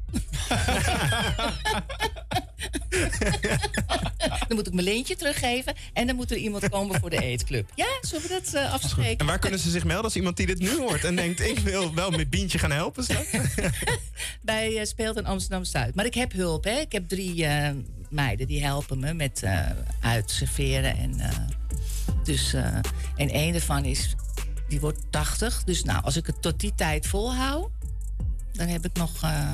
[4.49, 5.75] dan moet ik mijn leentje teruggeven.
[5.93, 7.71] En dan moet er iemand komen voor de eetclub.
[7.75, 9.19] Ja, zullen we dat eh, afspreken?
[9.19, 11.59] En waar kunnen ze zich melden als iemand die dit nu hoort en denkt: ik
[11.59, 13.05] wil wel met Bientje gaan helpen?
[14.43, 15.95] Bij eh, Speelt in Amsterdam Zuid.
[15.95, 16.79] Maar ik heb hulp, hè?
[16.79, 17.71] Ik heb drie eh,
[18.09, 19.61] meiden die helpen me met eh
[20.01, 20.97] uitserveren.
[20.97, 21.29] En, eh,
[22.25, 22.65] dus, eh,
[23.17, 24.15] en één daarvan is,
[24.69, 25.65] die wordt 80.
[25.65, 27.71] Dus nou, als ik het tot die tijd volhoud,
[28.53, 29.23] dan heb ik nog.
[29.23, 29.51] eh,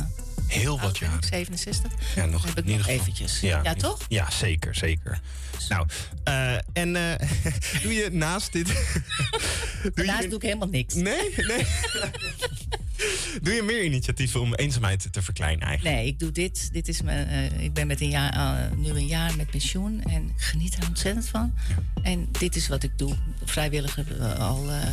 [0.46, 1.22] Heel wat jaren.
[1.24, 1.92] 67.
[2.14, 3.00] Ja, nog heb ik in ieder nog geval.
[3.00, 3.40] eventjes.
[3.40, 3.98] Ja, toch?
[4.08, 5.20] Ja, zeker, zeker.
[5.68, 5.86] Nou,
[6.24, 6.92] eh, en
[7.82, 8.66] doe je naast dit.
[8.66, 10.94] doe Daarnaast je, doe ik helemaal niks.
[10.94, 11.66] Nee, nee.
[13.42, 15.96] doe je meer initiatieven om eenzaamheid te verkleinen eigenlijk?
[15.96, 16.68] Nee, ik doe dit.
[16.72, 20.02] dit is mijn, eh, ik ben met een jaar, eh, nu een jaar met pensioen
[20.02, 21.54] en geniet er ontzettend van.
[22.02, 23.16] En dit is wat ik doe.
[23.44, 24.86] Vrijwilliger eh, al, eh,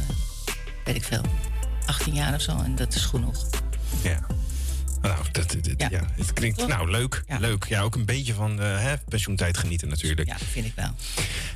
[0.85, 1.21] weet ik veel,
[1.85, 2.61] 18 jaar of zo.
[2.61, 3.45] En dat is genoeg.
[4.03, 4.25] Ja.
[5.01, 6.01] Nou, dat, dat- dat- ja.
[6.15, 6.67] het klinkt Toch?
[6.67, 7.23] nou leuk.
[7.39, 7.63] Leuk.
[7.63, 10.27] Ja, ook een beetje van eh, hè, pensioentijd genieten natuurlijk.
[10.27, 10.91] Ja, vind ik wel.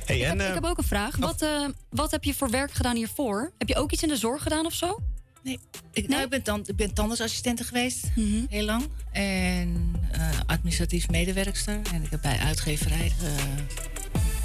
[0.04, 1.16] Hey, ik, en, heb, eh, ik heb ook een vraag.
[1.16, 3.52] Wat, eh, wat heb je voor werk gedaan hiervoor?
[3.58, 4.98] Heb je ook iets in de zorg gedaan of zo?
[5.42, 5.58] Nee.
[5.92, 8.44] Ik, nou, ik, ben tan- ik ben tandartsassistente geweest, Mhm.
[8.48, 8.88] heel lang.
[9.12, 11.80] En eh, administratief medewerkster.
[11.92, 13.30] En ik heb bij uitgeverij uh,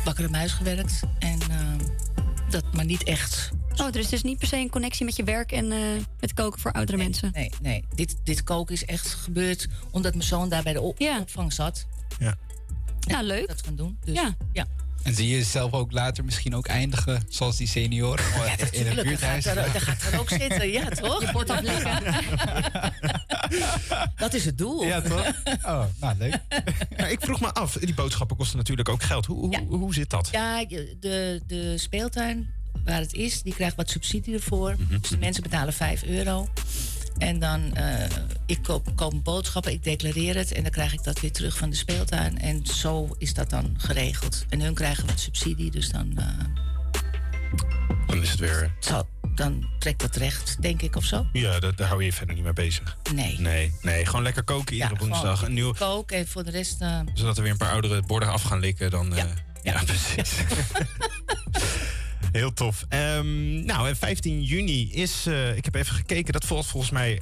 [0.05, 0.99] Bakker de Muis gewerkt.
[1.19, 1.57] En eh,
[2.49, 3.49] dat maar niet echt.
[3.76, 5.80] Oh, dus het is niet per se een connectie met je werk en eh,
[6.19, 7.30] het koken voor oudere mensen.
[7.34, 7.84] Nee, nee.
[7.95, 11.85] Dit, dit koken is echt gebeurd omdat mijn zoon daar bij de op- opvang zat.
[12.19, 12.35] Ja.
[12.99, 13.47] Ja, leuk.
[13.47, 13.97] Dat gaan doen.
[14.05, 14.35] Dus, Ja.
[14.53, 14.65] ja.
[15.06, 18.26] En zie je jezelf ook later misschien ook eindigen zoals die senioren?
[18.26, 19.45] in een Tuurlijk, daar buurthuis?
[19.45, 21.22] gaat, er, daar gaat er ook zitten, ja toch?
[21.22, 22.94] Je afleggen.
[24.18, 24.84] Dat is het doel.
[24.86, 25.32] Ja, toch?
[25.64, 26.40] Oh, nou leuk.
[26.98, 29.26] Maar ik vroeg me af, die boodschappen kosten natuurlijk ook geld.
[29.26, 30.30] Hoe, hoe, hoe zit dat?
[30.32, 30.65] Ja,
[30.99, 32.53] de, de speeltuin
[32.84, 34.76] waar het is, die krijgt wat subsidie ervoor.
[34.80, 34.99] Mhm.
[34.99, 36.48] Dus de mensen betalen 5 euro.
[37.17, 38.09] En dan, eh,
[38.45, 40.51] ik koop, koop boodschappen, ik declareer het...
[40.51, 42.37] en dan krijg ik dat weer terug van de speeltuin.
[42.39, 44.45] En zo is dat dan geregeld.
[44.49, 46.25] En hun krijgen wat subsidie, dus dan, eh,
[48.07, 48.75] Dan is het weer...
[48.79, 51.27] zo, dan trekt dat recht, denk ik, of zo.
[51.33, 52.97] Ja, dat, daar hou je je verder niet mee bezig.
[53.13, 53.39] Nee.
[53.39, 55.41] Nee, nee gewoon lekker koken iedere woensdag.
[55.41, 56.81] Een nieuw, koken en voor de rest...
[56.81, 58.91] eh, zodat er weer een paar oudere borden af gaan likken.
[58.91, 59.27] Dan, ja.
[59.63, 59.83] ja.
[59.83, 60.31] precies.
[62.35, 62.85] Heel tof.
[62.89, 67.21] Ehm, nou, en 15 juni is, eh, ik heb even gekeken, dat valt volgens mij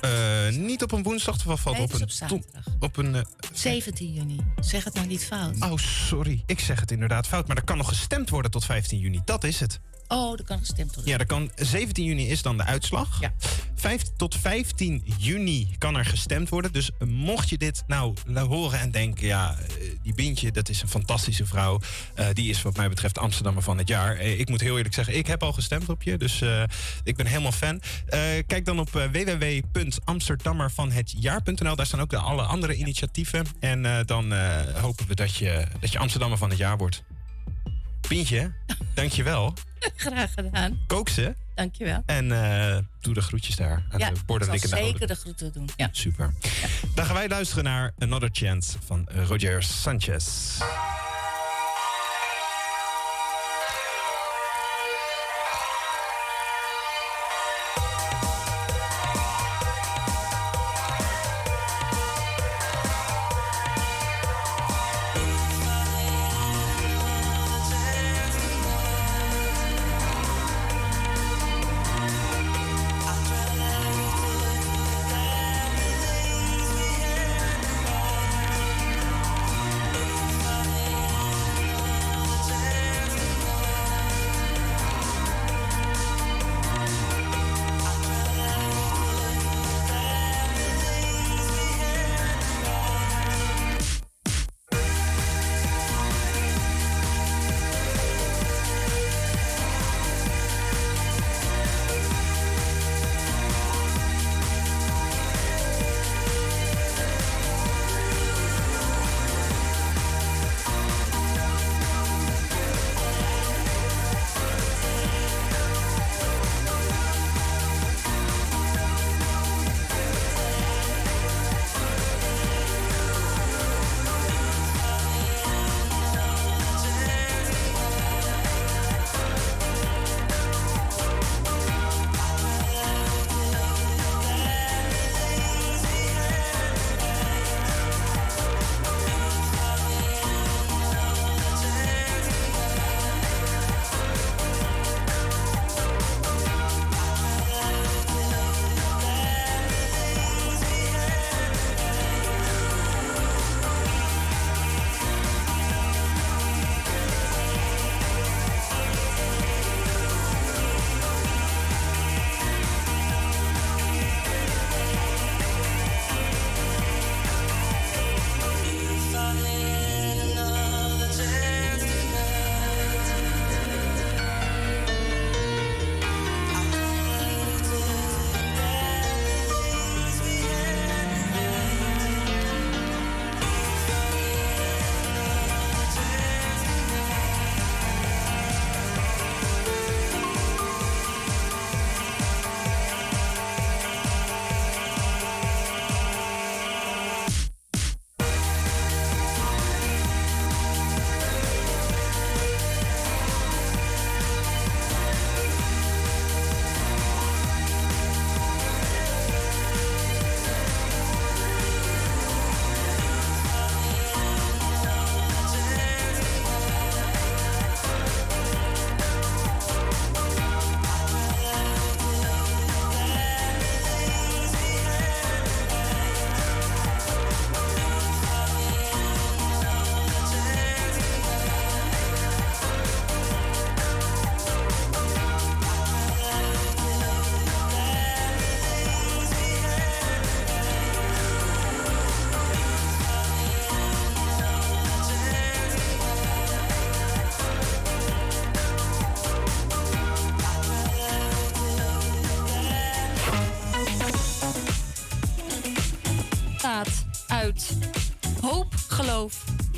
[0.00, 2.44] Eh, niet op een woensdag, of valt Nee, op het een op
[2.78, 3.14] op een.
[3.14, 4.36] eh, 17 juni.
[4.60, 5.60] Zeg het nou niet fout.
[5.60, 6.42] oh, sorry.
[6.46, 7.46] Ik zeg het inderdaad fout.
[7.46, 9.20] Maar er kan nog gestemd worden tot 15 juni.
[9.24, 9.80] Dat is het.
[10.08, 11.12] Oh, er kan gestemd worden.
[11.12, 13.20] Ja, er kan, 17 juni is dan de uitslag.
[13.20, 13.32] Ja.
[13.74, 16.72] Vijf, tot 15 juni kan er gestemd worden.
[16.72, 19.26] Dus eh, mocht je dit nou horen en denken...
[19.26, 19.66] ja, eh,
[20.02, 21.80] die Bintje, dat is een fantastische vrouw.
[22.14, 24.20] Eh, die is wat mij betreft Amsterdammer van het jaar.
[24.20, 26.16] Ik moet heel eerlijk zeggen, ik heb al gestemd op je.
[26.16, 26.42] Dus
[27.04, 27.80] ik ben helemaal fan.
[28.46, 31.76] Kijk dan op www.amsterdammervanhetjaar.nl.
[31.76, 33.46] Daar staan ook de alle andere initiatieven.
[33.60, 34.32] En dan
[34.74, 37.02] hopen we dat je, dat je Amsterdammer van het jaar wordt.
[38.08, 38.52] Bintje,
[38.94, 39.54] dankjewel.
[39.96, 40.78] Graag gedaan.
[40.86, 41.34] Kook ze.
[41.54, 42.02] Dankjewel.
[42.06, 45.68] En eh, doe de groetjes daar aan Ja, de zeker de groeten doen.
[45.76, 45.88] Ja.
[45.92, 46.34] Super.
[46.94, 50.56] Dan gaan wij luisteren naar Another Chance van Roger Sanchez.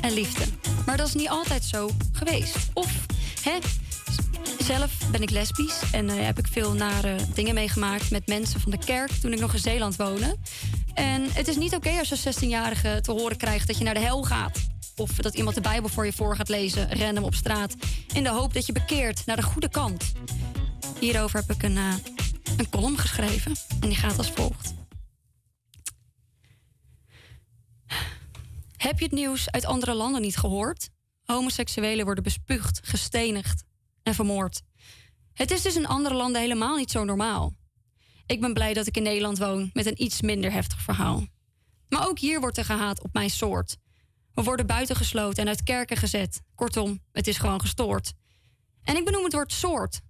[0.01, 0.43] En liefde.
[0.85, 2.57] Maar dat is niet altijd zo geweest.
[2.73, 3.05] Of,
[3.43, 3.57] hè,
[4.63, 8.71] zelf ben ik lesbisch en eh, heb ik veel nare dingen meegemaakt met mensen van
[8.71, 10.35] de kerk toen ik nog in Zeeland woonde.
[10.93, 13.99] En het is niet oké als een 16-jarige te horen krijgt dat je naar de
[13.99, 14.59] hel gaat.
[14.95, 17.75] Of dat iemand de Bijbel voor je voor gaat lezen, random op straat.
[18.13, 20.11] In de hoop dat je bekeert naar de goede kant.
[20.99, 21.93] Hierover heb ik een, eh,
[22.57, 23.55] een column geschreven.
[23.79, 24.80] En die gaat als volgt.
[28.91, 30.89] Heb je het nieuws uit andere landen niet gehoord?
[31.23, 33.63] Homoseksuelen worden bespuugd, gestenigd
[34.03, 34.61] en vermoord.
[35.33, 37.53] Het is dus in andere landen helemaal niet zo normaal.
[38.25, 41.25] Ik ben blij dat ik in Nederland woon met een iets minder heftig verhaal.
[41.89, 43.77] Maar ook hier wordt er gehaat op mijn soort.
[44.33, 46.41] We worden buitengesloten en uit kerken gezet.
[46.55, 48.13] Kortom, het is gewoon gestoord.
[48.83, 50.01] En ik benoem het woord soort.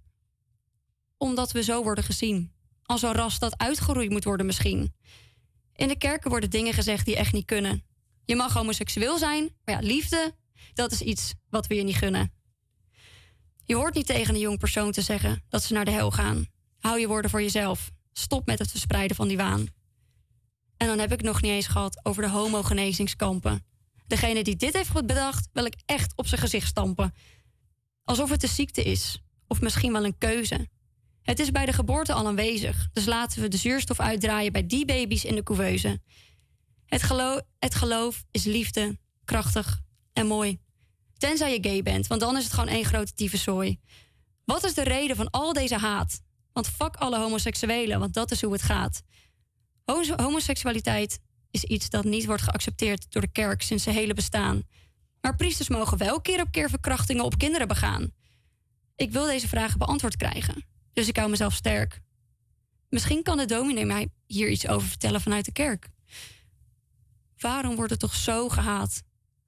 [1.16, 2.52] Omdat we zo worden gezien.
[2.82, 4.94] Als een ras dat uitgeroeid moet worden misschien.
[5.74, 7.90] In de kerken worden dingen gezegd die echt niet kunnen.
[8.24, 10.34] Je mag homoseksueel zijn, maar ja, liefde,
[10.74, 12.32] dat is iets wat we je niet gunnen.
[13.64, 16.46] Je hoort niet tegen een jong persoon te zeggen dat ze naar de hel gaan.
[16.78, 17.90] Hou je woorden voor jezelf.
[18.12, 19.66] Stop met het verspreiden van die waan.
[20.76, 23.64] En dan heb ik nog niet eens gehad over de homogenezingskampen.
[24.06, 27.14] Degene die dit heeft bedacht, wil ik echt op zijn gezicht stampen.
[28.04, 30.68] Alsof het een ziekte is, of misschien wel een keuze.
[31.22, 34.84] Het is bij de geboorte al aanwezig, dus laten we de zuurstof uitdraaien bij die
[34.84, 36.00] baby's in de couveuse.
[36.92, 39.80] Het, geloof, het geloof is liefde, krachtig
[40.12, 40.58] en mooi.
[41.16, 43.80] Tenzij je gay bent, want dan is het gewoon één grote tyfuszooi.
[44.44, 46.20] Wat is de reden van al deze haat?
[46.52, 49.02] Want fuck alle homoseksuelen, want dat is hoe het gaat.
[49.84, 51.18] Homo- Homoseksualiteit
[51.50, 54.62] is iets dat niet wordt geaccepteerd door de kerk sinds zijn hele bestaan.
[55.20, 58.12] Maar priesters mogen wel keer op keer verkrachtingen op kinderen begaan.
[58.96, 62.00] Ik wil deze vragen beantwoord krijgen, dus ik hou mezelf sterk.
[62.88, 65.90] Misschien kan de dominee mij hier iets over vertellen vanuit de kerk.
[67.42, 69.02] Waarom wordt het toch zo gehaat?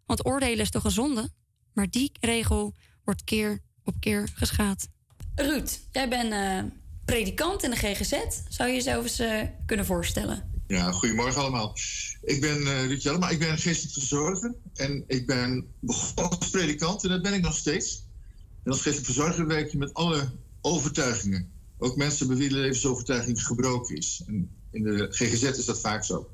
[0.07, 1.31] Want oordelen is toch een zonde?
[1.73, 4.89] Maar die regel wordt keer op keer geschaad.
[5.35, 6.63] Ruud, jij bent eh,
[7.05, 8.15] predikant in de GGZ.
[8.49, 10.51] Zou je jezelf eens eh, kunnen voorstellen?
[10.67, 11.77] Ja, goedemorgen allemaal.
[12.23, 14.55] Ik ben uh, Ruud Jellema, ik ben geestelijk verzorger.
[14.75, 18.05] En ik ben begonnen als predikant en dat ben ik nog steeds.
[18.63, 20.31] En als geestelijk verzorger werk je met alle
[20.61, 21.53] overtuigingen.
[21.79, 24.23] Ook mensen bij wie de levensovertuiging gebroken is.
[24.27, 26.29] En in de GGZ is dat vaak zo.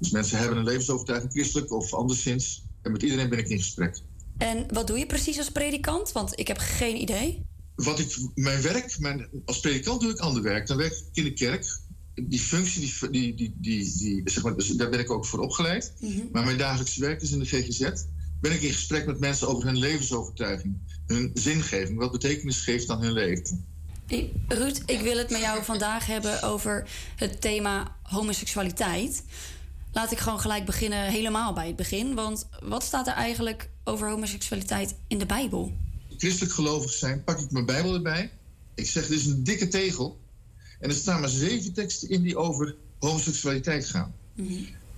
[0.00, 2.62] Dus mensen hebben een levensovertuiging, christelijk of anderszins.
[2.82, 4.02] En met iedereen ben ik in gesprek.
[4.38, 6.12] En wat doe je precies als predikant?
[6.12, 7.42] Want ik heb geen idee.
[7.74, 10.66] Wat ik, mijn werk, mijn, als predikant doe ik ander werk.
[10.66, 11.78] Dan werk ik in de kerk.
[12.14, 15.38] Die functie, die, die, die, die, die, zeg maar, dus daar ben ik ook voor
[15.38, 15.92] opgeleid.
[16.32, 17.90] Maar mijn dagelijkse werk is in de GGZ.
[18.40, 23.02] Ben ik in gesprek met mensen over hun levensovertuiging, hun zingeving, wat betekenis geeft aan
[23.02, 23.64] hun leven.
[24.48, 29.22] Ruud, ik wil het met jou vandaag hebben over het thema homoseksualiteit.
[29.92, 32.14] Laat ik gewoon gelijk beginnen, helemaal bij het begin.
[32.14, 35.72] Want wat staat er eigenlijk over homoseksualiteit in de Bijbel?
[36.16, 38.30] Christelijk gelovig zijn, pak ik mijn Bijbel erbij.
[38.74, 40.18] Ik zeg, dit is een dikke tegel.
[40.78, 44.14] En er staan maar zeven teksten in die over homoseksualiteit gaan.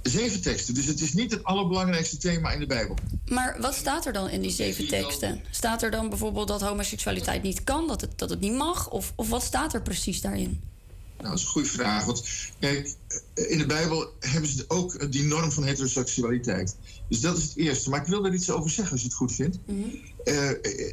[0.03, 2.97] Zeven teksten, dus het is niet het allerbelangrijkste thema in de Bijbel.
[3.27, 5.41] Maar wat staat er dan in die zeven teksten?
[5.51, 8.91] Staat er dan bijvoorbeeld dat homoseksualiteit niet kan, dat het, dat het niet mag?
[8.91, 10.63] Of, of wat staat er precies daarin?
[11.23, 12.05] Nou, dat is een goede vraag.
[12.05, 12.25] Want
[12.59, 12.97] kijk,
[13.35, 16.77] in de Bijbel hebben ze ook die norm van heteroseksualiteit.
[17.09, 17.91] Dus dat is het eerste.
[17.91, 19.59] Maar ik wil er iets over zeggen als je het goed vindt.
[20.25, 20.35] Eh,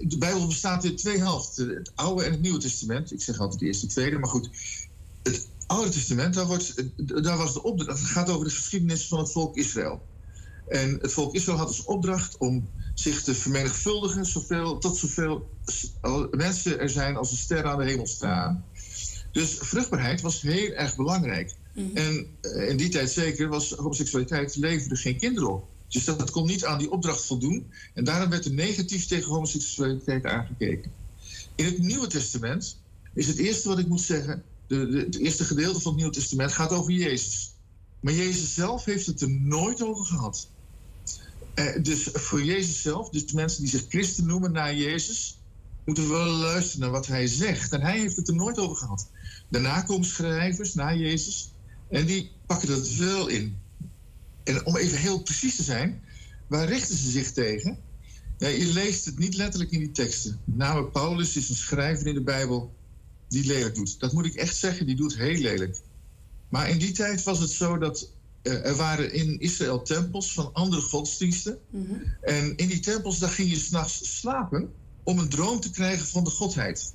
[0.01, 3.11] de Bijbel bestaat in twee helften: het Oude en het Nieuwe Testament.
[3.11, 4.49] Ik zeg altijd de eerste, tweede, maar goed.
[5.23, 6.84] Het Oude Testament, daar, wordt,
[7.23, 7.99] daar was de opdracht.
[7.99, 10.07] Het gaat over de geschiedenis van het volk Israël.
[10.68, 15.49] En het volk Israël had als opdracht om zich te vermenigvuldigen zoveel, tot zoveel
[16.31, 18.65] mensen er zijn als een ster aan de hemel staan.
[19.40, 21.56] Dus vruchtbaarheid was heel erg belangrijk.
[21.94, 25.68] En uh, in die tijd zeker was homoseksualiteit leverde geen kinderen op.
[25.88, 27.72] Dus dat, dat kon niet aan die opdracht voldoen.
[27.94, 30.91] En daarom werd er negatief tegen homoseksualiteit aangekeken.
[31.56, 32.78] In het Nieuwe Testament
[33.14, 34.44] is het eerste wat ik moet zeggen...
[34.68, 37.53] De, de, het eerste gedeelte van het Nieuwe Testament gaat over Jezus.
[37.99, 40.48] Maar Jezus zelf heeft het er nooit over gehad.
[41.56, 45.38] Uh, dus voor Jezus zelf, dus de mensen die zich christen noemen na Jezus...
[45.86, 47.74] moeten we wel luisteren naar wat hij zegt.
[47.74, 49.07] En hij heeft het er nooit over gehad.
[49.50, 51.54] Daarna komen schrijvers, na Jezus...
[51.90, 53.58] en die pakken dat wel in.
[54.44, 56.02] En om even heel precies te zijn,
[56.48, 57.78] waar richten ze zich tegen?
[58.38, 60.40] Ja, je leest het niet letterlijk in die teksten.
[60.46, 62.74] Met name Paulus is een schrijver in de Bijbel
[63.28, 64.00] die lelijk doet.
[64.00, 65.82] Dat moet ik echt zeggen, die doet heel lelijk.
[66.50, 68.12] Maar in die tijd was het zo dat
[68.44, 71.60] uh, er waren in Israël tempels van andere godsdiensten.
[71.70, 72.02] Mm-hmm.
[72.22, 74.74] En in die tempels daar ging je s'nachts slapen
[75.04, 76.94] om een droom te krijgen van de godheid.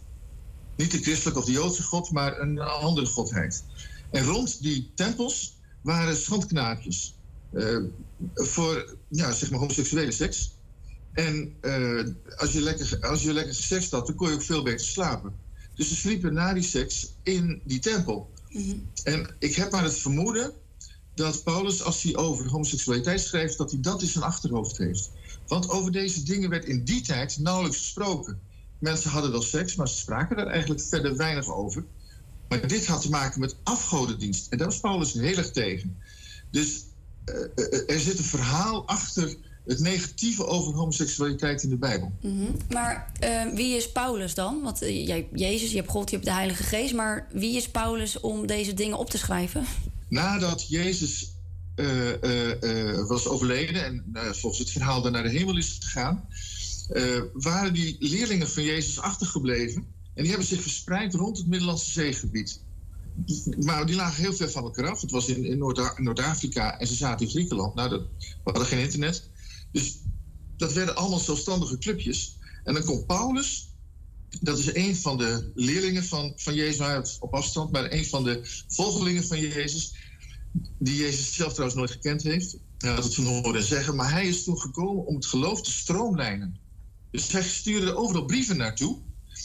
[0.77, 3.65] Niet de christelijke of de joodse god, maar een andere godheid.
[4.11, 7.15] En rond die tempels waren schandknaapjes.
[7.53, 7.79] Uh,
[8.35, 10.53] voor ja, zeg maar homoseksuele seks.
[11.13, 12.05] En uh,
[12.37, 15.35] als, je lekker, als je lekker seks had, dan kon je ook veel beter slapen.
[15.75, 18.31] Dus ze sliepen na die seks in die tempel.
[18.49, 18.89] Mm-hmm.
[19.05, 20.53] En ik heb maar het vermoeden
[21.15, 25.11] dat Paulus, als hij over homoseksualiteit schrijft, dat hij dat in zijn achterhoofd heeft.
[25.47, 28.41] Want over deze dingen werd in die tijd nauwelijks gesproken.
[28.85, 31.85] Mensen hadden wel seks, maar ze spraken daar eigenlijk verder weinig over.
[32.49, 34.47] Maar dit had te maken met afgodendienst.
[34.51, 35.97] En daar was Paulus heel erg tegen.
[36.51, 36.85] Dus
[37.25, 39.37] uh, er zit een verhaal achter
[39.67, 42.13] het negatieve over homoseksualiteit in de Bijbel.
[42.21, 42.51] Mhm.
[42.71, 44.63] Maar eh, wie is Paulus dan?
[44.63, 46.95] Want eh, jij hebt Jezus, je hebt God, je hebt de Heilige Geest.
[46.95, 49.65] Maar wie is Paulus om deze dingen op te schrijven?
[50.09, 51.35] Nadat Jezus
[51.75, 56.29] eh, eh, eh, was overleden en eh, volgens het verhaal naar de hemel is gegaan,
[56.89, 59.83] eh, waren die leerlingen van Jezus achtergebleven.
[60.15, 62.65] En die hebben zich verspreid rond het Middellandse zeegebied.
[63.59, 65.01] Maar die lagen heel ver van elkaar af.
[65.01, 67.75] Het was in, in Noord- Noord-Afrika en ze zaten in Griekenland.
[67.75, 69.31] Nou, dat, we hadden geen internet.
[69.73, 69.99] Dus
[70.57, 72.39] dat werden allemaal zelfstandige clubjes.
[72.65, 73.75] En dan komt Paulus,
[74.41, 78.65] dat is een van de leerlingen van, van Jezus, op afstand, maar een van de
[78.69, 79.95] volgelingen van Jezus,
[80.79, 82.59] die Jezus zelf trouwens nooit gekend heeft.
[82.79, 85.71] Hij had het van horen zeggen, maar hij is toen gekomen om het geloof te
[85.71, 86.61] stroomlijnen.
[87.15, 88.99] Dus hij stuurde overal brieven naartoe.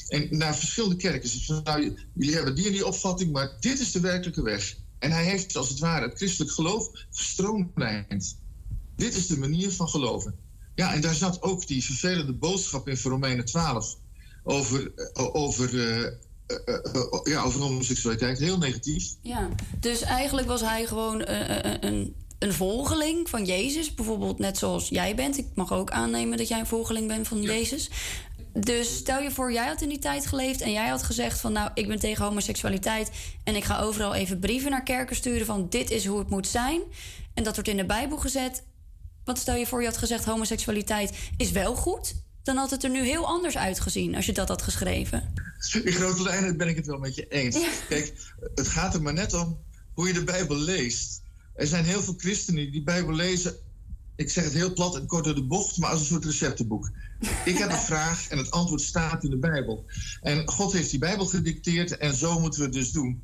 [0.07, 1.29] En naar verschillende kerken.
[1.29, 4.77] Ze zei, nou, jullie hebben die en die opvatting, maar dit is de werkelijke weg.
[4.99, 8.37] En hij heeft als het ware het christelijk geloof gestroomlijnd.
[8.95, 10.35] Dit is de manier van geloven.
[10.75, 13.97] Ja, en daar zat ook die vervelende boodschap in voor Romeinen 12
[14.43, 16.05] over, eh, over, eh,
[16.65, 18.39] eh, ja, over homoseksualiteit.
[18.39, 19.15] Heel negatief.
[19.21, 23.93] Ja, dus eigenlijk was hij gewoon een, een volgeling van Jezus.
[23.93, 25.37] Bijvoorbeeld net zoals jij bent.
[25.37, 27.89] Ik mag ook aannemen dat jij een volgeling bent van Jezus.
[28.53, 31.51] Dus stel je voor, jij had in die tijd geleefd en jij had gezegd van...
[31.51, 33.11] nou, ik ben tegen homoseksualiteit
[33.43, 35.45] en ik ga overal even brieven naar kerken sturen...
[35.45, 36.81] van dit is hoe het moet zijn.
[37.33, 38.63] En dat wordt in de Bijbel gezet.
[39.23, 42.15] Want stel je voor, je had gezegd homoseksualiteit is wel goed...
[42.43, 45.33] dan had het er nu heel anders uitgezien als je dat had geschreven.
[45.83, 47.57] In grote lijnen ben ik het wel met je eens.
[47.89, 48.13] Kijk,
[48.55, 49.59] het gaat er maar net om
[49.93, 51.21] hoe je de Bijbel leest.
[51.60, 53.56] Er zijn heel veel christenen die de Bijbel lezen.
[54.15, 56.91] Ik zeg het heel plat en kort door de bocht, maar als een soort receptenboek.
[57.45, 59.86] Ik heb een vraag en het antwoord staat in de Bijbel.
[60.22, 63.23] En God heeft die Bijbel gedicteerd en zo moeten we het dus doen.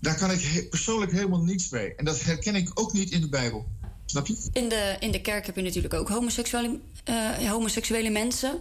[0.00, 1.94] Daar kan ik he- persoonlijk helemaal niets mee.
[1.94, 3.66] En dat herken ik ook niet in de Bijbel.
[4.06, 4.36] Snap je?
[4.52, 8.58] In de, in de kerk heb je natuurlijk ook homoseksuele, eh, homoseksuele mensen.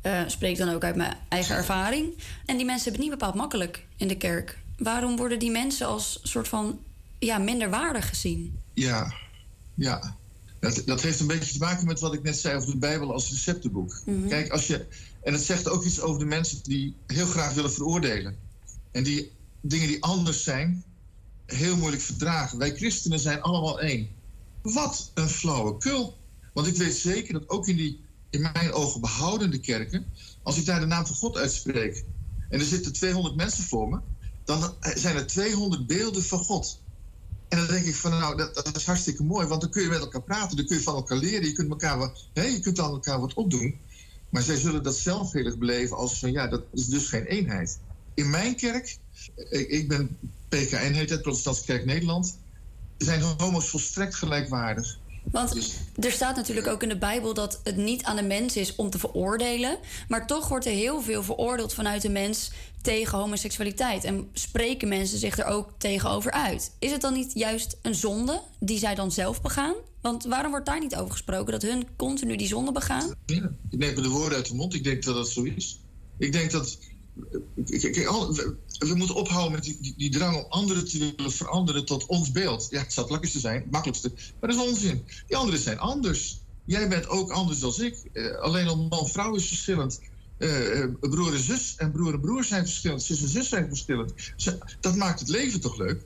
[0.00, 2.14] Eh, spreek dan ook uit mijn eigen ervaring.
[2.46, 4.58] En die mensen hebben het niet bepaald makkelijk in de kerk.
[4.78, 6.78] Waarom worden die mensen als soort van
[7.20, 8.58] ja, minderwaardig gezien?
[8.74, 9.14] Ja,
[9.74, 10.16] ja.
[10.60, 13.12] Dat, dat heeft een beetje te maken met wat ik net zei over de Bijbel
[13.12, 14.02] als receptenboek.
[14.06, 14.28] Mhm.
[14.28, 14.86] Kijk, als je.
[15.22, 18.36] En het zegt ook iets over de mensen die heel graag willen veroordelen.
[18.90, 20.84] En die dingen die anders zijn,
[21.46, 22.58] heel moeilijk verdragen.
[22.58, 24.08] Wij christenen zijn allemaal één.
[24.62, 26.18] Wat een flauwekul.
[26.52, 30.06] Want ik weet zeker dat ook in die, in mijn ogen, behoudende kerken,
[30.42, 32.04] als ik daar de naam van God uitspreek
[32.48, 34.00] en er zitten 200 mensen voor me,
[34.44, 36.80] dan zijn er 200 beelden van God.
[37.50, 39.88] En dan denk ik van, nou, dat, dat is hartstikke mooi, want dan kun je
[39.88, 42.60] met elkaar praten, dan kun je van elkaar leren, je kunt, elkaar wat, hè, je
[42.60, 43.78] kunt aan elkaar wat opdoen.
[44.28, 47.24] Maar zij zullen dat zelf heel erg beleven als van, ja, dat is dus geen
[47.24, 47.78] eenheid.
[48.14, 48.98] In mijn kerk,
[49.36, 50.18] ik, ik ben
[50.48, 52.38] PKN, heet het, Protestantse Kerk Nederland,
[52.98, 54.98] zijn homo's volstrekt gelijkwaardig.
[55.30, 58.76] Want er staat natuurlijk ook in de Bijbel dat het niet aan de mens is
[58.76, 59.78] om te veroordelen.
[60.08, 62.50] Maar toch wordt er heel veel veroordeeld vanuit de mens
[62.82, 64.04] tegen homoseksualiteit.
[64.04, 66.72] En spreken mensen zich er ook tegenover uit.
[66.78, 69.74] Is het dan niet juist een zonde die zij dan zelf begaan?
[70.00, 73.14] Want waarom wordt daar niet over gesproken dat hun continu die zonde begaan?
[73.26, 74.74] Ja, ik neem de woorden uit de mond.
[74.74, 75.80] Ik denk dat dat zo is.
[76.18, 76.78] Ik denk dat.
[78.78, 82.32] We, moeten ophouden met die, die, die drang om anderen te willen veranderen tot ons
[82.32, 82.66] beeld.
[82.70, 84.12] Ja, het zou het lekkerste zijn, het makkelijkste.
[84.40, 85.04] Maar dat is onzin.
[85.26, 86.40] Die anderen zijn anders.
[86.64, 88.08] Jij bent ook anders dan ik.
[88.12, 90.00] Eh, alleen al man-vrouw is verschillend.
[90.40, 93.02] Eh, broer en zus en broer en broer zijn verschillend.
[93.02, 94.12] Zus en zus zijn verschillend.
[94.80, 96.02] Dat maakt het leven toch leuk?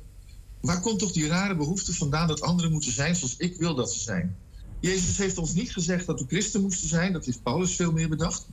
[0.61, 3.93] Waar komt toch die rare behoefte vandaan dat anderen moeten zijn zoals ik wil dat
[3.93, 4.37] ze zijn?
[4.81, 7.13] Jezus heeft ons niet gezegd dat we christen moesten zijn.
[7.13, 8.47] Dat heeft Paulus veel meer bedacht.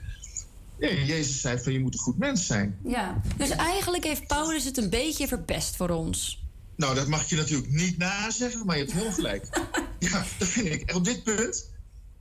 [0.79, 2.77] Nee, Jezus zei van je moet een goed mens zijn.
[2.83, 3.21] Ja.
[3.37, 6.43] Dus eigenlijk heeft Paulus het een beetje verpest voor ons.
[6.75, 9.47] Nou, dat mag je natuurlijk niet nazeggen, maar je hebt heel gelijk.
[9.99, 10.89] ja, dat vind ik.
[10.89, 11.69] En op dit punt,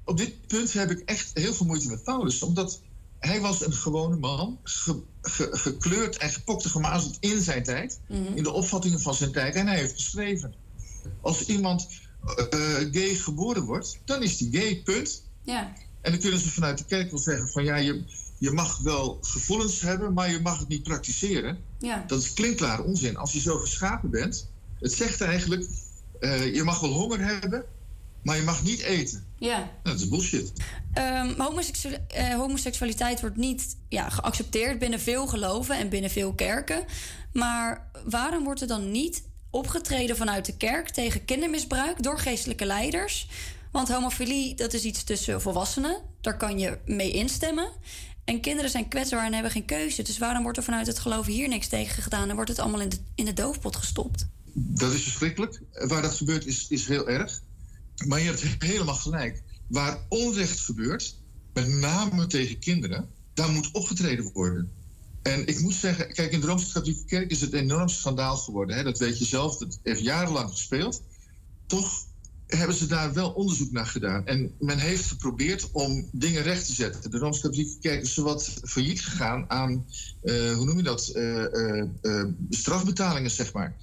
[0.05, 2.43] op dit punt heb ik echt heel veel moeite met Paulus.
[2.43, 2.81] Omdat
[3.21, 8.01] hij was een gewone man, ge- ge- gekleurd en gepokt en gemazeld in zijn tijd.
[8.09, 8.23] Mhm.
[8.35, 9.55] In de opvattingen van zijn tijd.
[9.55, 10.55] En hij heeft geschreven.
[11.21, 11.89] Als iemand
[12.51, 15.25] eh, gay geboren wordt, dan is die gay, punt.
[15.43, 15.73] Ja.
[16.01, 18.05] En dan kunnen ze vanuit de kerk wel zeggen van ja, je,
[18.39, 21.59] je mag wel gevoelens hebben, maar je mag het niet praktiseren.
[21.79, 22.05] Ja.
[22.07, 23.17] Dat is klinkklare onzin.
[23.17, 24.49] Als je zo geschapen bent,
[24.79, 25.67] het zegt eigenlijk,
[26.21, 27.65] eh, je mag wel honger hebben,
[28.23, 29.25] maar je mag niet eten.
[29.39, 29.59] Ja.
[29.59, 30.53] Nou, dat is bullshit.
[30.93, 36.85] Ehm, homoseksu- eh, homoseksualiteit wordt niet ja, geaccepteerd binnen veel geloven en binnen veel kerken.
[37.33, 43.29] Maar waarom wordt er dan niet opgetreden vanuit de kerk tegen kindermisbruik door geestelijke leiders?
[43.73, 45.97] Want homofilie, dat is iets tussen volwassenen.
[46.21, 47.69] Daar kan je mee instemmen.
[48.25, 50.03] En kinderen zijn kwetsbaar en hebben geen keuze.
[50.03, 52.29] Dus waarom wordt er vanuit het geloof hier niks tegen gedaan...
[52.29, 54.27] en wordt het allemaal in de, in de doofpot gestopt?
[54.53, 55.61] Dat is verschrikkelijk.
[55.73, 57.41] Waar dat gebeurt is, is heel erg.
[58.07, 59.43] Maar je hebt helemaal gelijk.
[59.67, 61.19] waar onrecht gebeurt,
[61.53, 64.71] met name tegen kinderen, daar moet opgetreden worden.
[65.23, 68.77] En ik moet zeggen, kijk, in de Rooms-Katholieke Kerk is het enorm schandaal geworden.
[68.77, 68.83] Hè?
[68.83, 71.03] Dat weet je zelf, dat heeft jarenlang gespeeld.
[71.67, 72.07] Toch
[72.47, 74.27] hebben ze daar wel onderzoek naar gedaan.
[74.27, 77.11] En men heeft geprobeerd om dingen recht te zetten.
[77.11, 79.87] De Rooms-Katholieke Kerk is zowat failliet gegaan aan,
[80.23, 83.77] eh, hoe noem je dat, eh, eh, strafbetalingen, zeg maar.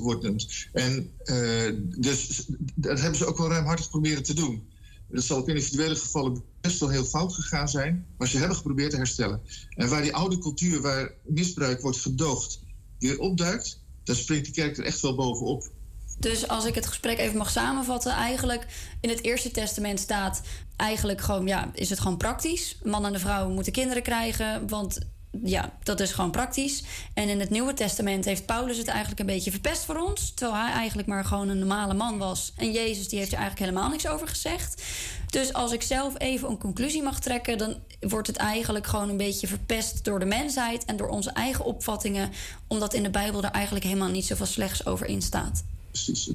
[0.00, 0.66] Woord noemt.
[0.72, 4.70] En eh, dus dat hebben ze ook wel ruimhartig proberen te doen.
[5.08, 8.90] Dat zal op individuele gevallen best wel heel fout gegaan zijn, maar ze hebben geprobeerd
[8.90, 9.40] te herstellen.
[9.70, 12.60] En waar die oude cultuur, waar misbruik wordt gedoogd,
[12.98, 15.70] weer opduikt, dan springt de kerk er echt wel bovenop.
[16.18, 18.66] Dus als ik het gesprek even mag samenvatten, eigenlijk
[19.00, 20.42] in het Eerste Testament staat
[20.76, 22.78] eigenlijk gewoon, ja, is het gewoon praktisch.
[22.82, 24.98] Man en de vrouw moeten kinderen krijgen, want
[25.44, 26.82] ja, dat is gewoon praktisch.
[27.14, 30.62] En in het Nieuwe Testament heeft Paulus het eigenlijk een beetje verpest voor ons, terwijl
[30.62, 32.52] hij eigenlijk maar gewoon een normale man was.
[32.56, 34.82] En Jezus die heeft er eigenlijk helemaal niks over gezegd.
[35.30, 39.16] Dus als ik zelf even een conclusie mag trekken, dan wordt het eigenlijk gewoon een
[39.16, 42.30] beetje verpest door de mensheid en door onze eigen opvattingen,
[42.66, 45.64] omdat in de Bijbel er eigenlijk helemaal niet zoveel slechts over in staat.
[45.90, 46.30] Precies.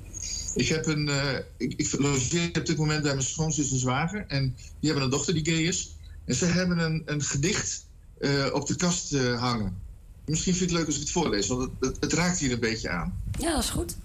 [0.55, 1.09] Ik heb een.
[1.09, 4.25] eh, ik, ik logeer op dit moment bij mijn schoonzus en zwager.
[4.27, 5.89] En die hebben een dochter die gay is.
[6.25, 7.85] En ze hebben een, een gedicht
[8.19, 9.77] eh, op de kast eh, hangen.
[10.25, 12.51] Misschien vind je het leuk als ik het voorlees, want het, het, het raakt hier
[12.51, 13.21] een beetje aan.
[13.39, 13.97] Ja, dat is goed.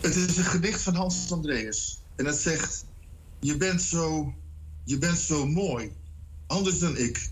[0.00, 1.98] Het is een gedicht van Hans Andreas.
[2.16, 2.84] En het zegt:
[3.40, 4.34] Je bent zo.
[4.84, 5.92] Je bent zo mooi.
[6.46, 7.30] Anders dan ik.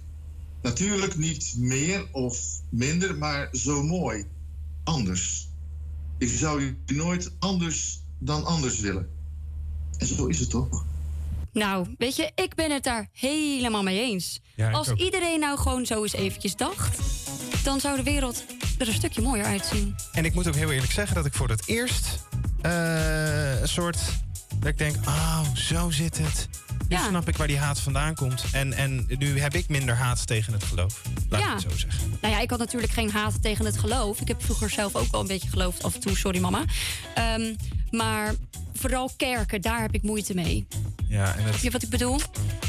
[0.62, 2.38] Natuurlijk niet meer of
[2.68, 4.24] minder, maar zo mooi.
[4.84, 5.48] Anders.
[6.18, 9.08] Ik zou je nooit anders dan anders willen.
[9.98, 10.84] En zo is het toch?
[11.52, 14.40] Nou, weet je, ik ben het daar helemaal mee eens.
[14.56, 14.98] Ja, Als ook.
[14.98, 16.98] iedereen nou gewoon zo eens eventjes dacht,
[17.64, 18.44] dan zou de wereld
[18.78, 19.94] er een stukje mooier uitzien.
[20.12, 22.18] En ik moet ook heel eerlijk zeggen dat ik voor het eerst
[22.62, 23.98] eh, een soort.
[24.58, 26.48] Dat ik denk, oh, zo zit het.
[26.88, 28.44] Nu snap ik waar die haat vandaan komt.
[28.52, 31.02] En, en nu heb ik minder haat tegen het geloof.
[31.28, 31.46] Laat Ja.
[31.46, 32.18] ik het zo zeggen.
[32.20, 34.20] Nou ja, ik had natuurlijk geen haat tegen het geloof.
[34.20, 36.64] Ik heb vroeger zelf ook wel een beetje geloofd af en toe, sorry mama.
[37.14, 37.54] Ehm,
[37.90, 38.34] maar
[38.78, 40.66] vooral kerken, daar heb ik moeite mee.
[41.08, 42.20] Ja, en het, je wat ik bedoel?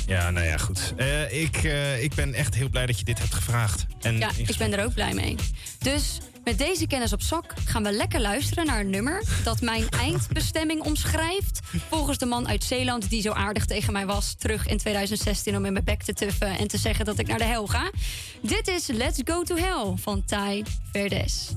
[0.07, 0.93] ja nou ja, goed.
[0.95, 3.85] Eh, ik, eh, ik ben echt heel blij dat je dit hebt gevraagd.
[4.01, 5.35] En Ja, ik ben er ook blij mee.
[5.79, 9.89] Dus met deze kennis op zak gaan we lekker luisteren naar een nummer dat mijn
[10.05, 11.59] eindbestemming omschrijft.
[11.89, 15.65] Volgens de man uit Zeeland die zo aardig tegen mij was terug in 2016 om
[15.65, 17.91] in mijn bek te tuffen en te zeggen dat ik naar de hel ga.
[18.41, 21.49] Dit is Let's Go to Hell van Ty Verdes.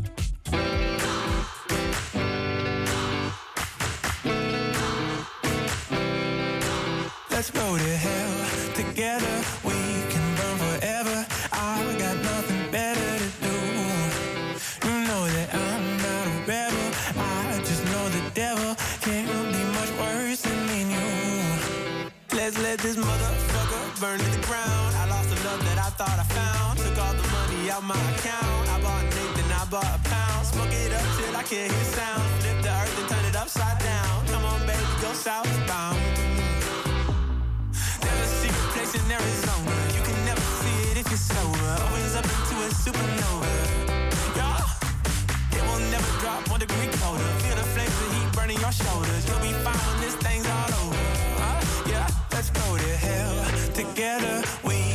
[7.43, 8.35] Let's go to hell
[8.73, 9.35] together.
[9.65, 9.75] We
[10.15, 11.27] can burn forever.
[11.51, 13.57] I got nothing better to do.
[14.87, 16.87] You know that I'm not a rebel.
[17.19, 22.39] I just know the devil can't be much worse than me and you.
[22.39, 24.95] Let's let this motherfucker burn to the ground.
[25.03, 26.79] I lost the love that I thought I found.
[26.79, 28.71] Took all the money out my account.
[28.71, 30.47] I bought Nathan, I bought a pound.
[30.47, 32.23] Smoke it up till I can't hear sound.
[32.39, 34.27] Flip the earth and turn it upside down.
[34.31, 35.99] Come on, baby, go southbound.
[38.95, 39.73] In Arizona.
[39.97, 41.73] You can never see it if you're sober.
[41.81, 43.49] Opens up into a supernova.
[44.37, 47.25] Yeah, it will never drop one degree colder.
[47.41, 49.27] Feel the flames of heat burning your shoulders.
[49.27, 50.97] You'll be fine when this thing's all over.
[51.41, 51.89] Huh?
[51.89, 54.43] Yeah, let's go to hell together.
[54.63, 54.92] We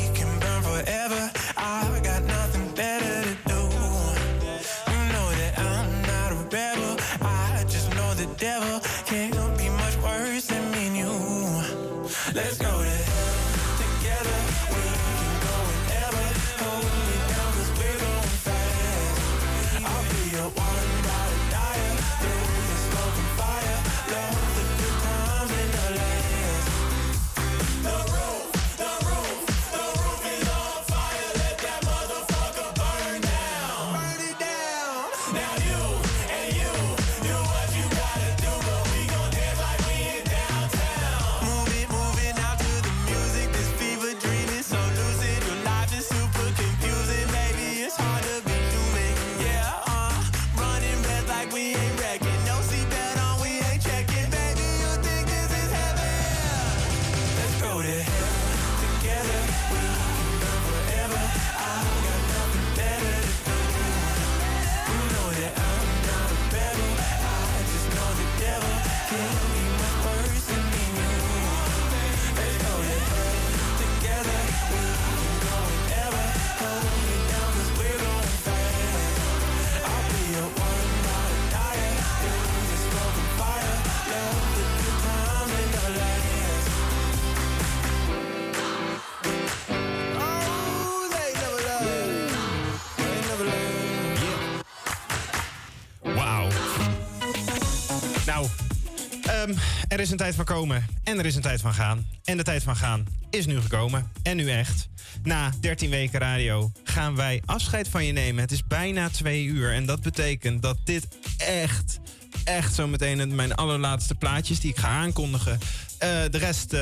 [99.42, 99.54] ehm,
[99.88, 102.06] er is een tijd van komen en er is een tijd van gaan.
[102.24, 104.12] En de tijd van gaan is nu gekomen.
[104.24, 104.88] En nu echt.
[105.24, 108.42] Na 13 weken radio gaan wij afscheid van je nemen.
[108.42, 109.74] Het is bijna twee uur.
[109.74, 111.08] En dat betekent dat dit
[111.38, 112.00] echt,
[112.44, 115.60] echt zometeen het- mijn allerlaatste plaatjes die ik ga aankondigen.
[115.98, 116.80] Eh, de rest, eh,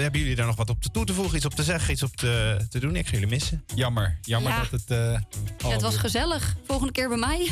[0.00, 1.36] hebben jullie daar nog wat op toe te voegen?
[1.36, 2.96] Iets op te zeggen, iets op te, te doen?
[2.96, 3.64] Ik ga jullie missen.
[3.74, 4.18] Jammer.
[4.22, 4.58] Jammer Ja.
[4.60, 4.90] dat het...
[4.90, 5.20] eh,
[5.58, 6.56] Ja, het was gezellig.
[6.66, 7.48] Volgende keer bij mij.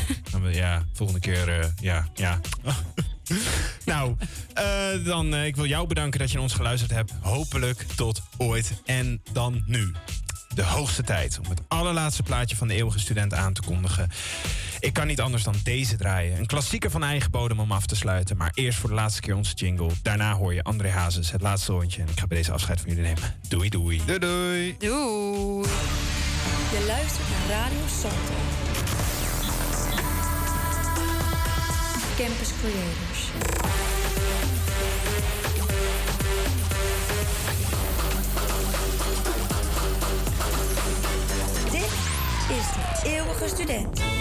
[0.52, 2.40] Ja, volgende keer, eh, ja, ja.
[3.84, 4.16] nou,
[4.54, 7.12] eh, dan, eh, ik wil jou bedanken dat je naar ons geluisterd hebt.
[7.20, 8.72] Hopelijk tot ooit.
[8.84, 9.92] En dan nu.
[10.54, 14.10] De hoogste tijd om het allerlaatste plaatje van de eeuwige student aan te kondigen.
[14.80, 16.38] Ik kan niet anders dan deze draaien.
[16.38, 18.36] Een klassieker van eigen bodem om af te sluiten.
[18.36, 19.90] Maar eerst voor de laatste keer onze jingle.
[20.02, 22.02] Daarna hoor je André Hazes, het laatste rondje.
[22.02, 23.34] En ik ga bij deze afscheid van jullie nemen.
[23.48, 24.02] Doei doei.
[24.06, 24.76] Doei doei.
[24.78, 25.68] Doei.
[26.72, 28.34] Je luistert naar Radio Salto.
[32.16, 33.09] Campus Creators.
[41.70, 41.92] Dit
[42.48, 44.19] is de eeuwige student.